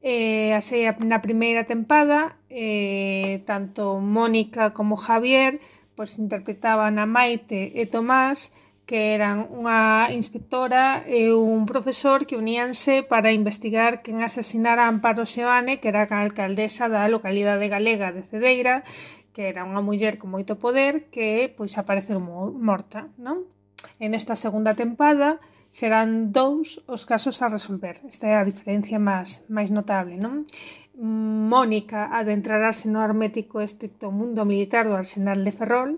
Eh, 0.00 0.56
a 0.56 0.64
serie 0.64 0.96
na 1.04 1.20
primeira 1.20 1.68
tempada, 1.68 2.40
eh, 2.48 3.44
tanto 3.44 4.00
Mónica 4.00 4.72
como 4.72 4.96
Javier 4.96 5.60
pois 5.96 6.18
interpretaban 6.18 6.98
a 6.98 7.06
Maite 7.06 7.70
e 7.80 7.86
Tomás 7.86 8.50
que 8.84 9.16
eran 9.16 9.48
unha 9.48 10.12
inspectora 10.12 11.08
e 11.08 11.32
un 11.32 11.64
profesor 11.64 12.28
que 12.28 12.36
uníanse 12.36 13.00
para 13.00 13.32
investigar 13.32 14.04
quen 14.04 14.20
asesinara 14.20 14.84
a 14.84 14.92
Amparo 14.92 15.24
Seoane, 15.24 15.80
que 15.80 15.88
era 15.88 16.04
a 16.04 16.20
alcaldesa 16.20 16.92
da 16.92 17.08
localidade 17.08 17.72
galega 17.72 18.12
de 18.12 18.20
Cedeira, 18.20 18.84
que 19.32 19.48
era 19.48 19.64
unha 19.64 19.80
muller 19.80 20.20
con 20.20 20.28
moito 20.36 20.60
poder 20.60 21.08
que 21.08 21.48
pois 21.56 21.80
apareceu 21.80 22.20
morta, 22.20 23.08
non? 23.16 23.48
En 24.04 24.12
esta 24.12 24.36
segunda 24.36 24.76
tempada 24.76 25.40
serán 25.72 26.30
dous 26.30 26.78
os 26.86 27.02
casos 27.08 27.40
a 27.40 27.48
resolver. 27.48 27.98
Esta 28.06 28.28
é 28.28 28.36
a 28.36 28.46
diferencia 28.46 29.00
máis 29.00 29.42
máis 29.48 29.72
notable, 29.72 30.20
non? 30.20 30.44
Mónica 30.94 32.12
adentrarase 32.20 32.86
no 32.92 33.02
hermético 33.02 33.64
estricto 33.64 34.12
mundo 34.12 34.44
militar 34.44 34.84
do 34.86 34.94
Arsenal 34.94 35.40
de 35.42 35.56
Ferrol, 35.58 35.90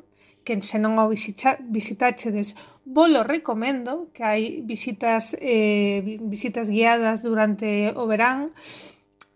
que 0.47 0.55
se 0.63 0.79
non 0.79 0.97
o 1.03 1.11
visitachedes 1.11 2.55
Volo 2.87 3.25
recomendo, 3.25 3.93
que 4.15 4.23
hai 4.23 4.63
visitas 4.63 5.35
eh, 5.43 6.23
visitas 6.23 6.71
guiadas 6.71 7.19
durante 7.27 7.91
o 7.99 8.07
verán, 8.07 8.55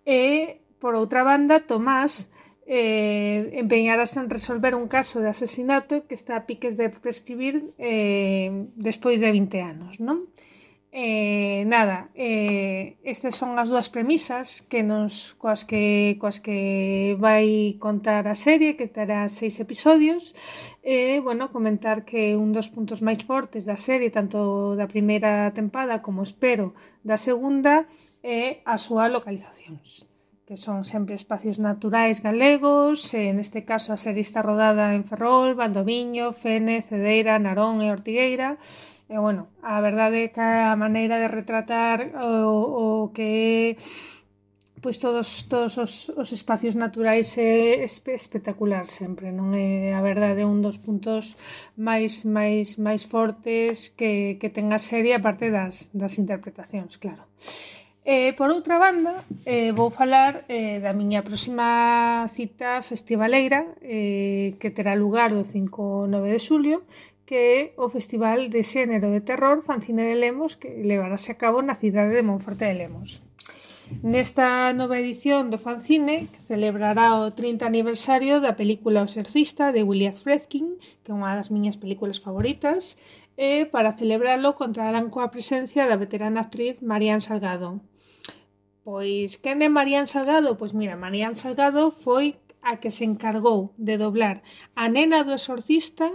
e, 0.07 0.63
por 0.79 0.95
outra 0.95 1.27
banda, 1.27 1.67
Tomás 1.67 2.31
eh, 2.71 3.51
empeñarase 3.59 4.23
en 4.23 4.31
resolver 4.31 4.79
un 4.79 4.87
caso 4.87 5.19
de 5.19 5.35
asesinato 5.35 6.07
que 6.07 6.15
está 6.15 6.39
a 6.39 6.47
piques 6.47 6.79
de 6.79 6.95
prescribir 6.95 7.75
eh, 7.83 8.71
despois 8.79 9.19
de 9.19 9.35
20 9.35 9.59
anos, 9.59 9.99
non? 9.99 10.31
Eh, 10.93 11.63
nada, 11.67 12.11
eh, 12.17 12.99
estas 13.05 13.37
son 13.39 13.55
as 13.63 13.71
dúas 13.71 13.87
premisas 13.95 14.59
que 14.71 14.83
nos 14.83 15.39
coas 15.39 15.63
que 15.63 16.19
coas 16.19 16.43
que 16.43 17.15
vai 17.23 17.79
contar 17.79 18.27
a 18.27 18.35
serie, 18.35 18.75
que 18.75 18.91
terá 18.91 19.31
seis 19.31 19.63
episodios. 19.63 20.35
E, 20.83 21.15
eh, 21.15 21.19
bueno, 21.23 21.55
comentar 21.55 22.03
que 22.03 22.35
un 22.35 22.51
dos 22.51 22.69
puntos 22.75 23.07
máis 23.07 23.23
fortes 23.23 23.63
da 23.71 23.79
serie, 23.79 24.11
tanto 24.11 24.75
da 24.75 24.91
primeira 24.91 25.55
tempada 25.55 26.03
como 26.03 26.27
espero 26.27 26.75
da 27.07 27.15
segunda, 27.15 27.87
é 28.27 28.59
a 28.67 28.75
súa 28.75 29.07
localizacións 29.15 30.10
que 30.51 30.57
son 30.59 30.83
sempre 30.83 31.15
espacios 31.15 31.63
naturais 31.63 32.19
galegos, 32.27 33.15
e 33.15 33.31
neste 33.31 33.63
caso 33.71 33.95
a 33.95 34.03
serie 34.05 34.27
está 34.27 34.43
rodada 34.43 34.99
en 34.99 35.07
Ferrol, 35.07 35.55
Valdoviño, 35.55 36.27
Fene, 36.43 36.83
Cedeira, 36.83 37.39
Narón 37.39 37.79
e 37.87 37.95
Ortigueira. 37.95 38.59
E 39.07 39.15
bueno, 39.25 39.43
a 39.63 39.79
verdade 39.79 40.19
é 40.27 40.33
que 40.35 40.43
a 40.43 40.75
maneira 40.75 41.23
de 41.23 41.31
retratar 41.39 41.99
o, 42.19 42.35
o 42.83 43.15
que 43.15 43.31
é 43.31 43.65
pois 44.83 44.99
todos 44.99 45.47
todos 45.47 45.79
os, 45.85 45.93
os 46.23 46.29
espacios 46.39 46.75
naturais 46.75 47.31
é 47.39 47.87
espectacular 47.87 48.91
sempre, 48.91 49.31
non 49.31 49.55
é 49.55 49.95
a 49.95 50.03
verdade 50.03 50.43
un 50.43 50.59
dos 50.67 50.83
puntos 50.83 51.39
máis 51.79 52.27
máis 52.27 52.75
máis 52.87 53.03
fortes 53.07 53.95
que 53.99 54.35
que 54.43 54.51
ten 54.51 54.75
a 54.75 54.83
serie 54.83 55.15
aparte 55.15 55.47
das 55.55 55.95
das 55.95 56.19
interpretacións, 56.19 56.99
claro. 56.99 57.23
Eh, 58.05 58.33
por 58.33 58.49
outra 58.49 58.79
banda, 58.79 59.29
eh, 59.45 59.73
vou 59.77 59.91
falar 59.93 60.49
eh, 60.49 60.81
da 60.81 60.97
miña 60.97 61.21
próxima 61.21 62.25
cita 62.33 62.81
festivaleira 62.81 63.61
eh, 63.85 64.57
que 64.57 64.73
terá 64.73 64.97
lugar 64.97 65.37
do 65.37 65.45
5-9 65.45 66.09
de 66.33 66.41
xulio 66.41 66.79
que 67.29 67.37
é 67.37 67.59
o 67.77 67.87
Festival 67.97 68.49
de 68.49 68.65
Xénero 68.65 69.13
de 69.15 69.21
Terror 69.21 69.63
Fancine 69.63 70.03
de 70.09 70.17
Lemos 70.17 70.57
que 70.57 70.83
levarase 70.91 71.31
a 71.31 71.39
cabo 71.43 71.59
na 71.61 71.79
cidade 71.83 72.17
de 72.17 72.27
Monforte 72.27 72.65
de 72.67 72.75
Lemos. 72.81 73.11
Nesta 74.03 74.73
nova 74.73 74.97
edición 75.03 75.51
do 75.51 75.59
fanzine 75.59 76.31
que 76.33 76.41
celebrará 76.51 77.21
o 77.21 77.35
30 77.35 77.67
aniversario 77.67 78.41
da 78.41 78.55
película 78.55 79.03
O 79.03 79.11
Exorcista 79.11 79.75
de 79.75 79.83
William 79.83 80.15
Friedkin, 80.15 80.79
que 81.03 81.11
é 81.11 81.15
unha 81.19 81.35
das 81.35 81.51
miñas 81.55 81.77
películas 81.77 82.23
favoritas, 82.23 82.95
e, 83.41 83.65
para 83.73 83.97
celebralo, 84.01 84.59
contarán 84.61 85.07
coa 85.15 85.33
presencia 85.35 85.89
da 85.89 86.01
veterana 86.05 86.45
actriz 86.45 86.75
Marian 86.91 87.21
Salgado. 87.25 87.81
Pois, 88.85 89.41
quen 89.43 89.65
é 89.67 89.69
Marian 89.79 90.07
Salgado? 90.13 90.51
Pois 90.61 90.73
mira, 90.79 91.01
Marian 91.05 91.35
Salgado 91.41 91.83
foi 92.05 92.27
a 92.71 92.73
que 92.81 92.91
se 92.97 93.05
encargou 93.11 93.61
de 93.87 93.95
doblar 94.05 94.37
a 94.83 94.85
nena 94.95 95.25
do 95.25 95.33
exorcista 95.39 96.07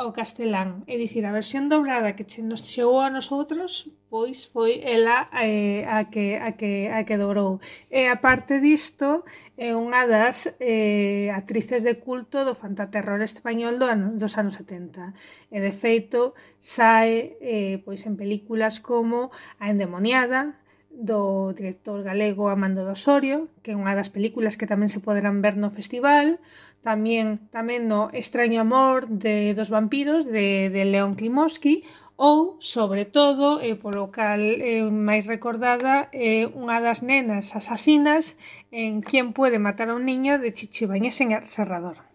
ao 0.00 0.10
castelán. 0.18 0.82
É 0.92 0.94
dicir, 0.98 1.22
a 1.26 1.36
versión 1.38 1.70
doblada 1.70 2.16
que 2.16 2.26
che 2.30 2.42
nos 2.42 2.66
chegou 2.66 2.98
a 3.02 3.14
nosotros, 3.16 3.70
pois 4.12 4.38
foi 4.52 4.82
ela 4.82 5.30
eh, 5.38 5.86
a, 5.86 6.10
que, 6.12 6.26
a, 6.48 6.50
que, 6.58 6.90
a 6.90 7.00
que 7.06 7.20
dobrou. 7.22 7.52
E 7.90 8.10
a 8.10 8.18
parte 8.26 8.58
disto, 8.58 9.22
é 9.54 9.70
unha 9.84 10.02
das 10.10 10.50
eh, 10.58 11.30
actrices 11.30 11.86
de 11.86 11.94
culto 12.02 12.42
do 12.42 12.58
fantaterror 12.58 13.22
español 13.22 13.78
do 13.78 13.86
ano, 13.94 14.18
dos 14.18 14.34
anos 14.34 14.58
70. 14.58 15.14
E 15.54 15.58
de 15.62 15.72
feito, 15.82 16.34
sae 16.58 17.38
eh, 17.38 17.78
pois 17.86 18.02
en 18.08 18.18
películas 18.18 18.82
como 18.82 19.30
A 19.62 19.70
endemoniada, 19.70 20.58
do 20.94 21.52
director 21.58 22.02
galego 22.02 22.48
Amando 22.48 22.86
Dosorio, 22.86 23.50
Osorio, 23.50 23.62
que 23.62 23.74
é 23.74 23.78
unha 23.78 23.98
das 23.98 24.14
películas 24.14 24.54
que 24.58 24.70
tamén 24.70 24.90
se 24.90 25.02
poderán 25.02 25.42
ver 25.42 25.58
no 25.58 25.74
festival, 25.74 26.38
tamén 26.84 27.88
no 27.90 28.12
Extraño 28.12 28.60
amor 28.60 29.08
de 29.08 29.56
dos 29.58 29.72
vampiros 29.72 30.22
de, 30.28 30.68
de 30.74 30.82
León 30.92 31.16
Klimoski 31.18 31.82
ou, 32.16 32.56
sobre 32.60 33.04
todo, 33.04 33.58
e 33.58 33.74
polo 33.74 34.14
cal 34.14 34.42
máis 35.08 35.24
recordada, 35.26 35.94
é 36.14 36.46
unha 36.46 36.78
das 36.84 37.02
nenas 37.02 37.46
asasinas 37.58 38.38
en 38.70 39.02
Quien 39.02 39.34
pode 39.34 39.58
matar 39.58 39.88
a 39.90 39.98
un 39.98 40.04
niño 40.06 40.38
de 40.38 40.54
Chicho 40.56 40.86
Ibañez 40.86 41.18
en 41.24 41.34
El 41.34 41.46
Serrador. 41.50 42.13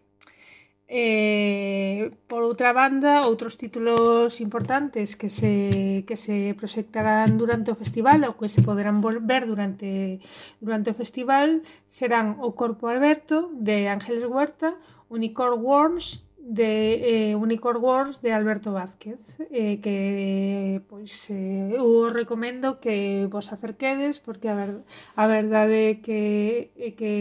Eh, 0.92 2.10
por 2.26 2.42
outra 2.42 2.74
banda, 2.74 3.22
outros 3.30 3.62
títulos 3.62 4.42
importantes 4.42 5.14
que 5.14 5.30
se, 5.30 6.02
que 6.10 6.18
se 6.18 6.58
proxectarán 6.58 7.38
durante 7.38 7.70
o 7.70 7.78
festival 7.78 8.26
ou 8.26 8.34
que 8.34 8.50
se 8.50 8.66
poderán 8.66 8.98
volver 8.98 9.46
durante, 9.46 10.18
durante 10.58 10.90
o 10.90 10.98
festival 10.98 11.62
serán 11.86 12.42
O 12.42 12.58
Corpo 12.58 12.90
Alberto, 12.90 13.54
de 13.54 13.86
Ángeles 13.86 14.26
Huerta, 14.26 14.74
Unicorn 15.14 15.62
Worms, 15.62 16.26
de 16.50 17.30
eh, 17.30 17.36
Unicorn 17.36 17.80
Wars 17.80 18.24
de 18.24 18.34
Alberto 18.34 18.74
Vázquez 18.74 19.38
eh, 19.52 19.78
que 19.84 20.82
pois 20.90 21.30
eh, 21.30 21.78
eu 21.78 22.10
recomendo 22.10 22.82
que 22.82 23.30
vos 23.30 23.54
acerquedes 23.54 24.18
porque 24.18 24.50
a, 24.50 24.58
ver, 24.58 24.82
a 25.14 25.26
verdade 25.30 25.94
é 25.94 25.96
que, 26.02 26.74
é 26.74 26.90
que 26.98 27.14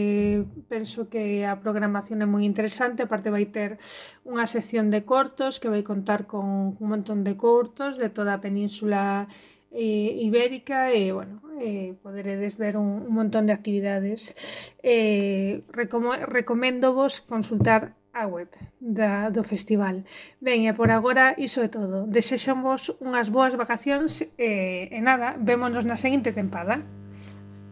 penso 0.65 1.13
que 1.13 1.45
a 1.45 1.61
programación 1.61 2.25
é 2.25 2.27
moi 2.27 2.41
interesante 2.41 3.05
aparte 3.05 3.29
vai 3.29 3.45
ter 3.53 3.77
unha 4.25 4.49
sección 4.49 4.89
de 4.89 5.05
cortos 5.05 5.61
que 5.61 5.69
vai 5.69 5.85
contar 5.85 6.25
con 6.25 6.73
un 6.81 6.87
montón 6.89 7.21
de 7.21 7.37
cortos 7.37 8.01
de 8.01 8.09
toda 8.09 8.33
a 8.33 8.41
península 8.41 9.29
eh, 9.69 10.17
ibérica 10.25 10.89
e, 10.89 11.13
bueno, 11.13 11.37
eh, 11.61 11.93
poderedes 12.01 12.57
ver 12.57 12.77
un, 12.81 13.05
un 13.05 13.13
montón 13.13 13.45
de 13.45 13.53
actividades. 13.53 14.33
Eh, 14.81 15.61
recom 15.69 16.09
recomendo 16.25 16.97
vos 16.97 17.21
consultar 17.21 17.98
a 18.19 18.27
web 18.27 18.49
da, 18.79 19.29
do 19.29 19.43
festival. 19.43 20.03
Ben, 20.43 20.67
e 20.67 20.73
por 20.73 20.91
agora 20.91 21.35
iso 21.39 21.63
é 21.63 21.69
todo. 21.71 22.05
Desexamos 22.07 22.91
unhas 22.99 23.31
boas 23.31 23.55
vacacións 23.55 24.21
e, 24.35 24.91
e 24.91 24.99
nada, 24.99 25.39
vémonos 25.39 25.87
na 25.87 25.95
seguinte 25.95 26.35
tempada. 26.35 26.83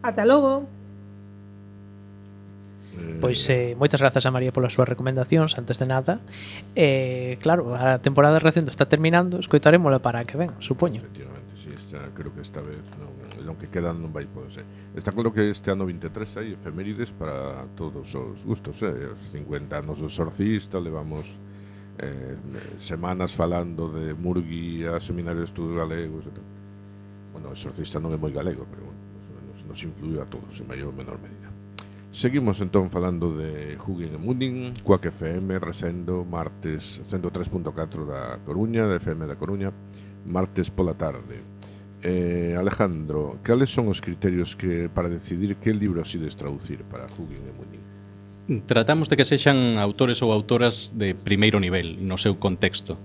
Ata 0.02 0.24
logo! 0.24 0.64
Eh. 2.96 3.18
Pois 3.20 3.44
eh, 3.50 3.76
moitas 3.76 4.00
grazas 4.00 4.24
a 4.26 4.30
María 4.34 4.50
polas 4.50 4.74
súas 4.74 4.90
recomendacións 4.90 5.54
Antes 5.54 5.78
de 5.78 5.86
nada 5.86 6.18
eh, 6.74 7.38
Claro, 7.38 7.74
a 7.74 8.02
temporada 8.02 8.42
recente 8.42 8.70
está 8.70 8.90
terminando 8.90 9.38
Escoitarémola 9.38 10.02
para 10.02 10.26
que 10.26 10.34
ven, 10.34 10.50
supoño 10.58 11.02
Efectivamente 11.02 11.37
xa 11.88 12.12
creo 12.12 12.30
que 12.36 12.44
esta 12.44 12.60
vez 12.60 12.84
non, 13.00 13.10
non 13.42 13.56
que 13.56 13.72
quedan 13.72 13.98
non 13.98 14.12
vai 14.12 14.28
poder 14.28 14.62
ser. 14.62 14.66
Está 14.92 15.10
claro 15.10 15.32
que 15.32 15.48
este 15.48 15.72
ano 15.72 15.88
23 15.88 16.36
hai 16.36 16.48
efemérides 16.52 17.10
para 17.16 17.64
todos 17.74 18.04
os 18.12 18.44
gustos, 18.44 18.84
eh? 18.84 19.08
os 19.12 19.32
50 19.32 19.72
anos 19.80 20.04
do 20.04 20.06
exorcista 20.06 20.76
levamos 20.76 21.24
eh, 21.98 22.36
semanas 22.78 23.34
falando 23.34 23.88
de 23.88 24.14
Murguía, 24.14 25.00
seminarios 25.00 25.48
de 25.48 25.50
Estudos 25.50 25.74
Galegos 25.80 26.28
e 26.28 26.32
tal. 26.36 26.46
Bueno, 27.32 27.46
o 27.50 27.54
exorcista 27.56 27.96
non 27.98 28.12
é 28.12 28.18
moi 28.20 28.30
galego, 28.30 28.68
pero 28.68 28.84
bueno, 28.84 29.00
nos, 29.50 29.60
nos 29.64 29.80
influiu 29.80 30.20
a 30.20 30.26
todos 30.28 30.52
en 30.60 30.66
maior 30.68 30.92
ou 30.92 30.96
menor 30.96 31.16
medida. 31.18 31.48
Seguimos 32.08 32.58
entón 32.64 32.88
falando 32.88 33.36
de 33.36 33.76
Hugin 33.76 34.16
e 34.16 34.18
Mundin, 34.18 34.72
Quack 34.80 35.12
FM, 35.12 35.60
Resendo, 35.60 36.24
martes 36.24 37.04
103.4 37.04 37.68
da 38.08 38.40
Coruña, 38.42 38.88
de 38.88 38.96
FM 38.96 39.28
da 39.28 39.36
Coruña, 39.36 39.70
martes 40.24 40.72
pola 40.72 40.96
tarde. 40.96 41.57
Eh, 42.02 42.54
Alejandro, 42.56 43.38
cales 43.42 43.70
son 43.74 43.90
os 43.90 43.98
criterios 43.98 44.54
que 44.54 44.86
para 44.86 45.10
decidir 45.10 45.58
que 45.58 45.74
libros 45.74 46.14
des 46.14 46.38
traducir 46.38 46.86
para 46.86 47.10
Hugin 47.10 47.42
e 47.42 47.52
Muñiz? 47.52 47.84
Tratamos 48.64 49.10
de 49.10 49.18
que 49.18 49.26
sexan 49.26 49.76
autores 49.82 50.22
ou 50.22 50.30
autoras 50.30 50.94
de 50.94 51.12
primeiro 51.12 51.58
nivel 51.58 51.98
no 52.00 52.16
seu 52.16 52.38
contexto. 52.38 52.96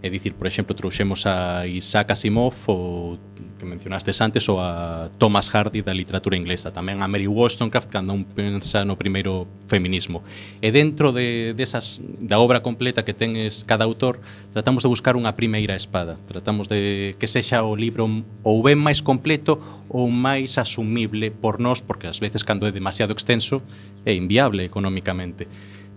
É 0.00 0.08
dicir, 0.08 0.34
por 0.34 0.46
exemplo, 0.46 0.74
trouxemos 0.78 1.26
a 1.26 1.66
Isaac 1.66 2.12
Asimov 2.12 2.54
ou 2.66 3.18
que 3.58 3.66
mencionastes 3.66 4.20
antes 4.22 4.48
ou 4.48 4.62
a 4.62 5.10
Thomas 5.18 5.50
Hardy 5.50 5.82
da 5.82 5.92
literatura 5.92 6.38
inglesa, 6.38 6.70
tamén 6.70 7.02
a 7.02 7.10
Mary 7.10 7.26
Wollstonecraft 7.26 7.90
cando 7.90 8.14
un 8.14 8.22
pensa 8.22 8.86
no 8.86 8.94
primeiro 8.94 9.50
feminismo. 9.66 10.22
E 10.62 10.70
dentro 10.70 11.10
de 11.10 11.52
desas 11.58 11.98
da 12.22 12.38
obra 12.38 12.62
completa 12.62 13.02
que 13.02 13.10
tenes 13.10 13.66
cada 13.66 13.82
autor, 13.82 14.22
tratamos 14.54 14.86
de 14.86 14.88
buscar 14.88 15.18
unha 15.18 15.34
primeira 15.34 15.74
espada. 15.74 16.14
Tratamos 16.30 16.70
de 16.70 17.18
que 17.18 17.26
sexa 17.26 17.66
o 17.66 17.74
libro 17.74 18.06
ou 18.46 18.62
ben 18.62 18.78
máis 18.78 19.02
completo 19.02 19.58
ou 19.90 20.06
máis 20.06 20.54
asumible 20.62 21.34
por 21.34 21.58
nós, 21.58 21.82
porque 21.82 22.06
ás 22.06 22.22
veces 22.22 22.46
cando 22.46 22.70
é 22.70 22.72
demasiado 22.72 23.10
extenso 23.10 23.58
é 24.06 24.14
inviable 24.14 24.62
económicamente 24.62 25.50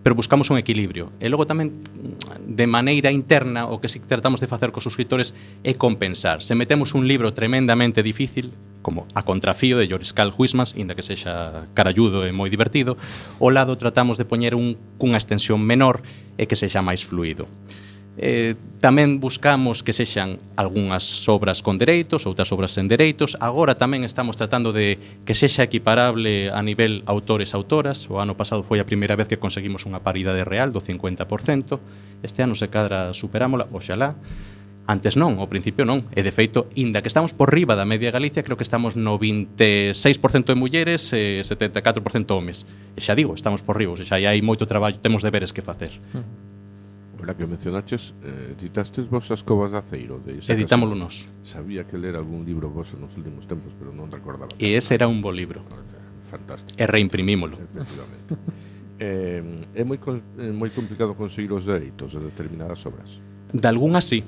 pero 0.03 0.15
buscamos 0.15 0.49
un 0.49 0.57
equilibrio. 0.57 1.11
E 1.21 1.29
logo 1.29 1.45
tamén 1.45 1.71
de 2.41 2.65
maneira 2.65 3.13
interna 3.13 3.69
o 3.69 3.77
que 3.77 3.89
si 3.89 4.01
tratamos 4.01 4.41
de 4.41 4.49
facer 4.49 4.73
cos 4.73 4.83
suscriptores 4.83 5.33
é 5.61 5.77
compensar. 5.77 6.41
Se 6.41 6.57
metemos 6.57 6.97
un 6.97 7.05
libro 7.05 7.33
tremendamente 7.33 8.01
difícil, 8.01 8.53
como 8.81 9.05
A 9.13 9.21
contrafío 9.21 9.77
de 9.77 9.85
Joris 9.85 10.13
Carl 10.13 10.33
Huismas, 10.33 10.73
inda 10.73 10.97
que 10.97 11.05
sexa 11.05 11.69
caralludo 11.77 12.25
e 12.25 12.33
moi 12.33 12.49
divertido, 12.49 12.97
o 13.37 13.53
lado 13.53 13.77
tratamos 13.77 14.17
de 14.17 14.25
poñer 14.25 14.57
un 14.57 14.73
cunha 14.97 15.21
extensión 15.21 15.61
menor 15.61 16.01
e 16.41 16.49
que 16.49 16.57
sexa 16.57 16.81
máis 16.81 17.05
fluido. 17.05 17.45
Eh, 18.21 18.53
tamén 18.85 19.17
buscamos 19.17 19.81
que 19.81 19.97
sexan 19.97 20.37
algunhas 20.53 21.25
obras 21.25 21.65
con 21.65 21.81
dereitos, 21.81 22.29
outras 22.29 22.53
obras 22.53 22.69
sen 22.77 22.85
dereitos. 22.85 23.33
Agora 23.41 23.81
tamén 23.81 24.05
estamos 24.05 24.37
tratando 24.37 24.69
de 24.69 25.01
que 25.25 25.33
sexa 25.33 25.65
equiparable 25.65 26.53
a 26.53 26.61
nivel 26.61 27.01
autores-autoras. 27.09 28.05
O 28.13 28.21
ano 28.21 28.37
pasado 28.37 28.61
foi 28.61 28.77
a 28.77 28.85
primeira 28.85 29.17
vez 29.17 29.25
que 29.25 29.41
conseguimos 29.41 29.89
unha 29.89 30.05
paridade 30.05 30.45
real 30.45 30.69
do 30.69 30.85
50%. 30.85 31.81
Este 32.21 32.45
ano 32.45 32.53
se 32.53 32.69
cadra 32.69 33.09
superámola, 33.17 33.65
oxalá. 33.73 34.13
Antes 34.85 35.17
non, 35.17 35.41
ao 35.41 35.49
principio 35.49 35.81
non. 35.81 36.05
E 36.13 36.21
de 36.21 36.29
feito, 36.29 36.69
inda 36.77 37.01
que 37.01 37.09
estamos 37.09 37.33
por 37.33 37.49
riba 37.49 37.73
da 37.73 37.89
media 37.89 38.13
Galicia, 38.13 38.45
creo 38.45 38.53
que 38.53 38.65
estamos 38.65 38.93
no 38.93 39.17
26% 39.17 39.97
de 40.45 40.57
mulleres 40.57 41.09
e 41.09 41.41
74% 41.41 42.05
homes. 42.37 42.69
E 42.93 43.01
xa 43.01 43.17
digo, 43.17 43.33
estamos 43.33 43.65
por 43.65 43.81
riba, 43.81 43.97
xa 43.97 44.21
hai 44.21 44.45
moito 44.45 44.69
traballo, 44.69 45.01
temos 45.01 45.25
deberes 45.25 45.49
que 45.49 45.65
facer. 45.65 45.89
Mm. 46.13 46.50
Ahora 47.21 47.37
que 47.37 47.45
mencionaches, 47.45 48.15
eh, 48.25 48.57
editastes 48.57 49.05
vos 49.05 49.29
as 49.29 49.45
covas 49.45 49.69
de 49.69 49.77
aceiro 49.77 50.17
de 50.25 50.41
Isaac 50.41 50.57
Editámolo 50.57 50.97
nós. 50.97 51.29
Sabía 51.45 51.85
que 51.85 51.93
ler 51.93 52.17
algún 52.17 52.41
libro 52.49 52.73
vos 52.73 52.97
nos 52.97 53.13
últimos 53.13 53.45
tempos 53.45 53.77
Pero 53.77 53.93
non 53.93 54.09
recordaba 54.09 54.49
E 54.57 54.73
ese 54.73 54.97
era 54.97 55.05
un 55.05 55.21
bo 55.21 55.29
libro. 55.29 55.61
Ah, 55.69 55.85
fantástico. 56.25 56.73
E 56.81 56.89
reimprimímolo. 56.89 57.61
Efectivamente. 57.61 58.33
Eh, 59.01 59.41
É 59.73 59.81
moi, 59.81 59.97
con, 59.97 60.21
é 60.37 60.53
moi 60.53 60.69
complicado 60.69 61.17
conseguir 61.17 61.49
os 61.53 61.65
dereitos 61.65 62.13
de 62.13 62.21
determinadas 62.21 62.85
obras. 62.85 63.09
De 63.49 63.65
algunhas 63.65 64.05
sí 64.05 64.21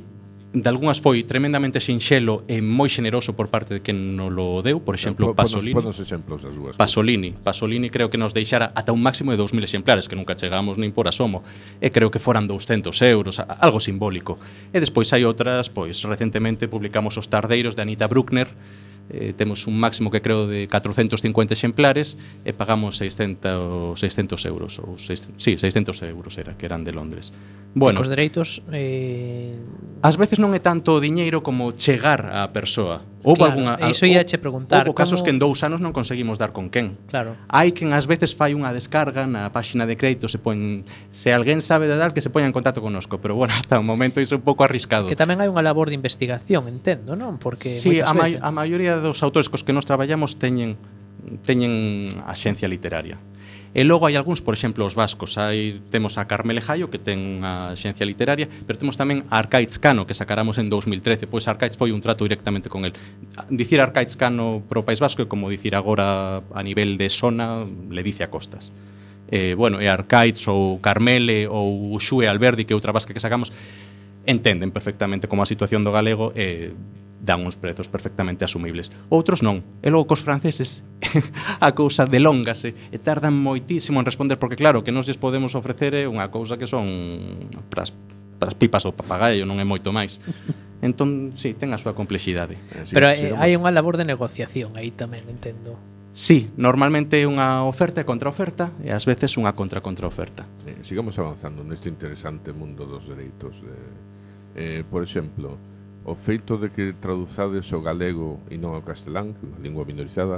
de 0.53 0.69
algunhas 0.69 1.01
foi 1.01 1.25
tremendamente 1.25 1.81
sinxelo 1.81 2.45
e 2.45 2.61
moi 2.61 2.85
xeneroso 2.85 3.33
por 3.33 3.49
parte 3.49 3.73
de 3.73 3.81
quen 3.81 4.13
non 4.13 4.37
lo 4.37 4.61
deu, 4.61 4.77
por 4.85 4.93
exemplo, 4.93 5.33
Pasolini. 5.33 5.73
Ponos 5.73 5.97
exemplos 5.97 6.45
das 6.45 6.53
dúas. 6.53 6.77
Pasolini, 6.77 7.33
Pasolini 7.33 7.89
creo 7.89 8.13
que 8.13 8.21
nos 8.21 8.37
deixara 8.37 8.69
ata 8.77 8.93
un 8.93 9.01
máximo 9.01 9.33
de 9.33 9.41
2000 9.41 9.65
exemplares, 9.65 10.05
que 10.05 10.13
nunca 10.13 10.37
chegamos 10.37 10.77
nin 10.77 10.93
por 10.93 11.09
asomo, 11.09 11.41
e 11.81 11.89
creo 11.89 12.13
que 12.13 12.21
foran 12.21 12.45
200 12.45 12.93
euros, 13.01 13.41
algo 13.41 13.81
simbólico. 13.81 14.37
E 14.69 14.77
despois 14.77 15.09
hai 15.09 15.25
outras, 15.25 15.73
pois 15.73 15.97
recentemente 16.05 16.69
publicamos 16.69 17.17
Os 17.17 17.33
Tardeiros 17.33 17.73
de 17.73 17.81
Anita 17.81 18.05
Bruckner, 18.05 18.53
eh, 19.09 19.33
temos 19.35 19.67
un 19.67 19.79
máximo 19.79 20.11
que 20.11 20.21
creo 20.21 20.47
de 20.47 20.67
450 20.67 21.53
exemplares 21.53 22.15
e 22.47 22.55
pagamos 22.55 22.97
600, 22.97 23.99
600 23.99 24.45
euros 24.45 24.79
ou 24.79 24.95
600, 24.95 25.41
sí, 25.41 25.59
600 25.59 26.01
euros 26.07 26.37
era 26.39 26.55
que 26.55 26.65
eran 26.65 26.87
de 26.87 26.93
Londres. 26.95 27.35
Bueno, 27.75 28.01
Os 28.01 28.07
dereitos 28.07 28.61
eh... 28.71 29.57
Ás 30.03 30.15
veces 30.15 30.39
non 30.39 30.55
é 30.55 30.61
tanto 30.61 30.95
o 30.95 31.01
diñeiro 31.03 31.43
como 31.43 31.73
chegar 31.75 32.29
á 32.31 32.47
persoa. 32.51 33.03
Houve 33.23 33.55
claro, 33.55 33.79
e 33.79 33.89
iso 33.89 34.03
ia 34.03 34.27
che 34.27 34.35
preguntar. 34.37 34.83
Houve 34.83 34.93
casos 34.93 35.19
como... 35.19 35.25
que 35.25 35.31
en 35.31 35.39
dous 35.39 35.63
anos 35.63 35.79
non 35.79 35.95
conseguimos 35.95 36.35
dar 36.35 36.51
con 36.51 36.67
quen. 36.67 36.99
Claro. 37.07 37.39
Hai 37.47 37.71
quen 37.71 37.95
ás 37.95 38.03
veces 38.05 38.35
fai 38.35 38.51
unha 38.51 38.75
descarga 38.75 39.23
na 39.23 39.47
páxina 39.55 39.87
de 39.87 39.95
crédito, 39.95 40.27
se 40.27 40.37
pon 40.37 40.83
se 41.09 41.31
alguén 41.31 41.63
sabe 41.63 41.87
de 41.87 41.95
dar 41.95 42.11
que 42.11 42.19
se 42.19 42.27
poña 42.27 42.45
en 42.45 42.55
contacto 42.55 42.83
connosco, 42.83 43.23
pero 43.23 43.39
bueno, 43.39 43.55
ata 43.59 43.79
o 43.79 43.85
momento 43.85 44.19
iso 44.19 44.35
é 44.35 44.39
un 44.39 44.45
pouco 44.45 44.67
arriscado. 44.67 45.07
Que 45.07 45.17
tamén 45.17 45.39
hai 45.39 45.47
unha 45.47 45.63
labor 45.63 45.87
de 45.87 45.95
investigación, 45.95 46.67
entendo, 46.67 47.15
non? 47.15 47.39
Porque 47.39 47.71
sí, 47.71 48.03
a, 48.03 48.11
ma 48.11 48.27
veces... 48.27 48.43
a 48.43 48.49
maioría 48.51 48.99
dos 48.99 49.23
autores 49.23 49.47
cos 49.47 49.63
que 49.63 49.71
nos 49.71 49.87
traballamos 49.87 50.35
teñen 50.35 50.75
teñen 51.47 52.11
axencia 52.27 52.67
literaria. 52.67 53.15
E 53.73 53.81
logo 53.81 54.05
hai 54.05 54.13
algúns, 54.13 54.45
por 54.45 54.53
exemplo, 54.53 54.85
os 54.85 54.93
vascos. 54.93 55.41
Hai, 55.41 55.81
temos 55.89 56.21
a 56.21 56.29
Carmele 56.29 56.61
Jaio, 56.61 56.93
que 56.93 57.01
ten 57.01 57.41
a 57.41 57.73
xencia 57.73 58.05
literaria, 58.05 58.45
pero 58.69 58.77
temos 58.77 58.93
tamén 58.93 59.25
a 59.33 59.41
Arcaiz 59.41 59.81
Cano, 59.81 60.05
que 60.05 60.13
sacaramos 60.13 60.61
en 60.61 60.69
2013. 60.69 61.25
Pois 61.25 61.49
Arcaiz 61.49 61.73
foi 61.73 61.89
un 61.89 61.97
trato 61.97 62.21
directamente 62.21 62.69
con 62.69 62.85
el. 62.85 62.93
Dicir 63.49 63.81
Arcaiz 63.81 64.13
Cano 64.13 64.61
pro 64.61 64.85
País 64.85 65.01
Vasco 65.01 65.25
é 65.25 65.27
como 65.27 65.49
dicir 65.49 65.73
agora 65.73 66.45
a 66.53 66.61
nivel 66.61 67.01
de 67.01 67.09
zona, 67.09 67.65
le 67.65 68.01
dice 68.05 68.21
a 68.21 68.29
costas 68.29 68.69
eh, 69.33 69.55
bueno, 69.55 69.81
e 69.81 69.89
Arcaiz 69.89 70.45
ou 70.45 70.77
Carmele 70.77 71.49
ou 71.49 71.97
Xue 71.97 72.29
Alberdi, 72.29 72.69
que 72.69 72.73
é 72.73 72.77
outra 72.77 72.93
vasca 72.93 73.17
que 73.17 73.19
sacamos, 73.19 73.49
entenden 74.25 74.71
perfectamente 74.71 75.27
como 75.27 75.43
a 75.43 75.47
situación 75.49 75.83
do 75.83 75.91
galego 75.91 76.31
e 76.35 76.71
dan 77.23 77.47
uns 77.47 77.55
prezos 77.55 77.87
perfectamente 77.87 78.43
asumibles. 78.43 78.91
Outros 79.07 79.39
non. 79.39 79.63
E 79.79 79.87
logo 79.87 80.11
cos 80.11 80.19
franceses 80.19 80.83
a 81.63 81.71
cousa 81.71 82.03
delóngase 82.03 82.75
e 82.91 82.99
tardan 82.99 83.31
moitísimo 83.31 84.03
en 84.03 84.05
responder 84.05 84.35
porque 84.35 84.59
claro, 84.59 84.83
que 84.83 84.91
nos 84.91 85.07
lles 85.07 85.15
podemos 85.15 85.55
ofrecer 85.55 85.95
é 85.95 86.03
unha 86.03 86.27
cousa 86.27 86.59
que 86.59 86.67
son 86.67 86.83
pras, 87.71 87.95
pras 88.43 88.55
pipas 88.59 88.83
ou 88.83 88.91
papagaio, 88.91 89.47
non 89.47 89.63
é 89.63 89.65
moito 89.65 89.95
máis. 89.95 90.19
Entón, 90.83 91.31
si, 91.31 91.55
sí, 91.55 91.55
ten 91.55 91.71
a 91.71 91.79
súa 91.79 91.95
complexidade. 91.95 92.59
Pero, 92.67 92.83
sí, 92.83 92.91
Pero 92.91 93.07
eh, 93.07 93.31
hai 93.39 93.55
unha 93.55 93.71
labor 93.71 93.95
de 93.95 94.03
negociación 94.03 94.75
aí 94.75 94.91
tamén, 94.91 95.23
entendo. 95.31 95.79
Sí, 96.13 96.53
normalmente 96.61 97.25
unha 97.25 97.65
oferta 97.65 97.97
e 97.97 98.05
contraoferta 98.05 98.69
e 98.85 98.93
ás 98.93 99.09
veces 99.09 99.33
unha 99.33 99.57
contracontraoferta. 99.57 100.45
Eh, 100.69 100.85
sigamos 100.85 101.17
avanzando 101.17 101.65
neste 101.65 101.89
interesante 101.89 102.53
mundo 102.53 102.85
dos 102.85 103.09
dereitos. 103.09 103.57
De, 103.57 103.73
eh, 104.53 104.81
por 104.85 105.01
exemplo, 105.01 105.57
o 106.05 106.13
feito 106.13 106.61
de 106.61 106.69
que 106.69 106.93
traduzades 107.01 107.65
o 107.73 107.81
galego 107.81 108.45
e 108.53 108.61
non 108.61 108.77
o 108.77 108.85
castelán, 108.85 109.33
que 109.33 109.41
é 109.41 109.49
unha 109.49 109.61
lingua 109.65 109.89
minorizada, 109.89 110.37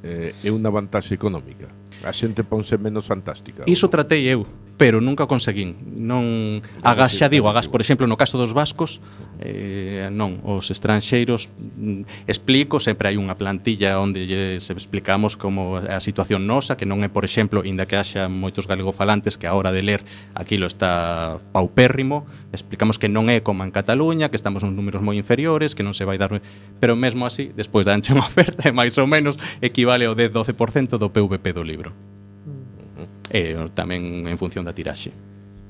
eh, 0.00 0.32
é 0.32 0.48
unha 0.48 0.72
vantaxe 0.72 1.12
económica. 1.12 1.68
A 2.00 2.10
xente 2.16 2.40
ponse 2.40 2.80
menos 2.80 3.04
fantástica. 3.04 3.68
Iso 3.68 3.92
tratei 3.92 4.24
eu 4.32 4.48
pero 4.76 5.00
nunca 5.00 5.26
conseguín. 5.26 5.76
Non 5.84 6.62
agas 6.82 7.14
xa 7.14 7.28
digo, 7.28 7.46
agas 7.48 7.68
por 7.68 7.80
exemplo 7.84 8.08
no 8.08 8.16
caso 8.16 8.40
dos 8.40 8.56
vascos, 8.56 8.98
eh, 9.38 10.08
non, 10.10 10.40
os 10.42 10.70
estranxeiros 10.72 11.50
mm, 11.52 12.26
explico, 12.26 12.80
sempre 12.80 13.12
hai 13.12 13.16
unha 13.20 13.36
plantilla 13.36 14.00
onde 14.00 14.24
lles 14.26 14.70
explicamos 14.72 15.36
como 15.36 15.78
a 15.78 16.00
situación 16.00 16.48
nosa, 16.48 16.74
que 16.74 16.88
non 16.88 17.04
é 17.04 17.08
por 17.12 17.22
exemplo, 17.22 17.62
inda 17.62 17.86
que 17.86 17.98
haxa 17.98 18.26
moitos 18.26 18.66
galegofalantes 18.66 19.36
que 19.36 19.46
a 19.46 19.54
hora 19.54 19.70
de 19.70 19.82
ler 19.84 20.00
aquilo 20.34 20.66
está 20.66 21.38
paupérrimo, 21.52 22.26
explicamos 22.50 22.98
que 22.98 23.06
non 23.06 23.28
é 23.28 23.44
como 23.44 23.62
en 23.62 23.70
Cataluña, 23.70 24.30
que 24.32 24.38
estamos 24.38 24.64
en 24.64 24.74
números 24.74 25.04
moi 25.04 25.14
inferiores, 25.14 25.76
que 25.76 25.86
non 25.86 25.94
se 25.94 26.06
vai 26.08 26.16
dar, 26.18 26.42
pero 26.82 26.98
mesmo 26.98 27.28
así, 27.28 27.52
despois 27.54 27.86
danche 27.86 28.10
unha 28.10 28.26
oferta 28.30 28.66
e 28.66 28.72
máis 28.74 28.96
ou 28.98 29.06
menos 29.06 29.38
equivale 29.62 30.08
ao 30.08 30.16
10-12% 30.18 30.98
do 30.98 31.08
PVP 31.12 31.54
do 31.54 31.62
libro 31.62 32.11
e 33.32 33.56
tamén 33.72 34.28
en 34.28 34.36
función 34.36 34.68
da 34.68 34.76
tiraxe. 34.76 35.10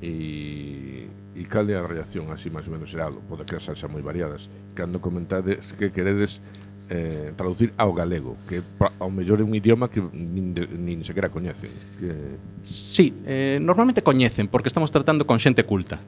E, 0.03 1.07
e 1.33 1.43
cal 1.47 1.71
é 1.71 1.79
a 1.79 1.87
reacción 1.87 2.27
así 2.35 2.51
máis 2.51 2.67
ou 2.67 2.75
menos 2.75 2.91
xeral, 2.91 3.15
pode 3.31 3.47
que 3.47 3.55
xa 3.55 3.87
moi 3.87 4.03
variadas, 4.03 4.51
cando 4.75 4.99
comentades 4.99 5.71
que 5.79 5.95
queredes 5.95 6.43
eh, 6.89 7.31
traducir 7.35 7.71
ao 7.79 7.95
galego, 7.95 8.35
que 8.47 8.61
ao 8.99 9.09
mellor 9.09 9.39
é 9.39 9.45
un 9.47 9.55
idioma 9.55 9.87
que 9.87 10.03
nin, 10.11 10.51
de, 10.51 10.67
nin 10.67 11.01
sequera 11.07 11.31
coñecen. 11.31 11.71
Que... 11.97 12.35
Sí, 12.67 13.15
eh, 13.23 13.57
normalmente 13.63 14.03
coñecen, 14.03 14.51
porque 14.51 14.67
estamos 14.67 14.91
tratando 14.91 15.23
con 15.23 15.39
xente 15.39 15.63
culta. 15.63 16.03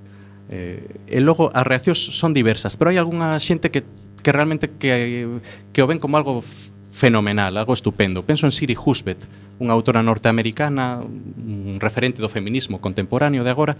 Eh, 0.51 1.07
e 1.07 1.19
logo 1.23 1.49
as 1.55 1.65
reaccións 1.65 1.97
son 1.97 2.35
diversas, 2.35 2.75
pero 2.75 2.91
hai 2.91 2.99
algunha 2.99 3.39
xente 3.39 3.71
que, 3.71 3.87
que 4.21 4.31
realmente 4.35 4.75
que, 4.77 5.39
que 5.71 5.79
o 5.81 5.87
ven 5.87 5.97
como 5.97 6.19
algo 6.19 6.43
fenomenal, 6.95 7.57
algo 7.57 7.73
estupendo. 7.73 8.23
Penso 8.23 8.47
en 8.47 8.55
Siri 8.55 8.79
Husbeth, 8.79 9.27
unha 9.59 9.75
autora 9.75 9.99
norteamericana, 9.99 11.03
un 11.03 11.75
referente 11.83 12.23
do 12.23 12.31
feminismo 12.31 12.79
contemporáneo 12.79 13.43
de 13.43 13.51
agora, 13.51 13.75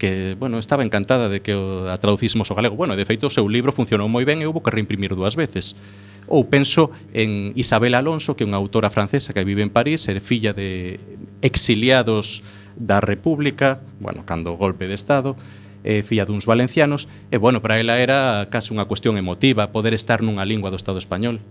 que, 0.00 0.34
bueno, 0.40 0.56
estaba 0.56 0.82
encantada 0.82 1.28
de 1.28 1.44
que 1.44 1.52
a 1.52 1.96
traducísemos 2.00 2.48
ao 2.48 2.56
galego. 2.56 2.72
Bueno, 2.74 2.96
de 2.96 3.04
feito, 3.04 3.28
o 3.28 3.34
seu 3.34 3.44
libro 3.52 3.70
funcionou 3.76 4.08
moi 4.08 4.24
ben 4.24 4.40
e 4.40 4.48
houve 4.48 4.64
que 4.64 4.72
reimprimir 4.72 5.12
dúas 5.12 5.36
veces. 5.36 5.76
Ou 6.24 6.48
penso 6.48 6.88
en 7.12 7.52
Isabel 7.52 7.92
Alonso, 7.92 8.32
que 8.32 8.42
é 8.42 8.48
unha 8.48 8.56
autora 8.56 8.88
francesa 8.88 9.36
que 9.36 9.44
vive 9.44 9.60
en 9.60 9.68
París, 9.68 10.08
é 10.08 10.16
filla 10.16 10.56
de 10.56 10.96
exiliados 11.44 12.40
da 12.80 12.98
República, 13.04 13.84
bueno, 14.00 14.24
cando 14.24 14.56
o 14.56 14.58
golpe 14.58 14.88
de 14.88 14.96
Estado, 14.96 15.36
eh, 15.84 16.00
filla 16.00 16.24
duns 16.24 16.48
valencianos, 16.48 17.12
e, 17.28 17.36
bueno, 17.36 17.60
para 17.60 17.76
ela 17.76 18.00
era 18.00 18.48
case 18.48 18.72
unha 18.72 18.88
cuestión 18.88 19.20
emotiva 19.20 19.68
poder 19.68 19.92
estar 19.92 20.24
nunha 20.24 20.48
lingua 20.48 20.72
do 20.72 20.80
Estado 20.80 20.96
español 20.96 21.44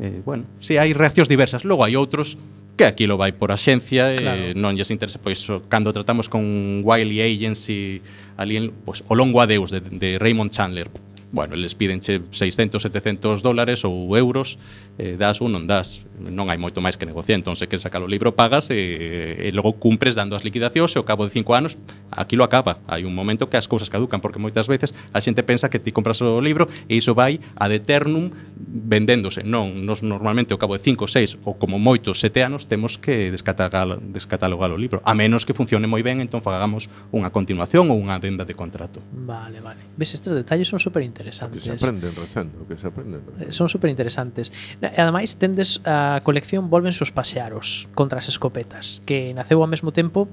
eh, 0.00 0.22
bueno, 0.24 0.44
si 0.60 0.76
hai 0.78 0.92
reaccións 0.96 1.28
diversas. 1.28 1.66
Logo 1.66 1.84
hai 1.84 1.96
outros 1.96 2.38
que 2.76 2.84
aquí 2.88 3.04
lo 3.06 3.20
vai 3.20 3.36
por 3.36 3.52
axencia 3.52 4.16
claro. 4.16 4.52
e 4.52 4.56
non 4.56 4.72
lles 4.78 4.88
interesa, 4.88 5.20
pois 5.20 5.44
cando 5.68 5.92
tratamos 5.92 6.32
con 6.32 6.80
Wiley 6.80 7.20
Agency 7.20 8.00
ali 8.40 8.56
en, 8.56 8.72
pois, 8.72 9.04
o 9.08 9.14
longo 9.14 9.44
adeus 9.44 9.68
de, 9.68 9.84
de 9.84 10.16
Raymond 10.16 10.50
Chandler 10.50 10.88
bueno, 11.32 11.56
les 11.56 11.74
pídenche 11.74 12.20
600, 12.30 12.82
700 12.82 13.42
dólares 13.42 13.84
ou 13.88 14.12
euros, 14.16 14.60
eh, 15.00 15.16
das 15.16 15.40
ou 15.40 15.48
non 15.48 15.64
das, 15.64 16.04
non 16.20 16.52
hai 16.52 16.60
moito 16.60 16.84
máis 16.84 17.00
que 17.00 17.08
negociar, 17.08 17.40
entón 17.40 17.56
se 17.56 17.66
queres 17.66 17.82
sacar 17.82 18.04
o 18.04 18.08
libro 18.08 18.36
pagas 18.36 18.68
e, 18.68 19.40
e 19.40 19.48
logo 19.56 19.80
cumpres 19.80 20.12
dando 20.12 20.36
as 20.36 20.44
liquidacións 20.44 20.92
e 20.92 21.00
ao 21.00 21.08
cabo 21.08 21.24
de 21.24 21.32
5 21.32 21.56
anos 21.56 21.80
aquilo 22.12 22.44
acaba. 22.44 22.84
Hai 22.84 23.08
un 23.08 23.16
momento 23.16 23.48
que 23.48 23.56
as 23.56 23.64
cousas 23.64 23.88
caducan 23.88 24.20
porque 24.20 24.36
moitas 24.36 24.68
veces 24.68 24.92
a 25.16 25.24
xente 25.24 25.40
pensa 25.40 25.72
que 25.72 25.80
ti 25.80 25.90
compras 25.90 26.20
o 26.20 26.38
libro 26.44 26.68
e 26.86 27.00
iso 27.00 27.16
vai 27.16 27.40
ad 27.56 27.72
eternum 27.72 28.28
vendéndose. 28.60 29.40
Non, 29.40 29.72
nos 29.88 30.04
normalmente 30.04 30.52
ao 30.52 30.60
cabo 30.60 30.76
de 30.76 30.84
5, 30.84 31.08
6 31.08 31.48
ou 31.48 31.56
como 31.56 31.80
moitos 31.80 32.20
7 32.20 32.44
anos 32.44 32.68
temos 32.68 33.00
que 33.00 33.32
descatalogar, 33.32 33.96
descatalogar 34.04 34.68
o 34.68 34.76
libro, 34.76 35.00
a 35.08 35.16
menos 35.16 35.48
que 35.48 35.56
funcione 35.56 35.88
moi 35.88 36.04
ben, 36.04 36.20
entón 36.20 36.44
fagamos 36.44 36.92
unha 37.08 37.32
continuación 37.32 37.88
ou 37.88 37.96
unha 37.96 38.20
adenda 38.20 38.44
de 38.44 38.52
contrato. 38.52 39.00
Vale, 39.10 39.64
vale. 39.64 39.80
Ves, 39.96 40.12
estes 40.12 40.36
detalles 40.36 40.68
son 40.68 40.76
super 40.76 41.00
interesantes. 41.22 41.62
Que 41.62 41.78
se 41.78 41.86
aprenden 41.86 42.12
recendo, 42.18 42.66
que 42.66 42.76
se 42.76 42.86
aprenden. 42.86 43.22
Recendo. 43.22 43.48
Eh, 43.48 43.54
son 43.54 43.70
super 43.70 43.88
interesantes. 43.88 44.50
E 44.82 44.98
ademais 44.98 45.38
tendes 45.38 45.78
a 45.86 46.18
colección 46.26 46.66
Volvense 46.66 47.06
os 47.06 47.14
pasearos 47.14 47.86
contra 47.94 48.18
as 48.18 48.26
escopetas, 48.26 49.00
que 49.06 49.30
naceu 49.32 49.62
ao 49.62 49.70
mesmo 49.70 49.94
tempo 49.94 50.26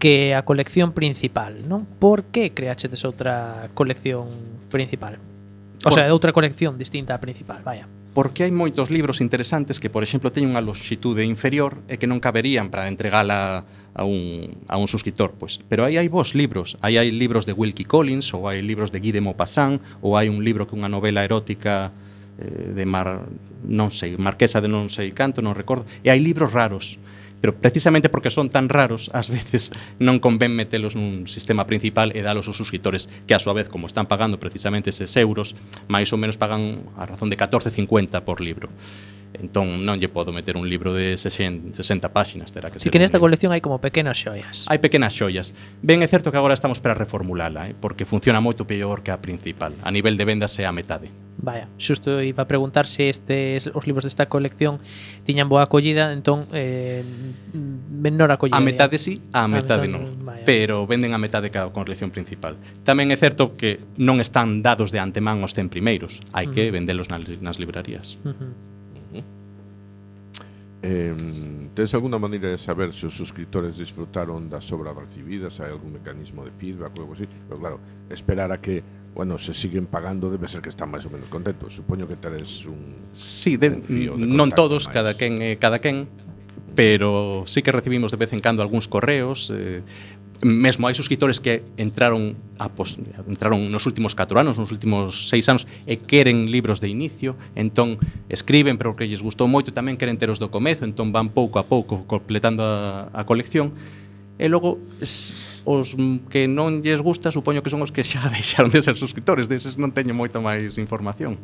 que 0.00 0.34
a 0.34 0.42
colección 0.42 0.96
principal, 0.96 1.62
non? 1.68 1.84
Por 1.86 2.26
que 2.32 2.50
creachedes 2.50 3.04
outra 3.04 3.70
colección 3.76 4.26
principal? 4.72 5.20
O 5.84 5.92
sea, 5.94 6.10
outra 6.10 6.32
colección 6.32 6.74
distinta 6.80 7.14
á 7.14 7.22
principal, 7.22 7.62
vaya 7.62 7.86
porque 8.12 8.44
hai 8.44 8.52
moitos 8.52 8.92
libros 8.92 9.24
interesantes 9.24 9.80
que, 9.80 9.88
por 9.88 10.04
exemplo, 10.04 10.28
teñen 10.28 10.52
unha 10.52 10.60
lonxitude 10.60 11.24
inferior 11.24 11.80
e 11.88 11.96
que 11.96 12.04
non 12.04 12.20
caberían 12.20 12.68
para 12.68 12.84
entregala 12.84 13.64
a 13.96 14.02
un, 14.04 14.60
a 14.68 14.76
un 14.76 14.84
suscriptor. 14.84 15.32
Pois. 15.32 15.64
Pero 15.72 15.88
aí 15.88 15.96
hai 15.96 16.12
vos 16.12 16.36
libros. 16.36 16.76
Aí 16.84 17.00
hai 17.00 17.08
libros 17.08 17.48
de 17.48 17.56
Wilkie 17.56 17.88
Collins, 17.88 18.36
ou 18.36 18.52
hai 18.52 18.60
libros 18.60 18.92
de 18.92 19.00
Guy 19.00 19.16
de 19.16 19.24
Maupassant, 19.24 19.80
ou 20.04 20.20
hai 20.20 20.28
un 20.28 20.44
libro 20.44 20.68
que 20.68 20.76
unha 20.76 20.92
novela 20.92 21.24
erótica 21.24 21.88
eh, 22.36 22.76
de 22.76 22.84
Mar, 22.84 23.24
non 23.64 23.88
sei, 23.88 24.20
Marquesa 24.20 24.60
de 24.60 24.68
non 24.68 24.92
sei 24.92 25.16
canto, 25.16 25.40
non 25.40 25.56
recordo. 25.56 25.88
E 26.04 26.12
hai 26.12 26.20
libros 26.20 26.52
raros 26.52 27.00
pero 27.42 27.58
precisamente 27.58 28.08
porque 28.08 28.30
son 28.30 28.48
tan 28.48 28.70
raros, 28.70 29.10
ás 29.18 29.28
veces 29.28 29.74
non 29.98 30.22
convén 30.22 30.54
metelos 30.54 30.94
nun 30.94 31.26
sistema 31.26 31.66
principal 31.66 32.14
e 32.14 32.22
dalos 32.22 32.46
aos 32.46 32.56
suscriptores, 32.56 33.10
que 33.26 33.34
a 33.34 33.42
súa 33.42 33.52
vez, 33.52 33.66
como 33.66 33.90
están 33.90 34.06
pagando 34.06 34.38
precisamente 34.38 34.94
eses 34.94 35.12
euros, 35.18 35.58
máis 35.90 36.08
ou 36.14 36.18
menos 36.22 36.38
pagan 36.38 36.86
a 36.96 37.04
razón 37.04 37.28
de 37.28 37.36
14,50 37.36 38.22
por 38.22 38.38
libro. 38.38 38.70
Entón 39.32 39.82
non 39.82 39.96
lle 39.96 40.12
podo 40.12 40.30
meter 40.30 40.60
un 40.60 40.68
libro 40.68 40.92
de 40.92 41.16
60, 41.16 41.74
60 41.74 42.12
páxinas, 42.12 42.52
terá 42.52 42.70
que 42.70 42.78
ser. 42.78 42.86
Si 42.86 42.94
que 42.94 43.02
nesta 43.02 43.18
colección 43.18 43.50
hai 43.50 43.64
como 43.64 43.82
pequenas 43.82 44.20
xoias. 44.20 44.68
Hai 44.68 44.78
pequenas 44.78 45.16
xoias. 45.16 45.56
Ben 45.82 46.04
é 46.04 46.08
certo 46.08 46.30
que 46.30 46.38
agora 46.38 46.54
estamos 46.54 46.78
para 46.78 46.94
reformulala, 46.94 47.72
eh, 47.72 47.74
porque 47.74 48.04
funciona 48.04 48.44
moito 48.44 48.68
peor 48.68 49.02
que 49.02 49.10
a 49.10 49.18
principal. 49.18 49.74
A 49.82 49.90
nivel 49.90 50.14
de 50.20 50.24
vendas 50.28 50.54
é 50.60 50.68
a 50.68 50.72
metade. 50.72 51.08
Vaya, 51.38 51.66
xusto 51.80 52.22
iba 52.22 52.44
a 52.44 52.48
preguntar 52.48 52.86
se 52.86 53.08
estes 53.10 53.66
os 53.72 53.84
libros 53.88 54.04
desta 54.04 54.28
colección 54.30 54.78
tiñan 55.26 55.48
boa 55.48 55.66
acollida, 55.66 56.12
entón 56.12 56.46
eh, 56.52 57.02
menor 57.90 58.30
acollida. 58.30 58.58
A 58.58 58.62
metade 58.62 59.00
sí, 59.00 59.18
a 59.32 59.44
ah, 59.44 59.48
metade, 59.48 59.88
a 59.88 59.90
metade 59.90 59.90
non, 59.90 60.02
vaya. 60.22 60.44
pero 60.46 60.86
venden 60.86 61.16
a 61.16 61.18
metade 61.18 61.50
ca 61.50 61.66
colección 61.74 62.14
principal. 62.14 62.54
Tamén 62.86 63.10
é 63.10 63.18
certo 63.18 63.58
que 63.58 63.82
non 63.98 64.22
están 64.22 64.62
dados 64.62 64.94
de 64.94 65.02
antemán 65.02 65.42
os 65.42 65.56
100 65.56 65.72
primeiros, 65.72 66.22
hai 66.30 66.46
uh 66.46 66.50
-huh. 66.50 66.54
que 66.54 66.70
vendelos 66.70 67.10
nas, 67.10 67.26
nas 67.42 67.58
librarías. 67.58 68.20
Uh 68.22 68.36
-huh. 68.36 68.72
Eh, 70.82 71.14
tens 71.74 71.94
alguna 71.94 72.18
maneira 72.18 72.50
de 72.50 72.58
saber 72.58 72.92
se 72.92 73.06
os 73.06 73.14
suscriptores 73.14 73.78
disfrutaron 73.78 74.50
das 74.50 74.66
obras 74.72 74.96
recibidas? 74.98 75.62
Hai 75.62 75.70
algún 75.70 75.94
mecanismo 75.94 76.42
de 76.42 76.50
feedback 76.50 76.90
ou 76.98 77.06
algo 77.06 77.14
así? 77.14 77.30
Pero 77.30 77.58
claro, 77.62 77.78
esperar 78.10 78.50
a 78.50 78.58
que 78.58 78.82
bueno, 79.14 79.36
se 79.36 79.52
siguen 79.52 79.86
pagando, 79.86 80.30
debe 80.30 80.48
ser 80.48 80.60
que 80.64 80.72
están 80.72 80.88
máis 80.88 81.04
ou 81.04 81.12
menos 81.12 81.28
contentos. 81.28 81.76
Supoño 81.76 82.08
que 82.08 82.16
teres 82.16 82.64
un 82.64 83.12
Sí, 83.12 83.60
de, 83.60 83.76
un 83.76 83.82
fío 83.84 84.12
de 84.16 84.24
non 84.24 84.48
todos, 84.52 84.88
máis. 84.88 84.94
cada 84.96 85.12
quen 85.12 85.40
eh, 85.44 85.60
cada 85.60 85.78
quen, 85.78 86.08
pero 86.72 87.44
sí 87.44 87.60
que 87.60 87.72
recibimos 87.72 88.10
de 88.10 88.18
vez 88.18 88.32
en 88.32 88.40
cando 88.40 88.64
algúns 88.64 88.88
correos 88.88 89.52
eh, 89.52 89.84
mesmo 90.42 90.90
hai 90.90 90.94
suscriptores 90.98 91.38
que 91.38 91.62
entraron 91.78 92.34
a 92.58 92.66
pos, 92.66 92.98
entraron 93.30 93.70
nos 93.70 93.86
últimos 93.86 94.18
4 94.18 94.42
anos, 94.42 94.58
nos 94.58 94.74
últimos 94.74 95.30
6 95.30 95.48
anos 95.54 95.62
e 95.86 96.02
queren 96.02 96.50
libros 96.50 96.82
de 96.82 96.90
inicio, 96.90 97.38
entón 97.54 97.94
escriben 98.26 98.74
pero 98.74 98.98
que 98.98 99.06
lles 99.06 99.22
gustou 99.22 99.46
moito, 99.46 99.70
tamén 99.70 99.94
queren 99.94 100.18
ter 100.18 100.34
os 100.34 100.42
do 100.42 100.50
comezo, 100.50 100.82
entón 100.82 101.14
van 101.14 101.30
pouco 101.30 101.62
a 101.62 101.64
pouco 101.64 102.02
completando 102.10 102.66
a, 102.66 103.06
a 103.14 103.22
colección 103.22 103.70
E 104.42 104.50
logo 104.50 104.82
es, 104.98 105.62
os 105.62 105.94
que 106.26 106.50
non 106.50 106.82
lles 106.82 106.98
gusta 106.98 107.30
supoño 107.30 107.62
que 107.62 107.70
son 107.70 107.78
os 107.86 107.94
que 107.94 108.02
xa 108.02 108.26
deixaron 108.34 108.74
de 108.74 108.82
ser 108.82 108.98
suscriptores, 108.98 109.46
deses 109.46 109.78
non 109.78 109.94
teño 109.94 110.18
moito 110.18 110.42
máis 110.42 110.82
información. 110.82 111.38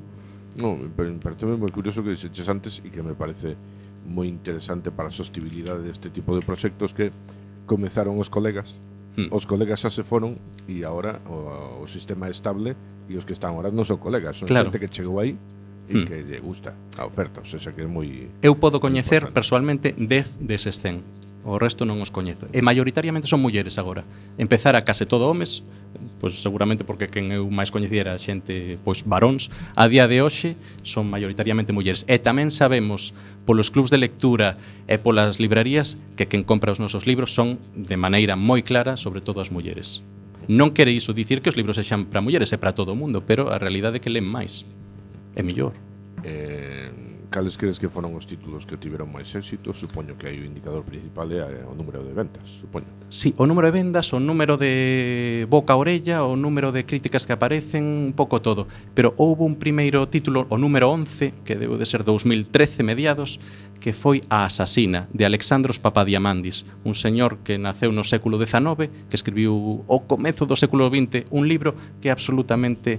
Non, 0.59 0.91
pero 0.99 1.07
me 1.15 1.23
parece 1.23 1.47
moi 1.47 1.71
curioso 1.71 2.03
que 2.03 2.19
dixeches 2.19 2.51
antes 2.51 2.83
e 2.83 2.91
que 2.91 2.99
me 2.99 3.15
parece 3.15 3.55
moi 4.03 4.27
interesante 4.27 4.91
para 4.91 5.09
a 5.09 5.15
sostibilidade 5.15 5.87
deste 5.87 6.11
tipo 6.11 6.35
de 6.35 6.43
proxectos 6.43 6.91
que 6.91 7.15
comezaron 7.71 8.19
os 8.19 8.27
colegas 8.27 8.75
hmm. 9.15 9.31
Os 9.31 9.47
colegas 9.47 9.87
xa 9.87 9.95
se 9.95 10.03
foron 10.03 10.35
e 10.67 10.83
agora 10.83 11.23
o, 11.31 11.85
o 11.85 11.87
sistema 11.87 12.27
é 12.27 12.35
estable 12.35 12.75
e 13.07 13.15
os 13.15 13.23
que 13.23 13.31
están 13.31 13.55
agora 13.55 13.71
non 13.71 13.87
son 13.87 14.03
colegas, 14.03 14.43
son 14.43 14.51
claro. 14.51 14.75
xente 14.75 14.83
que 14.83 14.91
chegou 14.91 15.23
aí 15.23 15.39
e 15.87 15.95
hmm. 15.95 16.03
que 16.03 16.17
lle 16.27 16.43
gusta 16.43 16.75
a 16.99 17.07
oferta, 17.07 17.41
o 17.41 17.47
sea, 17.47 17.71
que 17.71 17.85
é 17.85 17.87
moi 17.87 18.27
Eu 18.43 18.59
podo 18.59 18.83
coñecer 18.83 19.31
persoalmente 19.31 19.95
10 19.95 20.43
deses 20.43 20.83
100 20.83 21.28
O 21.47 21.57
resto 21.57 21.87
non 21.87 22.03
os 22.03 22.11
coñezo. 22.11 22.51
E 22.51 22.61
maioritariamente 22.61 23.31
son 23.31 23.41
mulleres 23.41 23.79
agora. 23.79 24.03
Empezar 24.37 24.75
a 24.75 24.83
case 24.83 25.07
todo 25.07 25.31
homes, 25.31 25.63
pois 26.19 26.43
seguramente 26.43 26.83
porque 26.83 27.07
quen 27.09 27.31
eu 27.31 27.47
máis 27.49 27.71
coñeciera 27.71 28.19
xente, 28.19 28.77
pois 28.83 29.07
varóns, 29.07 29.49
a 29.79 29.87
día 29.87 30.11
de 30.11 30.21
hoxe 30.21 30.59
son 30.83 31.07
maioritariamente 31.07 31.73
mulleres. 31.73 32.03
E 32.11 32.19
tamén 32.19 32.51
sabemos 32.51 33.15
polos 33.49 33.71
clubs 33.71 33.89
de 33.89 34.03
lectura 34.03 34.59
e 34.91 34.99
polas 35.01 35.41
librarías 35.41 35.97
que 36.19 36.29
quen 36.29 36.45
compra 36.45 36.75
os 36.75 36.83
nosos 36.83 37.07
libros 37.09 37.33
son 37.33 37.57
de 37.73 37.97
maneira 37.97 38.37
moi 38.37 38.61
clara, 38.61 38.99
sobre 38.99 39.23
todo 39.23 39.41
as 39.41 39.55
mulleres. 39.55 40.05
Non 40.49 40.77
quere 40.77 40.93
iso 40.93 41.17
dicir 41.17 41.41
que 41.41 41.49
os 41.49 41.57
libros 41.57 41.79
sexan 41.81 42.09
para 42.09 42.25
mulleres 42.25 42.53
e 42.53 42.61
para 42.61 42.77
todo 42.77 42.93
o 42.93 42.99
mundo, 42.99 43.25
pero 43.25 43.49
a 43.49 43.57
realidade 43.57 44.01
é 44.01 44.03
que 44.05 44.13
len 44.13 44.27
máis. 44.27 44.69
É 45.33 45.41
mellor. 45.41 45.73
Eh, 46.27 47.08
cales 47.31 47.57
crees 47.57 47.79
que 47.79 47.89
foron 47.89 48.17
os 48.17 48.25
títulos 48.27 48.65
que 48.65 48.77
tiveron 48.81 49.09
máis 49.13 49.29
éxito? 49.37 49.77
Supoño 49.77 50.17
que 50.17 50.29
aí 50.33 50.41
o 50.41 50.47
indicador 50.49 50.83
principal 50.85 51.29
é 51.33 51.63
o 51.65 51.77
número 51.77 52.01
de 52.01 52.13
ventas, 52.17 52.45
supoño. 52.61 52.89
Sí, 53.13 53.37
o 53.37 53.45
número 53.45 53.69
de 53.69 53.75
vendas, 53.77 54.13
o 54.13 54.21
número 54.21 54.57
de 54.57 55.47
boca 55.49 55.73
a 55.73 55.81
orella, 55.81 56.25
o 56.25 56.37
número 56.37 56.73
de 56.73 56.89
críticas 56.89 57.29
que 57.29 57.37
aparecen, 57.37 57.85
un 57.85 58.15
pouco 58.17 58.41
todo. 58.41 58.67
Pero 58.97 59.13
houve 59.21 59.45
un 59.45 59.57
primeiro 59.57 60.09
título, 60.09 60.49
o 60.49 60.57
número 60.57 60.89
11, 60.91 61.45
que 61.45 61.57
deu 61.61 61.77
de 61.77 61.85
ser 61.85 62.03
2013 62.03 62.81
mediados, 62.83 63.37
que 63.79 63.93
foi 63.93 64.25
A 64.33 64.49
asasina, 64.49 65.07
de 65.15 65.29
Alexandros 65.29 65.79
Papadiamandis, 65.79 66.67
un 66.83 66.97
señor 66.97 67.45
que 67.45 67.61
naceu 67.61 67.93
no 67.93 68.03
século 68.03 68.41
XIX, 68.41 68.91
que 69.09 69.17
escribiu 69.17 69.85
o 69.87 69.99
comezo 70.09 70.49
do 70.49 70.57
século 70.57 70.89
XX 70.89 71.29
un 71.31 71.47
libro 71.47 71.77
que 72.01 72.09
é 72.09 72.13
absolutamente 72.13 72.99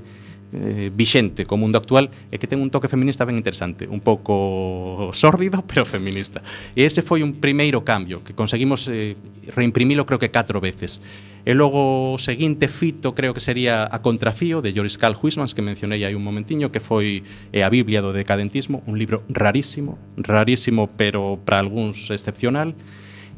eh, 0.54 0.92
vixente 0.94 1.46
co 1.46 1.58
mundo 1.58 1.78
actual 1.78 2.10
e 2.34 2.42
que 2.42 2.50
ten 2.50 2.58
un 2.58 2.74
toque 2.74 2.90
feminista 2.90 3.26
ben 3.26 3.38
interesante, 3.38 3.86
un 3.86 4.02
pouco 4.02 5.14
sórdido, 5.14 5.62
pero 5.70 5.86
feminista. 5.86 6.42
E 6.74 6.86
ese 6.86 7.06
foi 7.06 7.22
un 7.22 7.38
primeiro 7.38 7.86
cambio 7.86 8.26
que 8.26 8.34
conseguimos 8.34 8.90
eh, 8.90 9.14
reimprimilo 9.54 10.06
creo 10.06 10.18
que 10.18 10.34
catro 10.34 10.58
veces. 10.58 11.02
E 11.46 11.56
logo 11.56 12.14
o 12.14 12.20
seguinte 12.20 12.68
fito 12.68 13.16
creo 13.16 13.34
que 13.34 13.40
sería 13.40 13.88
A 13.88 14.04
Contrafío 14.04 14.60
de 14.62 14.74
Joris 14.76 15.00
Karl 15.00 15.16
Huismans 15.16 15.56
que 15.56 15.64
mencionei 15.64 16.04
hai 16.04 16.14
un 16.18 16.26
momentiño 16.26 16.74
que 16.74 16.84
foi 16.84 17.24
eh, 17.54 17.64
a 17.64 17.70
Biblia 17.70 18.04
do 18.04 18.12
decadentismo, 18.12 18.84
un 18.90 19.00
libro 19.00 19.24
rarísimo, 19.30 19.98
rarísimo 20.18 20.90
pero 20.98 21.40
para 21.42 21.62
algúns 21.64 22.10
excepcional. 22.12 22.76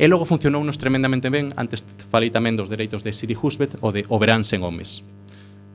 E 0.01 0.09
logo 0.09 0.26
funcionou 0.26 0.66
nos 0.66 0.82
tremendamente 0.82 1.30
ben, 1.30 1.53
antes 1.59 1.86
falei 2.09 2.34
tamén 2.34 2.57
dos 2.57 2.74
dereitos 2.74 3.05
de 3.05 3.14
Siri 3.14 3.38
Husbet 3.38 3.78
ou 3.86 3.93
de 3.93 4.01
Oberansen 4.09 4.66
homes 4.66 5.05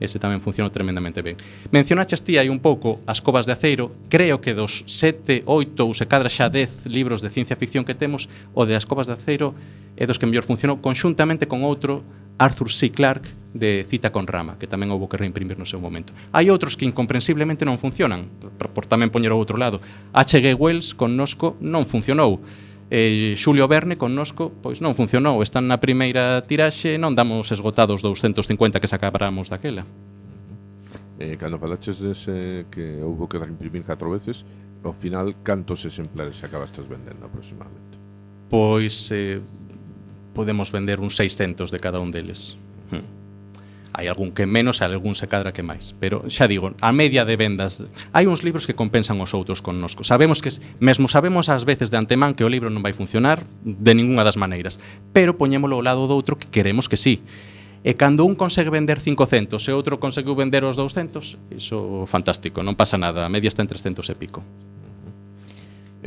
ese 0.00 0.20
tamén 0.20 0.44
funcionou 0.44 0.68
tremendamente 0.68 1.24
ben. 1.24 1.40
Mencionaches 1.72 2.20
ti 2.20 2.36
aí 2.36 2.52
un 2.52 2.60
pouco 2.60 3.00
as 3.08 3.24
covas 3.24 3.48
de 3.48 3.56
aceiro, 3.56 3.92
creo 4.12 4.40
que 4.40 4.52
dos 4.52 4.84
7, 4.84 5.48
8 5.48 5.86
ou 5.86 5.92
se 5.96 6.04
cadra 6.04 6.28
xa 6.28 6.52
10 6.52 6.88
libros 6.92 7.24
de 7.24 7.32
ciencia 7.32 7.56
ficción 7.56 7.84
que 7.84 7.96
temos, 7.96 8.28
o 8.52 8.68
de 8.68 8.76
as 8.76 8.84
covas 8.84 9.08
de 9.08 9.16
aceiro 9.16 9.56
é 9.96 10.04
dos 10.04 10.20
que 10.20 10.28
mellor 10.28 10.44
funcionou 10.44 10.76
conxuntamente 10.84 11.48
con 11.48 11.64
outro 11.64 12.04
Arthur 12.36 12.68
C. 12.68 12.92
Clarke 12.92 13.28
de 13.56 13.86
Cita 13.88 14.12
con 14.12 14.28
Rama, 14.28 14.60
que 14.60 14.68
tamén 14.68 14.92
houve 14.92 15.08
que 15.08 15.16
reimprimir 15.16 15.56
no 15.56 15.64
seu 15.64 15.80
momento. 15.80 16.12
Hai 16.36 16.52
outros 16.52 16.76
que 16.76 16.84
incomprensiblemente 16.84 17.64
non 17.64 17.80
funcionan, 17.80 18.28
por, 18.60 18.68
por 18.76 18.84
tamén 18.84 19.08
poñer 19.08 19.32
ao 19.32 19.40
outro 19.40 19.56
lado. 19.56 19.80
H.G. 20.12 20.52
Wells 20.60 20.92
con 20.92 21.16
Nosco 21.16 21.56
non 21.64 21.88
funcionou 21.88 22.44
eh, 22.90 23.34
Xulio 23.36 23.66
Verne 23.66 23.96
connosco 23.98 24.52
pois 24.62 24.78
non 24.78 24.94
funcionou, 24.94 25.42
están 25.42 25.66
na 25.66 25.82
primeira 25.82 26.42
tiraxe 26.46 26.98
non 26.98 27.18
damos 27.18 27.50
esgotados 27.50 28.02
250 28.04 28.78
que 28.78 28.90
sacáramos 28.90 29.50
daquela 29.50 29.82
eh, 31.18 31.34
Cando 31.40 31.58
falaches 31.58 31.98
dese 31.98 32.66
que 32.70 33.00
houve 33.02 33.26
que 33.26 33.40
reimprimir 33.40 33.82
catro 33.82 34.12
veces 34.12 34.44
ao 34.86 34.94
final 34.94 35.34
cantos 35.42 35.82
exemplares 35.82 36.38
acabastes 36.46 36.86
vendendo 36.86 37.26
aproximadamente? 37.26 37.98
Pois 38.46 39.10
eh, 39.10 39.42
podemos 40.30 40.70
vender 40.70 41.02
uns 41.02 41.18
600 41.18 41.74
de 41.74 41.78
cada 41.82 41.98
un 41.98 42.14
deles 42.14 42.54
hmm 42.94 43.15
hai 43.96 44.12
algún 44.12 44.36
que 44.36 44.44
menos, 44.44 44.84
hai 44.84 44.92
algún 44.92 45.16
se 45.16 45.24
cadra 45.24 45.56
que 45.56 45.64
máis, 45.64 45.96
pero 45.96 46.28
xa 46.28 46.44
digo, 46.44 46.76
a 46.84 46.92
media 46.92 47.24
de 47.24 47.40
vendas, 47.40 47.80
hai 48.12 48.28
uns 48.28 48.44
libros 48.44 48.68
que 48.68 48.76
compensan 48.76 49.16
os 49.24 49.32
outros 49.32 49.64
connosco. 49.64 50.04
Sabemos 50.04 50.44
que 50.44 50.52
mesmo 50.84 51.08
sabemos 51.08 51.48
ás 51.48 51.64
veces 51.64 51.88
de 51.88 51.96
antemán 51.96 52.36
que 52.36 52.44
o 52.44 52.52
libro 52.52 52.68
non 52.68 52.84
vai 52.84 52.92
funcionar 52.92 53.48
de 53.64 53.92
ningunha 53.96 54.20
das 54.20 54.36
maneiras, 54.36 54.76
pero 55.16 55.40
poñémolo 55.40 55.80
ao 55.80 55.86
lado 55.88 56.04
do 56.04 56.12
outro 56.12 56.36
que 56.36 56.52
queremos 56.52 56.92
que 56.92 57.00
sí. 57.00 57.24
E 57.80 57.96
cando 57.96 58.28
un 58.28 58.36
consegue 58.36 58.68
vender 58.68 59.00
500 59.00 59.56
e 59.64 59.72
outro 59.72 59.96
conseguiu 59.96 60.36
vender 60.36 60.60
os 60.68 60.76
200, 60.76 61.56
iso 61.56 62.04
fantástico, 62.04 62.60
non 62.60 62.76
pasa 62.76 63.00
nada, 63.00 63.24
a 63.24 63.32
media 63.32 63.48
está 63.48 63.64
en 63.64 63.72
300 63.72 64.04
e 64.12 64.14
pico. 64.20 64.44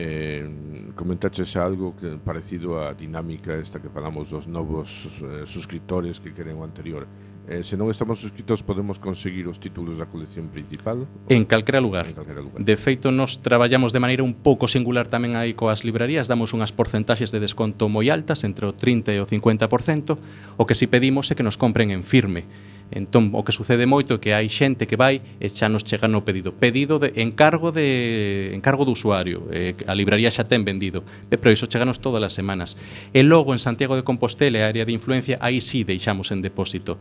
Eh, 0.02 0.48
comentaches 0.96 1.58
algo 1.58 1.92
que, 2.00 2.16
parecido 2.24 2.80
á 2.80 2.96
dinámica 2.96 3.60
esta 3.60 3.84
que 3.84 3.92
falamos 3.92 4.32
dos 4.32 4.48
novos 4.48 5.20
eh, 5.20 5.44
suscriptores 5.44 6.24
que 6.24 6.32
queren 6.32 6.56
o 6.56 6.64
anterior. 6.64 7.04
Eh, 7.52 7.68
se 7.68 7.76
non 7.76 7.92
estamos 7.92 8.24
suscritos 8.24 8.64
podemos 8.64 8.96
conseguir 8.96 9.44
os 9.52 9.60
títulos 9.60 10.00
da 10.00 10.08
colección 10.08 10.48
principal? 10.48 11.04
En 11.28 11.44
calquera 11.44 11.84
lugar. 11.84 12.08
En 12.08 12.16
calquera 12.16 12.40
lugar. 12.40 12.64
De 12.64 12.76
feito, 12.80 13.12
nos 13.12 13.44
traballamos 13.44 13.92
de 13.92 14.00
maneira 14.00 14.24
un 14.24 14.40
pouco 14.40 14.72
singular 14.72 15.12
tamén 15.12 15.36
aí 15.36 15.52
coas 15.52 15.84
librarías, 15.84 16.32
damos 16.32 16.56
unhas 16.56 16.72
porcentaxes 16.72 17.36
de 17.36 17.44
desconto 17.44 17.92
moi 17.92 18.08
altas, 18.08 18.48
entre 18.48 18.64
o 18.64 18.72
30 18.72 19.12
e 19.12 19.20
o 19.20 19.28
50%, 19.28 20.56
o 20.56 20.64
que 20.64 20.78
si 20.80 20.88
pedimos 20.88 21.28
é 21.28 21.36
que 21.36 21.44
nos 21.44 21.60
compren 21.60 21.92
en 21.92 22.08
firme 22.08 22.48
Entón, 22.92 23.30
o 23.38 23.46
que 23.46 23.54
sucede 23.54 23.86
moito 23.86 24.18
é 24.18 24.22
que 24.22 24.32
hai 24.34 24.50
xente 24.50 24.90
que 24.90 24.98
vai 24.98 25.22
e 25.38 25.48
xa 25.50 25.70
nos 25.70 25.86
chega 25.86 26.10
no 26.10 26.26
pedido. 26.26 26.58
Pedido 26.58 26.98
de 26.98 27.14
encargo 27.22 27.70
de 27.70 28.52
encargo 28.58 28.86
do 28.86 28.98
usuario. 28.98 29.46
Eh, 29.54 29.78
a 29.86 29.94
libraría 29.94 30.34
xa 30.34 30.50
ten 30.50 30.66
vendido. 30.66 31.06
Pero 31.30 31.54
iso 31.54 31.70
cheganos 31.70 32.02
todas 32.02 32.22
as 32.26 32.34
semanas. 32.34 32.74
E 33.14 33.22
logo 33.22 33.54
en 33.54 33.62
Santiago 33.62 33.94
de 33.94 34.02
Compostela, 34.02 34.66
a 34.66 34.74
área 34.74 34.86
de 34.86 34.94
influencia, 34.94 35.38
aí 35.38 35.62
sí 35.62 35.86
deixamos 35.86 36.34
en 36.34 36.42
depósito 36.42 36.98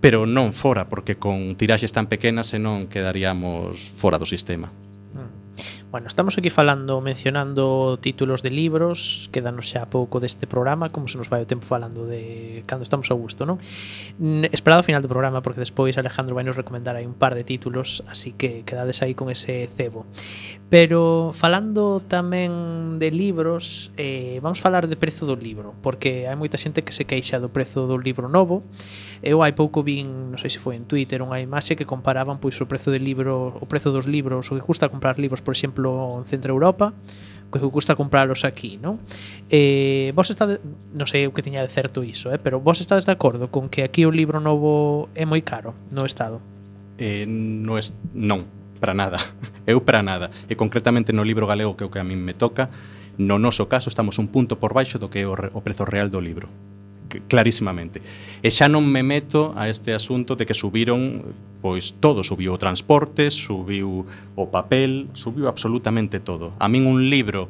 pero 0.00 0.30
non 0.30 0.54
fora, 0.54 0.86
porque 0.86 1.18
con 1.18 1.58
tiraxes 1.58 1.90
tan 1.90 2.06
pequenas 2.06 2.54
senón 2.54 2.86
quedaríamos 2.86 3.90
fora 3.98 4.14
do 4.14 4.30
sistema. 4.30 4.70
Bueno, 5.90 6.06
estamos 6.06 6.36
aquí 6.36 6.50
falando, 6.50 7.00
mencionando 7.00 7.98
títulos 8.02 8.42
de 8.42 8.50
libros, 8.50 9.30
quedanos 9.32 9.72
xa 9.72 9.88
pouco 9.88 10.20
deste 10.20 10.44
programa, 10.44 10.92
como 10.92 11.08
se 11.08 11.16
nos 11.16 11.32
vai 11.32 11.40
o 11.40 11.48
tempo 11.48 11.64
falando 11.64 12.04
de 12.04 12.60
cando 12.68 12.84
estamos 12.84 13.08
a 13.08 13.16
gusto, 13.16 13.48
non? 13.48 13.56
Esperado 14.52 14.84
ao 14.84 14.88
final 14.88 15.00
do 15.00 15.08
programa, 15.08 15.40
porque 15.40 15.64
despois 15.64 15.96
Alejandro 15.96 16.36
vai 16.36 16.44
nos 16.44 16.60
recomendar 16.60 16.92
aí 16.92 17.08
un 17.08 17.16
par 17.16 17.32
de 17.32 17.40
títulos, 17.40 18.04
así 18.04 18.36
que 18.36 18.68
quedades 18.68 19.00
aí 19.00 19.16
con 19.16 19.32
ese 19.32 19.64
cebo. 19.64 20.04
Pero 20.68 21.32
falando 21.32 22.04
tamén 22.04 23.00
de 23.00 23.08
libros, 23.08 23.88
eh, 23.96 24.36
vamos 24.44 24.60
falar 24.60 24.84
de 24.84 25.00
prezo 25.00 25.24
do 25.24 25.32
libro, 25.32 25.72
porque 25.80 26.28
hai 26.28 26.36
moita 26.36 26.60
xente 26.60 26.84
que 26.84 26.92
se 26.92 27.08
queixa 27.08 27.40
do 27.40 27.48
prezo 27.48 27.88
do 27.88 27.96
libro 27.96 28.28
novo. 28.28 28.60
Eu 29.24 29.40
hai 29.40 29.56
pouco 29.56 29.80
vin, 29.80 30.28
non 30.28 30.36
sei 30.36 30.52
se 30.52 30.60
foi 30.60 30.76
en 30.76 30.84
Twitter, 30.84 31.24
unha 31.24 31.40
imaxe 31.40 31.72
que 31.72 31.88
comparaban 31.88 32.36
pois 32.36 32.60
o 32.60 32.68
prezo 32.68 32.92
de 32.92 33.00
libro, 33.00 33.56
o 33.56 33.64
prezo 33.64 33.96
dos 33.96 34.04
libros, 34.04 34.52
o 34.52 34.60
que 34.60 34.64
custa 34.64 34.92
comprar 34.92 35.16
libros, 35.16 35.40
por 35.40 35.56
exemplo, 35.56 36.20
en 36.20 36.28
Centro 36.28 36.52
Europa, 36.52 36.92
o 37.48 37.56
que 37.56 37.64
custa 37.72 37.96
compralos 37.96 38.44
aquí, 38.44 38.76
non? 38.76 39.00
Eh, 39.48 40.12
vos 40.12 40.28
estades, 40.28 40.60
non 40.92 41.08
sei 41.08 41.24
o 41.24 41.32
que 41.32 41.40
tiña 41.40 41.64
de 41.64 41.72
certo 41.72 42.04
iso, 42.04 42.28
eh, 42.28 42.36
pero 42.36 42.60
vos 42.60 42.76
estades 42.76 43.08
de 43.08 43.16
acordo 43.16 43.48
con 43.48 43.72
que 43.72 43.88
aquí 43.88 44.04
o 44.04 44.12
libro 44.12 44.36
novo 44.36 45.08
é 45.16 45.24
moi 45.24 45.40
caro 45.40 45.72
no 45.96 46.04
estado? 46.04 46.44
Eh, 47.00 47.24
no 47.24 47.80
es, 47.80 47.96
non, 48.12 48.57
para 48.78 48.94
nada, 48.94 49.18
eu 49.66 49.82
para 49.82 50.02
nada. 50.02 50.30
E 50.48 50.54
concretamente 50.54 51.12
no 51.12 51.26
libro 51.26 51.46
galego 51.46 51.76
que 51.76 51.84
é 51.84 51.86
o 51.86 51.92
que 51.92 52.00
a 52.00 52.06
min 52.06 52.22
me 52.22 52.32
toca, 52.32 52.70
no 53.18 53.36
noso 53.36 53.66
caso 53.66 53.90
estamos 53.90 54.16
un 54.22 54.30
punto 54.30 54.56
por 54.56 54.72
baixo 54.72 55.02
do 55.02 55.10
que 55.10 55.22
é 55.22 55.26
o, 55.26 55.34
o 55.34 55.60
prezo 55.60 55.84
real 55.84 56.08
do 56.08 56.22
libro 56.22 56.48
clarísimamente. 57.08 58.04
E 58.44 58.52
xa 58.52 58.68
non 58.68 58.84
me 58.84 59.00
meto 59.00 59.56
a 59.56 59.72
este 59.72 59.96
asunto 59.96 60.36
de 60.36 60.44
que 60.44 60.52
subiron, 60.52 61.24
pois 61.64 61.96
todo, 61.96 62.20
subiu 62.20 62.52
o 62.52 62.60
transporte, 62.60 63.32
subiu 63.32 64.04
o 64.36 64.44
papel, 64.52 65.08
subiu 65.16 65.48
absolutamente 65.48 66.20
todo. 66.20 66.52
A 66.60 66.68
min 66.68 66.84
un 66.84 67.08
libro 67.08 67.48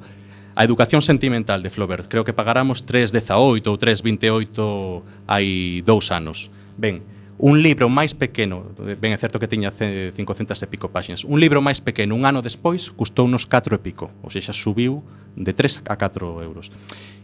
A 0.58 0.64
educación 0.64 1.02
sentimental 1.02 1.62
de 1.62 1.70
Flaubert, 1.70 2.08
creo 2.08 2.24
que 2.24 2.32
pagáramos 2.34 2.82
3,18 2.82 3.70
ou 3.70 3.78
3,28 3.78 5.30
hai 5.30 5.86
dous 5.86 6.10
anos. 6.10 6.50
Ben, 6.74 7.06
un 7.38 7.62
libro 7.62 7.86
máis 7.86 8.18
pequeno, 8.18 8.74
ben 8.98 9.14
é 9.14 9.18
certo 9.18 9.38
que 9.38 9.46
tiña 9.46 9.70
500 9.70 10.58
e 10.58 10.66
pico 10.66 10.90
páxinas, 10.90 11.22
un 11.22 11.38
libro 11.38 11.62
máis 11.62 11.78
pequeno 11.78 12.18
un 12.18 12.26
ano 12.26 12.42
despois 12.42 12.90
custou 12.90 13.30
unos 13.30 13.46
4 13.46 13.78
e 13.78 13.80
pico, 13.80 14.10
ou 14.26 14.30
seja, 14.34 14.50
subiu 14.50 15.06
de 15.38 15.54
3 15.54 15.86
a 15.86 15.94
4 15.94 16.42
euros. 16.42 16.74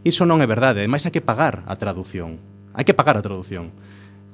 Iso 0.06 0.22
non 0.22 0.38
é 0.38 0.46
verdade, 0.46 0.86
ademais 0.86 1.02
hai 1.02 1.10
que 1.10 1.18
pagar 1.18 1.66
a 1.66 1.74
traducción. 1.74 2.38
Hai 2.78 2.86
que 2.86 2.94
pagar 2.94 3.18
a 3.18 3.26
traducción. 3.26 3.74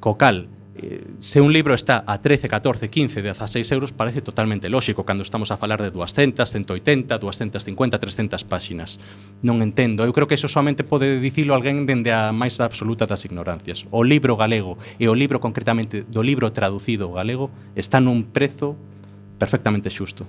Co 0.04 0.20
cal, 0.20 0.52
eh, 0.82 1.04
se 1.20 1.40
un 1.40 1.52
libro 1.52 1.74
está 1.74 2.04
a 2.06 2.20
13, 2.20 2.48
14, 2.48 2.88
15, 2.88 3.22
16 3.22 3.72
euros 3.72 3.92
parece 3.92 4.22
totalmente 4.22 4.68
lóxico 4.68 5.04
cando 5.04 5.22
estamos 5.22 5.50
a 5.50 5.56
falar 5.56 5.82
de 5.82 5.90
200, 5.90 6.48
180, 6.48 7.18
250, 7.18 7.98
300 7.98 8.44
páxinas. 8.44 8.98
Non 9.44 9.60
entendo, 9.60 10.08
eu 10.08 10.12
creo 10.16 10.24
que 10.24 10.40
eso 10.40 10.48
somente 10.48 10.82
pode 10.82 11.20
dicilo 11.20 11.52
alguén 11.52 11.84
dende 11.84 12.10
a 12.16 12.32
máis 12.32 12.56
absoluta 12.58 13.04
das 13.04 13.28
ignorancias. 13.28 13.84
O 13.92 14.00
libro 14.00 14.40
galego 14.40 14.80
e 14.96 15.06
o 15.06 15.14
libro 15.14 15.36
concretamente 15.38 16.02
do 16.08 16.24
libro 16.24 16.48
traducido 16.56 17.12
galego 17.12 17.52
está 17.76 18.00
nun 18.00 18.24
prezo 18.24 18.74
perfectamente 19.36 19.92
xusto 19.92 20.24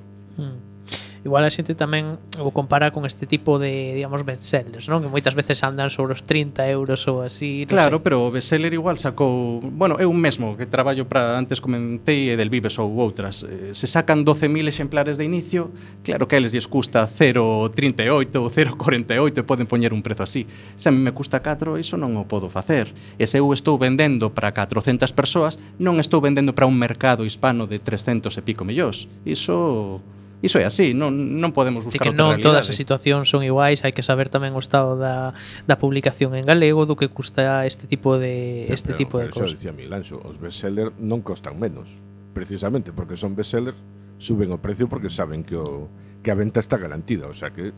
igual 1.21 1.45
a 1.45 1.53
xente 1.53 1.77
tamén 1.77 2.17
o 2.41 2.49
compara 2.49 2.89
con 2.89 3.05
este 3.05 3.29
tipo 3.29 3.61
de, 3.61 3.93
digamos, 3.93 4.25
bestsellers, 4.25 4.89
non? 4.89 5.05
Que 5.05 5.09
moitas 5.09 5.37
veces 5.37 5.61
andan 5.61 5.93
sobre 5.93 6.17
os 6.17 6.25
30 6.25 6.65
euros 6.73 7.05
ou 7.05 7.21
así, 7.21 7.69
non 7.69 7.77
Claro, 7.77 7.97
sei. 7.99 8.03
pero 8.09 8.15
o 8.25 8.33
bestseller 8.33 8.73
igual 8.73 8.97
sacou, 8.97 9.61
bueno, 9.61 10.01
eu 10.01 10.09
mesmo 10.11 10.57
que 10.57 10.65
traballo 10.65 11.05
para 11.05 11.37
antes 11.37 11.61
comentei 11.61 12.33
e 12.33 12.35
del 12.35 12.49
Vives 12.49 12.81
ou 12.81 12.89
outras, 12.97 13.45
eh, 13.45 13.69
se 13.77 13.85
sacan 13.85 14.25
12.000 14.25 14.65
exemplares 14.65 15.21
de 15.21 15.25
inicio, 15.29 15.69
claro 16.01 16.25
que 16.25 16.35
a 16.35 16.39
eles 16.41 16.51
lles 16.57 16.65
custa 16.65 17.05
0.38 17.05 18.41
ou 18.41 18.49
0.48 18.49 19.37
e 19.37 19.43
poden 19.45 19.69
poñer 19.69 19.93
un 19.93 20.01
prezo 20.01 20.23
así. 20.25 20.49
Se 20.75 20.89
a 20.89 20.91
mí 20.91 20.97
me 20.97 21.13
custa 21.13 21.39
4, 21.41 21.77
iso 21.77 21.97
non 22.01 22.17
o 22.17 22.25
podo 22.25 22.49
facer. 22.49 22.89
E 23.21 23.25
se 23.29 23.37
eu 23.37 23.49
estou 23.53 23.77
vendendo 23.77 24.33
para 24.33 24.49
400 24.53 25.13
persoas, 25.13 25.61
non 25.77 26.01
estou 26.01 26.17
vendendo 26.17 26.51
para 26.57 26.65
un 26.65 26.75
mercado 26.77 27.25
hispano 27.29 27.69
de 27.69 27.77
300 27.77 28.33
e 28.37 28.41
pico 28.41 28.65
millóns. 28.65 29.05
Iso 29.25 30.01
iso 30.41 30.57
é 30.57 30.65
así, 30.65 30.97
non, 30.97 31.13
non 31.37 31.53
podemos 31.53 31.85
buscar 31.85 32.01
que 32.01 32.09
non 32.11 32.33
realidade. 32.33 32.45
todas 32.45 32.65
as 32.65 32.75
situacións 32.75 33.29
son 33.29 33.45
iguais, 33.45 33.85
hai 33.85 33.93
que 33.93 34.01
saber 34.01 34.33
tamén 34.33 34.57
o 34.57 34.61
estado 34.61 34.97
da, 34.97 35.37
da 35.69 35.75
publicación 35.77 36.33
en 36.33 36.49
galego 36.49 36.89
do 36.89 36.97
que 36.97 37.13
custa 37.13 37.65
este 37.69 37.85
tipo 37.85 38.17
de 38.17 38.65
este 38.73 38.97
pero, 38.97 38.97
tipo 38.97 39.15
de 39.21 39.29
cousas. 39.29 39.53
Eso 39.53 39.69
dicía 39.69 39.73
Milanxo, 39.73 40.17
os 40.25 40.41
bestseller 40.41 40.97
non 40.97 41.21
costan 41.21 41.61
menos, 41.61 41.93
precisamente 42.33 42.89
porque 42.89 43.13
son 43.13 43.37
bestsellers, 43.37 43.77
suben 44.17 44.49
o 44.49 44.57
precio 44.57 44.89
porque 44.89 45.13
saben 45.13 45.45
que 45.45 45.55
o 45.57 45.87
que 46.25 46.29
a 46.29 46.37
venta 46.37 46.57
está 46.61 46.77
garantida, 46.77 47.29
o 47.29 47.33
sea 47.37 47.53
que 47.53 47.73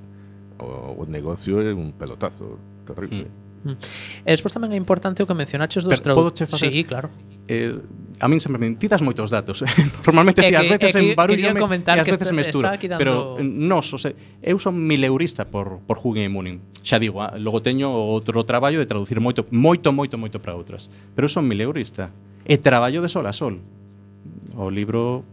o, 0.59 0.99
o 0.99 1.03
negocio 1.07 1.59
é 1.59 1.75
un 1.75 1.91
pelotazo 1.95 2.59
terrible. 2.87 3.27
Mm. 3.27 3.52
E 3.63 4.31
despois 4.31 4.51
tamén 4.51 4.75
é 4.75 4.79
importante 4.79 5.23
o 5.23 5.27
que 5.27 5.35
mencionaches 5.35 5.87
dos 5.87 6.03
traductores. 6.03 6.51
Facer... 6.51 6.71
Sí, 6.71 6.83
claro. 6.83 7.07
Eh, 7.47 7.79
a 8.19 8.27
min 8.27 8.39
sempre 8.39 8.59
me 8.59 8.75
tidas 8.75 8.99
moitos 8.99 9.31
datos. 9.31 9.63
Normalmente 10.07 10.43
si 10.43 10.51
sí, 10.51 10.55
ás 10.55 10.67
veces 10.67 10.95
en 10.99 11.15
barullo 11.15 11.55
me, 11.55 11.59
comentar 11.59 11.95
e 11.95 12.03
ás 12.03 12.07
veces 12.07 12.27
este, 12.27 12.35
me 12.35 12.43
esturo, 12.43 12.67
quitando... 12.75 12.99
pero 12.99 13.13
eh, 13.39 13.43
nos, 13.43 13.87
o 13.95 13.99
sea, 13.99 14.11
eu 14.43 14.59
son 14.59 14.75
mileurista 14.75 15.47
por 15.47 15.79
por 15.87 15.99
Hugging 15.99 16.27
e 16.27 16.31
Mooning. 16.31 16.57
Xa 16.83 16.99
digo, 16.99 17.23
ah, 17.23 17.35
logo 17.39 17.63
teño 17.63 17.87
outro 17.91 18.43
traballo 18.43 18.79
de 18.79 18.87
traducir 18.87 19.23
moito, 19.23 19.47
moito, 19.51 19.91
moito, 19.95 20.15
moito 20.19 20.37
para 20.43 20.55
outras, 20.55 20.91
pero 21.15 21.27
eu 21.27 21.31
son 21.31 21.47
mileurista 21.47 22.11
e 22.43 22.59
traballo 22.59 22.99
de 22.99 23.07
sol 23.07 23.27
a 23.27 23.33
sol. 23.33 23.63
O 24.53 24.69
libro 24.69 25.23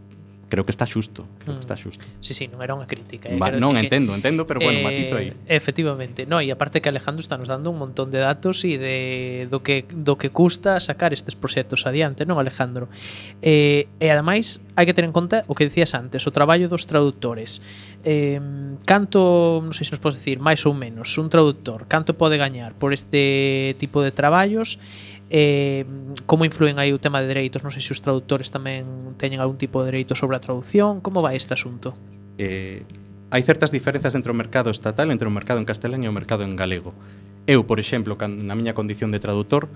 creo 0.51 0.65
que 0.65 0.71
está 0.71 0.85
xusto, 0.85 1.25
creo 1.39 1.55
que 1.55 1.61
está 1.63 1.75
mm. 1.75 1.83
xusto. 1.83 2.03
Sí, 2.19 2.35
sí, 2.35 2.51
non 2.51 2.59
era 2.59 2.75
unha 2.75 2.83
crítica, 2.83 3.31
eh? 3.31 3.39
Va, 3.39 3.55
non 3.55 3.79
entendo, 3.79 4.11
que, 4.11 4.19
entendo, 4.19 4.43
pero 4.43 4.59
bueno, 4.59 4.83
eh, 4.83 4.85
matizo 4.85 5.15
aí. 5.15 5.31
Eh, 5.31 5.55
efectivamente. 5.55 6.27
No, 6.27 6.43
e 6.43 6.51
aparte 6.51 6.83
que 6.83 6.91
Alejandro 6.91 7.23
está 7.23 7.39
nos 7.39 7.47
dando 7.47 7.71
un 7.71 7.79
montón 7.79 8.11
de 8.11 8.19
datos 8.19 8.67
e 8.67 8.75
de 8.75 9.47
do 9.47 9.63
que 9.63 9.87
do 9.87 10.19
que 10.19 10.27
custa 10.27 10.83
sacar 10.83 11.15
estes 11.15 11.39
proxectos 11.39 11.87
adiante, 11.87 12.27
non 12.27 12.35
Alejandro. 12.35 12.91
Eh, 13.39 13.87
e 14.03 14.07
ademais 14.11 14.59
hai 14.75 14.83
que 14.83 14.91
ter 14.91 15.07
en 15.07 15.15
conta 15.15 15.47
o 15.47 15.55
que 15.55 15.63
dicías 15.63 15.95
antes, 15.95 16.27
o 16.27 16.35
traballo 16.35 16.67
dos 16.67 16.83
traductores. 16.83 17.63
Eh, 18.03 18.43
canto, 18.83 19.63
non 19.63 19.71
sei 19.71 19.87
se 19.87 19.95
nos 19.95 20.03
podes 20.03 20.19
dicir, 20.19 20.43
máis 20.43 20.67
ou 20.67 20.75
menos, 20.75 21.15
un 21.15 21.31
traductor, 21.31 21.87
canto 21.87 22.11
pode 22.19 22.35
gañar 22.35 22.75
por 22.75 22.91
este 22.91 23.79
tipo 23.79 24.03
de 24.03 24.11
traballos? 24.11 24.75
eh, 25.31 25.87
como 26.27 26.43
influen 26.43 26.77
aí 26.77 26.91
o 26.91 26.99
tema 26.99 27.23
de 27.23 27.31
dereitos? 27.31 27.63
Non 27.63 27.71
sei 27.71 27.79
se 27.79 27.95
os 27.95 28.03
traductores 28.03 28.51
tamén 28.51 29.15
teñen 29.15 29.39
algún 29.39 29.55
tipo 29.55 29.79
de 29.79 29.89
dereito 29.89 30.13
sobre 30.13 30.35
a 30.35 30.43
traducción. 30.43 30.99
Como 30.99 31.23
vai 31.23 31.39
este 31.39 31.55
asunto? 31.55 31.95
Eh, 32.35 32.83
hai 33.31 33.41
certas 33.47 33.71
diferenzas 33.71 34.11
entre 34.13 34.29
o 34.29 34.37
mercado 34.37 34.67
estatal 34.67 35.07
entre 35.07 35.25
o 35.25 35.33
mercado 35.33 35.63
en 35.63 35.65
castelán 35.65 36.03
e 36.03 36.11
o 36.11 36.13
mercado 36.13 36.43
en 36.43 36.59
galego. 36.59 36.91
Eu, 37.47 37.63
por 37.63 37.79
exemplo, 37.79 38.19
na 38.19 38.53
miña 38.59 38.75
condición 38.75 39.09
de 39.15 39.23
traductor 39.23 39.71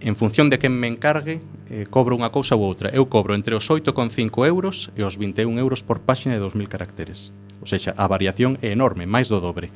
en 0.00 0.16
función 0.16 0.48
de 0.48 0.58
quen 0.58 0.72
me 0.72 0.88
encargue 0.88 1.40
eh, 1.70 1.84
cobro 1.90 2.16
unha 2.16 2.32
cousa 2.32 2.56
ou 2.56 2.64
outra. 2.64 2.88
Eu 2.94 3.10
cobro 3.10 3.34
entre 3.36 3.52
os 3.52 3.66
8,5 3.68 4.48
euros 4.48 4.88
e 4.96 5.04
os 5.04 5.20
21 5.20 5.58
euros 5.60 5.84
por 5.84 6.00
páxina 6.00 6.38
de 6.38 6.42
2.000 6.42 6.70
caracteres. 6.70 7.34
Ou 7.60 7.66
seja, 7.66 7.92
a 7.98 8.06
variación 8.06 8.56
é 8.62 8.70
enorme, 8.70 9.04
máis 9.04 9.28
do 9.28 9.42
dobre. 9.42 9.68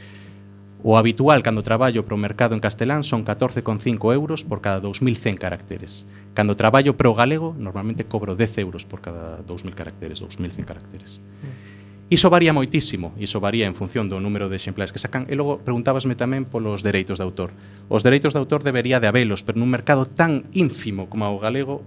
O 0.85 0.99
habitual 0.99 1.43
cando 1.43 1.63
traballo 1.63 2.05
pro 2.05 2.17
mercado 2.17 2.55
en 2.55 2.61
castelán 2.61 3.05
son 3.05 3.25
14,5 3.25 4.13
euros 4.13 4.43
por 4.43 4.61
cada 4.61 4.83
2.100 4.83 5.39
caracteres. 5.39 6.07
Cando 6.35 6.57
traballo 6.57 6.97
pro 6.97 7.15
galego, 7.15 7.55
normalmente 7.57 8.05
cobro 8.05 8.35
10 8.35 8.59
euros 8.59 8.85
por 8.85 9.01
cada 9.01 9.39
2.000 9.47 9.75
caracteres, 9.75 10.21
2.100 10.21 10.65
caracteres. 10.65 11.21
Mm. 11.21 11.72
Iso 12.13 12.29
varía 12.29 12.53
moitísimo, 12.53 13.17
iso 13.17 13.41
varía 13.41 13.65
en 13.65 13.73
función 13.73 14.13
do 14.13 14.21
número 14.21 14.53
de 14.53 14.61
exemplares 14.61 14.93
que 14.93 15.01
sacan. 15.01 15.25
E 15.33 15.35
logo 15.35 15.65
preguntábasme 15.65 16.13
tamén 16.13 16.45
polos 16.45 16.85
dereitos 16.85 17.17
de 17.17 17.25
autor. 17.25 17.57
Os 17.89 18.05
dereitos 18.05 18.37
de 18.37 18.41
autor 18.45 18.61
debería 18.61 19.01
de 19.01 19.09
habelos, 19.09 19.41
pero 19.41 19.57
nun 19.57 19.73
mercado 19.73 20.05
tan 20.05 20.45
ínfimo 20.53 21.09
como 21.09 21.25
o 21.33 21.41
galego 21.41 21.81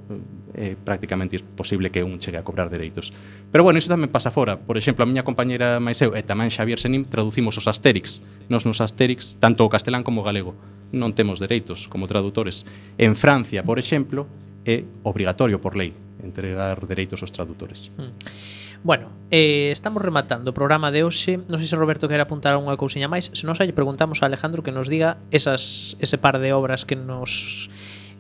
é 0.58 0.74
prácticamente 0.74 1.38
imposible 1.38 1.94
que 1.94 2.02
un 2.02 2.18
chegue 2.18 2.42
a 2.42 2.48
cobrar 2.48 2.74
dereitos. 2.74 3.14
Pero 3.54 3.62
bueno, 3.62 3.78
iso 3.78 3.94
tamén 3.94 4.10
pasa 4.10 4.34
fora. 4.34 4.58
Por 4.58 4.82
exemplo, 4.82 5.06
a 5.06 5.10
miña 5.14 5.22
compañeira 5.22 5.78
Maiseu 5.78 6.18
e 6.18 6.26
tamén 6.26 6.50
Xavier 6.50 6.82
Senim 6.82 7.06
traducimos 7.06 7.62
os 7.62 7.70
Asterix. 7.70 8.26
Nos 8.50 8.66
nos 8.66 8.82
Asterix, 8.82 9.38
tanto 9.38 9.62
o 9.62 9.70
castelán 9.70 10.02
como 10.02 10.26
o 10.26 10.28
galego, 10.28 10.58
non 10.90 11.14
temos 11.14 11.38
dereitos 11.38 11.86
como 11.86 12.10
tradutores. 12.10 12.66
En 12.98 13.14
Francia, 13.14 13.62
por 13.62 13.78
exemplo, 13.78 14.26
é 14.66 14.82
obrigatorio 15.06 15.62
por 15.62 15.78
lei 15.78 15.94
entregar 16.18 16.82
dereitos 16.90 17.22
aos 17.22 17.30
tradutores. 17.30 17.94
Mm. 17.94 18.65
Bueno, 18.86 19.10
eh, 19.32 19.72
estamos 19.72 20.04
rematando 20.04 20.52
o 20.52 20.54
programa 20.54 20.94
de 20.94 21.02
hoxe. 21.02 21.42
Non 21.50 21.58
sei 21.58 21.66
se 21.66 21.74
Roberto 21.74 22.06
quer 22.06 22.22
apuntar 22.22 22.54
unha 22.54 22.78
cousiña 22.78 23.10
máis. 23.10 23.34
Se 23.34 23.50
non 23.50 23.58
sei, 23.58 23.74
preguntamos 23.74 24.22
a 24.22 24.30
Alejandro 24.30 24.62
que 24.62 24.70
nos 24.70 24.86
diga 24.86 25.18
esas, 25.34 25.98
Ese 25.98 26.22
par 26.22 26.38
de 26.38 26.54
obras 26.54 26.86
que 26.86 26.94
nos 26.94 27.66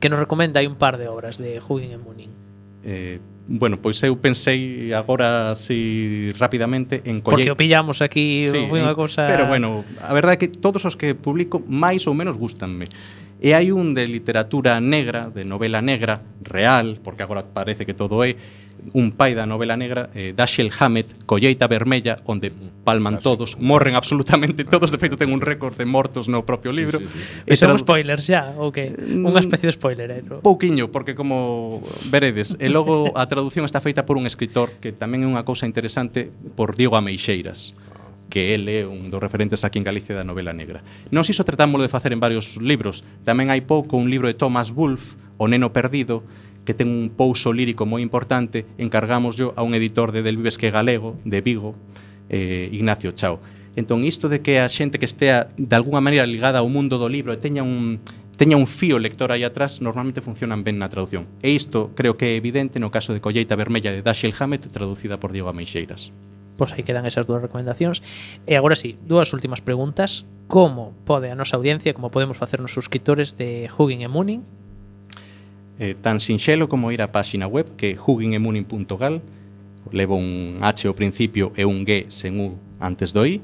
Que 0.02 0.10
nos 0.10 0.18
recomenda. 0.18 0.58
Hai 0.58 0.66
un 0.66 0.74
par 0.74 0.98
de 0.98 1.06
obras 1.06 1.38
de 1.38 1.62
Huggin 1.62 1.94
e 1.94 2.02
Munin 2.02 2.34
eh, 2.82 3.22
Bueno, 3.46 3.78
pois 3.78 4.02
eu 4.02 4.18
pensei 4.18 4.90
agora 4.90 5.54
así 5.54 6.34
rapidamente 6.34 7.06
en 7.06 7.22
coller... 7.22 7.46
Porque 7.46 7.54
o 7.54 7.58
pillamos 7.62 8.02
aquí 8.02 8.50
sí, 8.50 8.66
foi 8.66 8.82
unha 8.82 8.98
cosa... 8.98 9.30
Pero 9.30 9.46
bueno, 9.46 9.86
a 10.02 10.18
verdade 10.18 10.34
é 10.34 10.40
que 10.42 10.50
todos 10.50 10.82
os 10.82 10.98
que 10.98 11.14
publico 11.14 11.62
máis 11.62 12.10
ou 12.10 12.18
menos 12.18 12.42
gustanme 12.42 12.90
E 13.46 13.54
hai 13.54 13.70
un 13.70 13.94
de 13.94 14.10
literatura 14.10 14.82
negra, 14.82 15.30
de 15.30 15.46
novela 15.46 15.78
negra, 15.78 16.18
real, 16.42 16.98
porque 16.98 17.22
agora 17.22 17.46
parece 17.46 17.86
que 17.86 17.94
todo 17.94 18.26
é 18.26 18.34
un 18.98 19.14
pai 19.14 19.38
da 19.38 19.46
novela 19.46 19.78
negra, 19.78 20.10
eh, 20.18 20.34
Dashiell 20.34 20.74
Hammett, 20.74 21.30
Colleita 21.30 21.70
Vermella, 21.70 22.18
onde 22.26 22.50
palman 22.82 23.18
ah, 23.18 23.22
todos, 23.22 23.54
morren 23.62 23.94
absolutamente 23.94 24.66
todos, 24.66 24.90
de 24.90 24.98
feito 24.98 25.14
ten 25.14 25.30
un 25.30 25.46
récord 25.46 25.78
de 25.78 25.86
mortos 25.86 26.26
no 26.26 26.42
propio 26.42 26.74
libro. 26.74 26.98
Sí, 26.98 27.06
sí, 27.06 27.22
sí. 27.22 27.42
E 27.46 27.54
son 27.54 27.78
spoilers 27.78 28.26
xa, 28.26 28.58
ou 28.58 28.74
que 28.74 28.90
mm, 28.90 29.30
unha 29.30 29.42
especie 29.46 29.70
de 29.70 29.78
spoiler, 29.78 30.10
eh? 30.10 30.26
No? 30.26 30.42
Pouquiño, 30.42 30.90
porque 30.90 31.14
como 31.14 31.86
veredes, 32.10 32.58
e 32.58 32.66
logo 32.66 33.14
a 33.14 33.30
traducción 33.30 33.62
está 33.62 33.78
feita 33.78 34.10
por 34.10 34.18
un 34.18 34.26
escritor 34.26 34.74
que 34.82 34.90
tamén 34.90 35.22
é 35.22 35.30
unha 35.30 35.46
cousa 35.46 35.70
interesante 35.70 36.34
por 36.58 36.74
Diego 36.74 36.98
Ameixeiras 36.98 37.78
que 38.30 38.56
el 38.56 38.68
é 38.68 38.88
un 38.88 39.14
dos 39.14 39.22
referentes 39.22 39.64
aquí 39.64 39.78
en 39.78 39.86
Galicia 39.86 40.16
da 40.18 40.26
novela 40.26 40.52
negra. 40.52 40.82
Non 41.14 41.24
se 41.24 41.34
iso 41.34 41.46
tratámoslo 41.46 41.86
de 41.86 41.94
facer 41.94 42.12
en 42.12 42.24
varios 42.24 42.58
libros. 42.58 43.06
Tamén 43.28 43.54
hai 43.54 43.62
pouco 43.62 43.98
un 43.98 44.10
libro 44.10 44.28
de 44.28 44.36
Thomas 44.36 44.74
Wolfe, 44.74 45.18
O 45.38 45.48
neno 45.48 45.74
perdido, 45.74 46.24
que 46.64 46.74
ten 46.74 46.88
un 46.88 47.12
pouso 47.12 47.52
lírico 47.52 47.84
moi 47.84 48.00
importante, 48.00 48.66
encargamos 48.80 49.36
yo 49.36 49.52
a 49.60 49.62
un 49.62 49.76
editor 49.76 50.16
de 50.16 50.24
Del 50.24 50.40
Vives 50.40 50.58
que 50.58 50.72
galego, 50.72 51.20
de 51.28 51.44
Vigo, 51.44 51.76
eh, 52.32 52.72
Ignacio 52.72 53.12
Chao. 53.12 53.40
Entón, 53.76 54.08
isto 54.08 54.32
de 54.32 54.40
que 54.40 54.64
a 54.64 54.72
xente 54.72 54.98
que 54.98 55.06
estea 55.06 55.52
de 55.60 55.76
alguna 55.76 56.00
maneira 56.00 56.24
ligada 56.24 56.64
ao 56.64 56.72
mundo 56.72 56.96
do 56.96 57.12
libro 57.12 57.36
e 57.36 57.38
teña 57.38 57.68
un, 57.68 58.00
teña 58.40 58.56
un 58.56 58.66
fío 58.66 58.96
lector 58.96 59.36
aí 59.36 59.44
atrás, 59.44 59.84
normalmente 59.84 60.24
funcionan 60.24 60.64
ben 60.64 60.80
na 60.80 60.88
traducción. 60.88 61.28
E 61.44 61.52
isto 61.52 61.92
creo 61.92 62.16
que 62.16 62.34
é 62.34 62.40
evidente 62.40 62.80
no 62.80 62.88
caso 62.88 63.12
de 63.12 63.20
Colleita 63.20 63.60
Vermella 63.60 63.92
de 63.92 64.00
Dashiell 64.00 64.34
Hammett, 64.40 64.72
traducida 64.72 65.20
por 65.20 65.36
Diego 65.36 65.52
Ameixeiras. 65.52 66.16
Pois 66.56 66.72
aí 66.72 66.84
quedan 66.88 67.06
esas 67.06 67.28
dúas 67.28 67.44
recomendacións. 67.44 68.00
E 68.48 68.56
agora 68.56 68.80
sí, 68.80 68.96
dúas 69.04 69.32
últimas 69.36 69.60
preguntas. 69.60 70.24
Como 70.48 70.96
pode 71.04 71.28
a 71.28 71.36
nosa 71.36 71.60
audiencia, 71.60 71.94
como 71.94 72.12
podemos 72.12 72.40
facernos 72.40 72.72
suscriptores 72.72 73.36
de 73.36 73.68
Hugging 73.68 74.04
e 74.04 74.10
Mooning? 74.10 74.42
Eh, 75.80 75.96
tan 76.00 76.24
sinxelo 76.24 76.72
como 76.72 76.96
ir 76.96 77.04
á 77.04 77.12
páxina 77.12 77.52
web 77.52 77.76
que 77.76 78.00
huggingemunin.gal 78.00 79.20
levo 79.92 80.16
un 80.16 80.64
H 80.64 80.88
ao 80.88 80.96
principio 80.96 81.52
e 81.60 81.68
un 81.68 81.84
G 81.84 82.08
sen 82.08 82.40
U 82.40 82.56
antes 82.80 83.12
do 83.12 83.28
I 83.28 83.44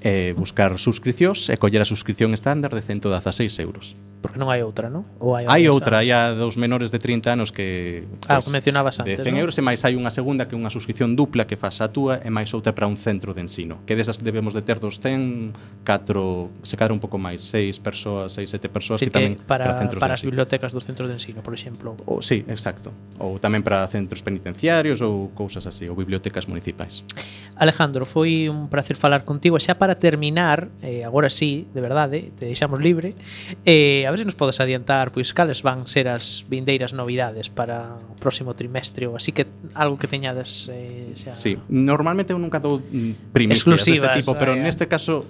eh, 0.00 0.34
buscar 0.36 0.78
suscricións 0.78 1.50
e 1.50 1.56
coller 1.58 1.82
a 1.82 1.88
suscrición 1.88 2.34
estándar 2.34 2.70
de 2.74 2.82
116 2.82 3.50
euros. 3.58 3.98
Porque 4.18 4.38
non 4.38 4.50
hai 4.50 4.66
outra, 4.66 4.90
non? 4.90 5.06
Ou 5.22 5.38
hai, 5.38 5.46
hai 5.46 5.70
outra, 5.70 6.02
hai 6.02 6.10
a 6.10 6.34
dos 6.34 6.58
menores 6.58 6.90
de 6.90 6.98
30 6.98 7.38
anos 7.38 7.54
que... 7.54 8.02
Ah, 8.26 8.42
que 8.42 8.50
mencionabas 8.50 8.98
antes, 8.98 9.18
De 9.18 9.22
100 9.22 9.34
¿no? 9.34 9.40
euros 9.46 9.54
e 9.58 9.62
máis 9.62 9.82
hai 9.86 9.94
unha 9.94 10.10
segunda 10.10 10.50
que 10.50 10.54
é 10.54 10.58
unha 10.58 10.74
suscrición 10.74 11.14
dupla 11.14 11.46
que 11.46 11.54
faz 11.54 11.78
a 11.78 11.90
túa 11.94 12.18
e 12.18 12.30
máis 12.30 12.50
outra 12.50 12.74
para 12.74 12.90
un 12.90 12.98
centro 12.98 13.30
de 13.30 13.46
ensino. 13.46 13.78
Que 13.86 13.94
desas 13.94 14.18
debemos 14.18 14.58
de 14.58 14.66
ter 14.66 14.82
dos 14.82 14.98
100, 14.98 15.86
4, 15.86 16.66
se 16.66 16.74
cadra 16.74 16.94
un 16.94 16.98
pouco 16.98 17.14
máis, 17.18 17.46
6 17.46 17.78
persoas, 17.78 18.34
6, 18.34 18.58
7 18.58 18.66
persoas 18.74 18.98
sí, 18.98 19.06
que, 19.06 19.14
que 19.14 19.18
tamén 19.18 19.38
para, 19.38 19.70
para 19.70 19.78
centros 19.78 20.00
para 20.02 20.14
as 20.18 20.22
bibliotecas 20.26 20.74
dos 20.74 20.82
centros 20.82 21.06
de 21.06 21.14
ensino, 21.14 21.38
por 21.46 21.54
exemplo. 21.54 21.94
O, 22.02 22.18
sí, 22.18 22.42
exacto. 22.50 22.90
Ou 23.22 23.38
tamén 23.38 23.62
para 23.62 23.86
centros 23.86 24.26
penitenciarios 24.26 24.98
ou 24.98 25.30
cousas 25.30 25.62
así, 25.62 25.86
ou 25.86 25.94
bibliotecas 25.94 26.50
municipais. 26.50 27.06
Alejandro, 27.54 28.02
foi 28.02 28.50
un 28.50 28.66
placer 28.66 28.98
falar 28.98 29.22
contigo. 29.22 29.54
Xa 29.62 29.78
para 29.78 29.87
para 29.88 29.98
terminar, 29.98 30.68
eh, 30.82 31.02
agora 31.02 31.30
sí, 31.30 31.66
de 31.72 31.80
verdade, 31.80 32.30
te 32.38 32.44
deixamos 32.44 32.78
libre, 32.78 33.14
eh, 33.64 34.04
a 34.06 34.10
ver 34.10 34.18
se 34.18 34.26
nos 34.26 34.34
podes 34.34 34.60
adiantar 34.60 35.12
pois 35.16 35.32
cales 35.32 35.64
van 35.64 35.88
ser 35.88 36.12
as 36.12 36.44
vindeiras 36.44 36.92
novidades 36.92 37.48
para 37.48 37.96
o 37.96 38.12
próximo 38.20 38.52
trimestre 38.52 39.08
ou 39.08 39.16
así 39.16 39.32
que 39.32 39.48
algo 39.72 39.96
que 39.96 40.04
teñades 40.04 40.68
eh, 40.68 41.16
xa... 41.16 41.32
Sí, 41.32 41.56
normalmente 41.72 42.36
eu 42.36 42.38
nunca 42.38 42.60
dou 42.60 42.84
mm, 42.84 43.32
primicias 43.32 43.64
deste 43.64 44.12
tipo, 44.20 44.36
pero 44.36 44.52
ah, 44.52 44.60
neste 44.60 44.84
caso 44.84 45.24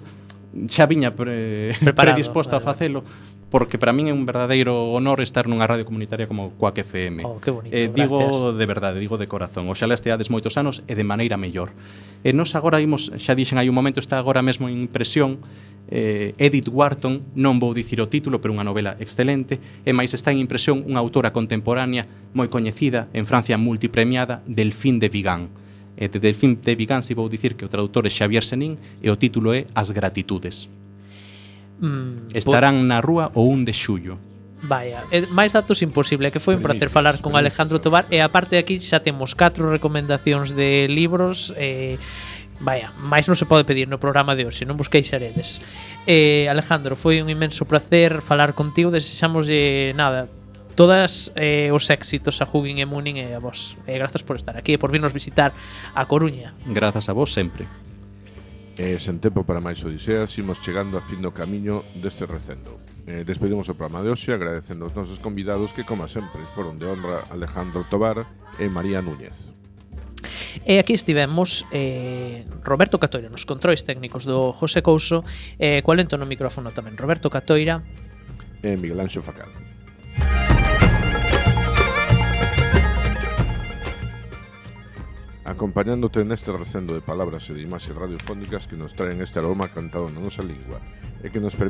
xa 0.67 0.83
viña 0.83 1.15
pre, 1.15 1.71
predisposto 1.95 2.59
vale, 2.59 2.59
a 2.59 2.67
facelo. 2.67 2.99
Vale 3.07 3.28
porque 3.49 3.81
para 3.81 3.93
min 3.93 4.09
é 4.09 4.13
un 4.13 4.29
verdadeiro 4.29 4.93
honor 4.93 5.25
estar 5.25 5.49
nunha 5.49 5.65
radio 5.65 5.81
comunitaria 5.81 6.29
como 6.29 6.53
Coac 6.61 6.85
FM. 6.85 7.25
Oh, 7.25 7.41
que 7.41 7.49
bonito, 7.49 7.73
eh, 7.73 7.89
digo 7.89 8.21
gracias. 8.21 8.57
de 8.57 8.65
verdade, 8.69 8.97
digo 9.01 9.17
de 9.17 9.25
corazón. 9.25 9.65
Oxalá 9.73 9.97
esteades 9.97 10.29
moitos 10.29 10.53
anos 10.61 10.85
e 10.85 10.93
de 10.93 11.01
maneira 11.01 11.33
mellor. 11.33 11.73
E 12.21 12.29
nos 12.29 12.53
agora 12.53 12.77
imos, 12.77 13.09
xa 13.17 13.33
dixen 13.33 13.57
hai 13.57 13.65
un 13.65 13.73
momento, 13.73 13.97
está 13.97 14.21
agora 14.21 14.45
mesmo 14.45 14.69
en 14.69 14.77
impresión 14.77 15.41
eh, 15.89 16.37
Edith 16.37 16.69
Wharton, 16.69 17.25
non 17.33 17.57
vou 17.57 17.73
dicir 17.73 17.97
o 17.97 18.05
título, 18.05 18.37
pero 18.37 18.53
unha 18.53 18.61
novela 18.61 18.93
excelente, 19.01 19.57
e 19.81 19.91
máis 19.97 20.13
está 20.13 20.29
en 20.29 20.37
impresión 20.37 20.85
unha 20.85 21.01
autora 21.01 21.33
contemporánea 21.33 22.05
moi 22.37 22.53
coñecida, 22.53 23.09
en 23.17 23.25
Francia 23.25 23.57
multipremiada, 23.57 24.45
Delfín 24.45 25.01
de 25.01 25.09
Vigan. 25.09 25.49
E 25.97 26.05
de 26.05 26.21
Delfín 26.21 26.61
de 26.61 26.77
Vigan, 26.77 27.01
si 27.01 27.17
vou 27.17 27.25
dicir 27.25 27.57
que 27.57 27.65
o 27.65 27.71
traductor 27.73 28.05
é 28.05 28.13
Xavier 28.13 28.45
Senín 28.45 28.77
e 29.01 29.09
o 29.09 29.17
título 29.17 29.57
é 29.57 29.65
As 29.73 29.89
Gratitudes. 29.89 30.69
Mm, 31.79 32.35
Estarán 32.35 32.87
na 32.87 32.99
rúa 32.99 33.31
o 33.33 33.47
1 33.47 33.65
de 33.65 33.73
xullo. 33.73 34.15
Vaya, 34.59 35.07
eh, 35.11 35.23
máis 35.31 35.55
datos 35.55 35.79
imposible, 35.79 36.35
que 36.35 36.43
foi 36.43 36.59
un 36.59 36.63
placer 36.63 36.91
falar 36.91 37.23
con 37.23 37.39
Alejandro 37.39 37.79
Tobar 37.79 38.03
e 38.11 38.19
aparte 38.19 38.59
aquí 38.59 38.75
xa 38.83 38.99
temos 38.99 39.31
catro 39.31 39.71
recomendacións 39.71 40.51
de 40.51 40.91
libros 40.91 41.55
eh, 41.55 41.95
Vaya, 42.59 42.91
máis 42.99 43.23
non 43.31 43.39
se 43.39 43.47
pode 43.47 43.63
pedir 43.63 43.87
no 43.87 44.03
programa 44.03 44.35
de 44.35 44.43
hoxe, 44.43 44.67
non 44.67 44.75
busquei 44.75 44.99
xaredes. 44.99 45.63
Eh, 46.03 46.51
Alejandro, 46.51 46.99
foi 46.99 47.23
un 47.23 47.31
inmenso 47.31 47.63
placer 47.63 48.19
falar 48.19 48.51
contigo, 48.51 48.91
desexamos 48.91 49.47
de 49.47 49.95
nada, 49.95 50.27
todas 50.75 51.31
eh, 51.39 51.71
os 51.71 51.87
éxitos 51.87 52.43
a 52.43 52.45
Hugin 52.47 52.83
e 52.83 52.85
Munin 52.87 53.15
e 53.15 53.31
a 53.31 53.39
vos. 53.39 53.79
Eh, 53.87 53.95
grazas 53.95 54.27
por 54.27 54.35
estar 54.35 54.59
aquí 54.59 54.75
e 54.75 54.79
por 54.79 54.91
virnos 54.91 55.15
visitar 55.15 55.55
a 55.95 56.03
Coruña. 56.03 56.51
Grazas 56.67 57.07
a 57.07 57.15
vos 57.15 57.31
sempre. 57.31 57.63
E 58.79 58.95
sen 58.95 59.19
tempo 59.19 59.43
para 59.43 59.59
máis 59.59 59.83
odiseas, 59.83 60.31
imos 60.39 60.63
chegando 60.63 60.95
a 60.95 61.03
fin 61.03 61.19
do 61.19 61.35
camiño 61.35 61.83
deste 61.99 62.23
recendo. 62.23 62.79
Eh, 63.03 63.27
despedimos 63.27 63.67
o 63.67 63.75
programa 63.75 63.99
de 63.99 64.15
hoxe 64.15 64.31
agradecendo 64.31 64.87
aos 64.87 64.95
nosos 64.95 65.19
convidados 65.19 65.75
que, 65.75 65.83
como 65.83 66.07
sempre, 66.07 66.47
foron 66.55 66.79
de 66.79 66.87
honra 66.87 67.27
Alejandro 67.27 67.83
Tobar 67.91 68.23
e 68.55 68.71
María 68.71 69.03
Núñez. 69.03 69.51
E 70.63 70.79
aquí 70.79 70.95
estivemos 70.95 71.67
eh, 71.75 72.47
Roberto 72.63 73.03
Catoira 73.03 73.27
nos 73.27 73.43
controis 73.43 73.83
técnicos 73.83 74.23
do 74.23 74.55
José 74.55 74.79
Couso 74.79 75.27
e 75.59 75.79
eh, 75.79 75.83
coalento 75.83 76.15
no 76.15 76.23
micrófono 76.23 76.71
tamén 76.71 76.95
Roberto 76.95 77.27
Catoira 77.27 77.83
e 78.63 78.79
Miguel 78.79 79.03
Anxo 79.03 79.19
Facal. 79.19 79.51
acompañándote 85.49 86.21
neste 86.21 86.53
recendo 86.53 86.93
de 86.93 87.01
palabras 87.01 87.49
e 87.49 87.57
de 87.57 87.65
imaxes 87.65 87.97
radiofónicas 87.97 88.69
que 88.69 88.77
nos 88.77 88.93
traen 88.93 89.17
este 89.25 89.41
aroma 89.41 89.73
cantado 89.73 90.05
na 90.13 90.21
nosa 90.21 90.45
lingua 90.45 90.77
e 91.25 91.33
que 91.33 91.41
nos 91.41 91.57
permite 91.57 91.67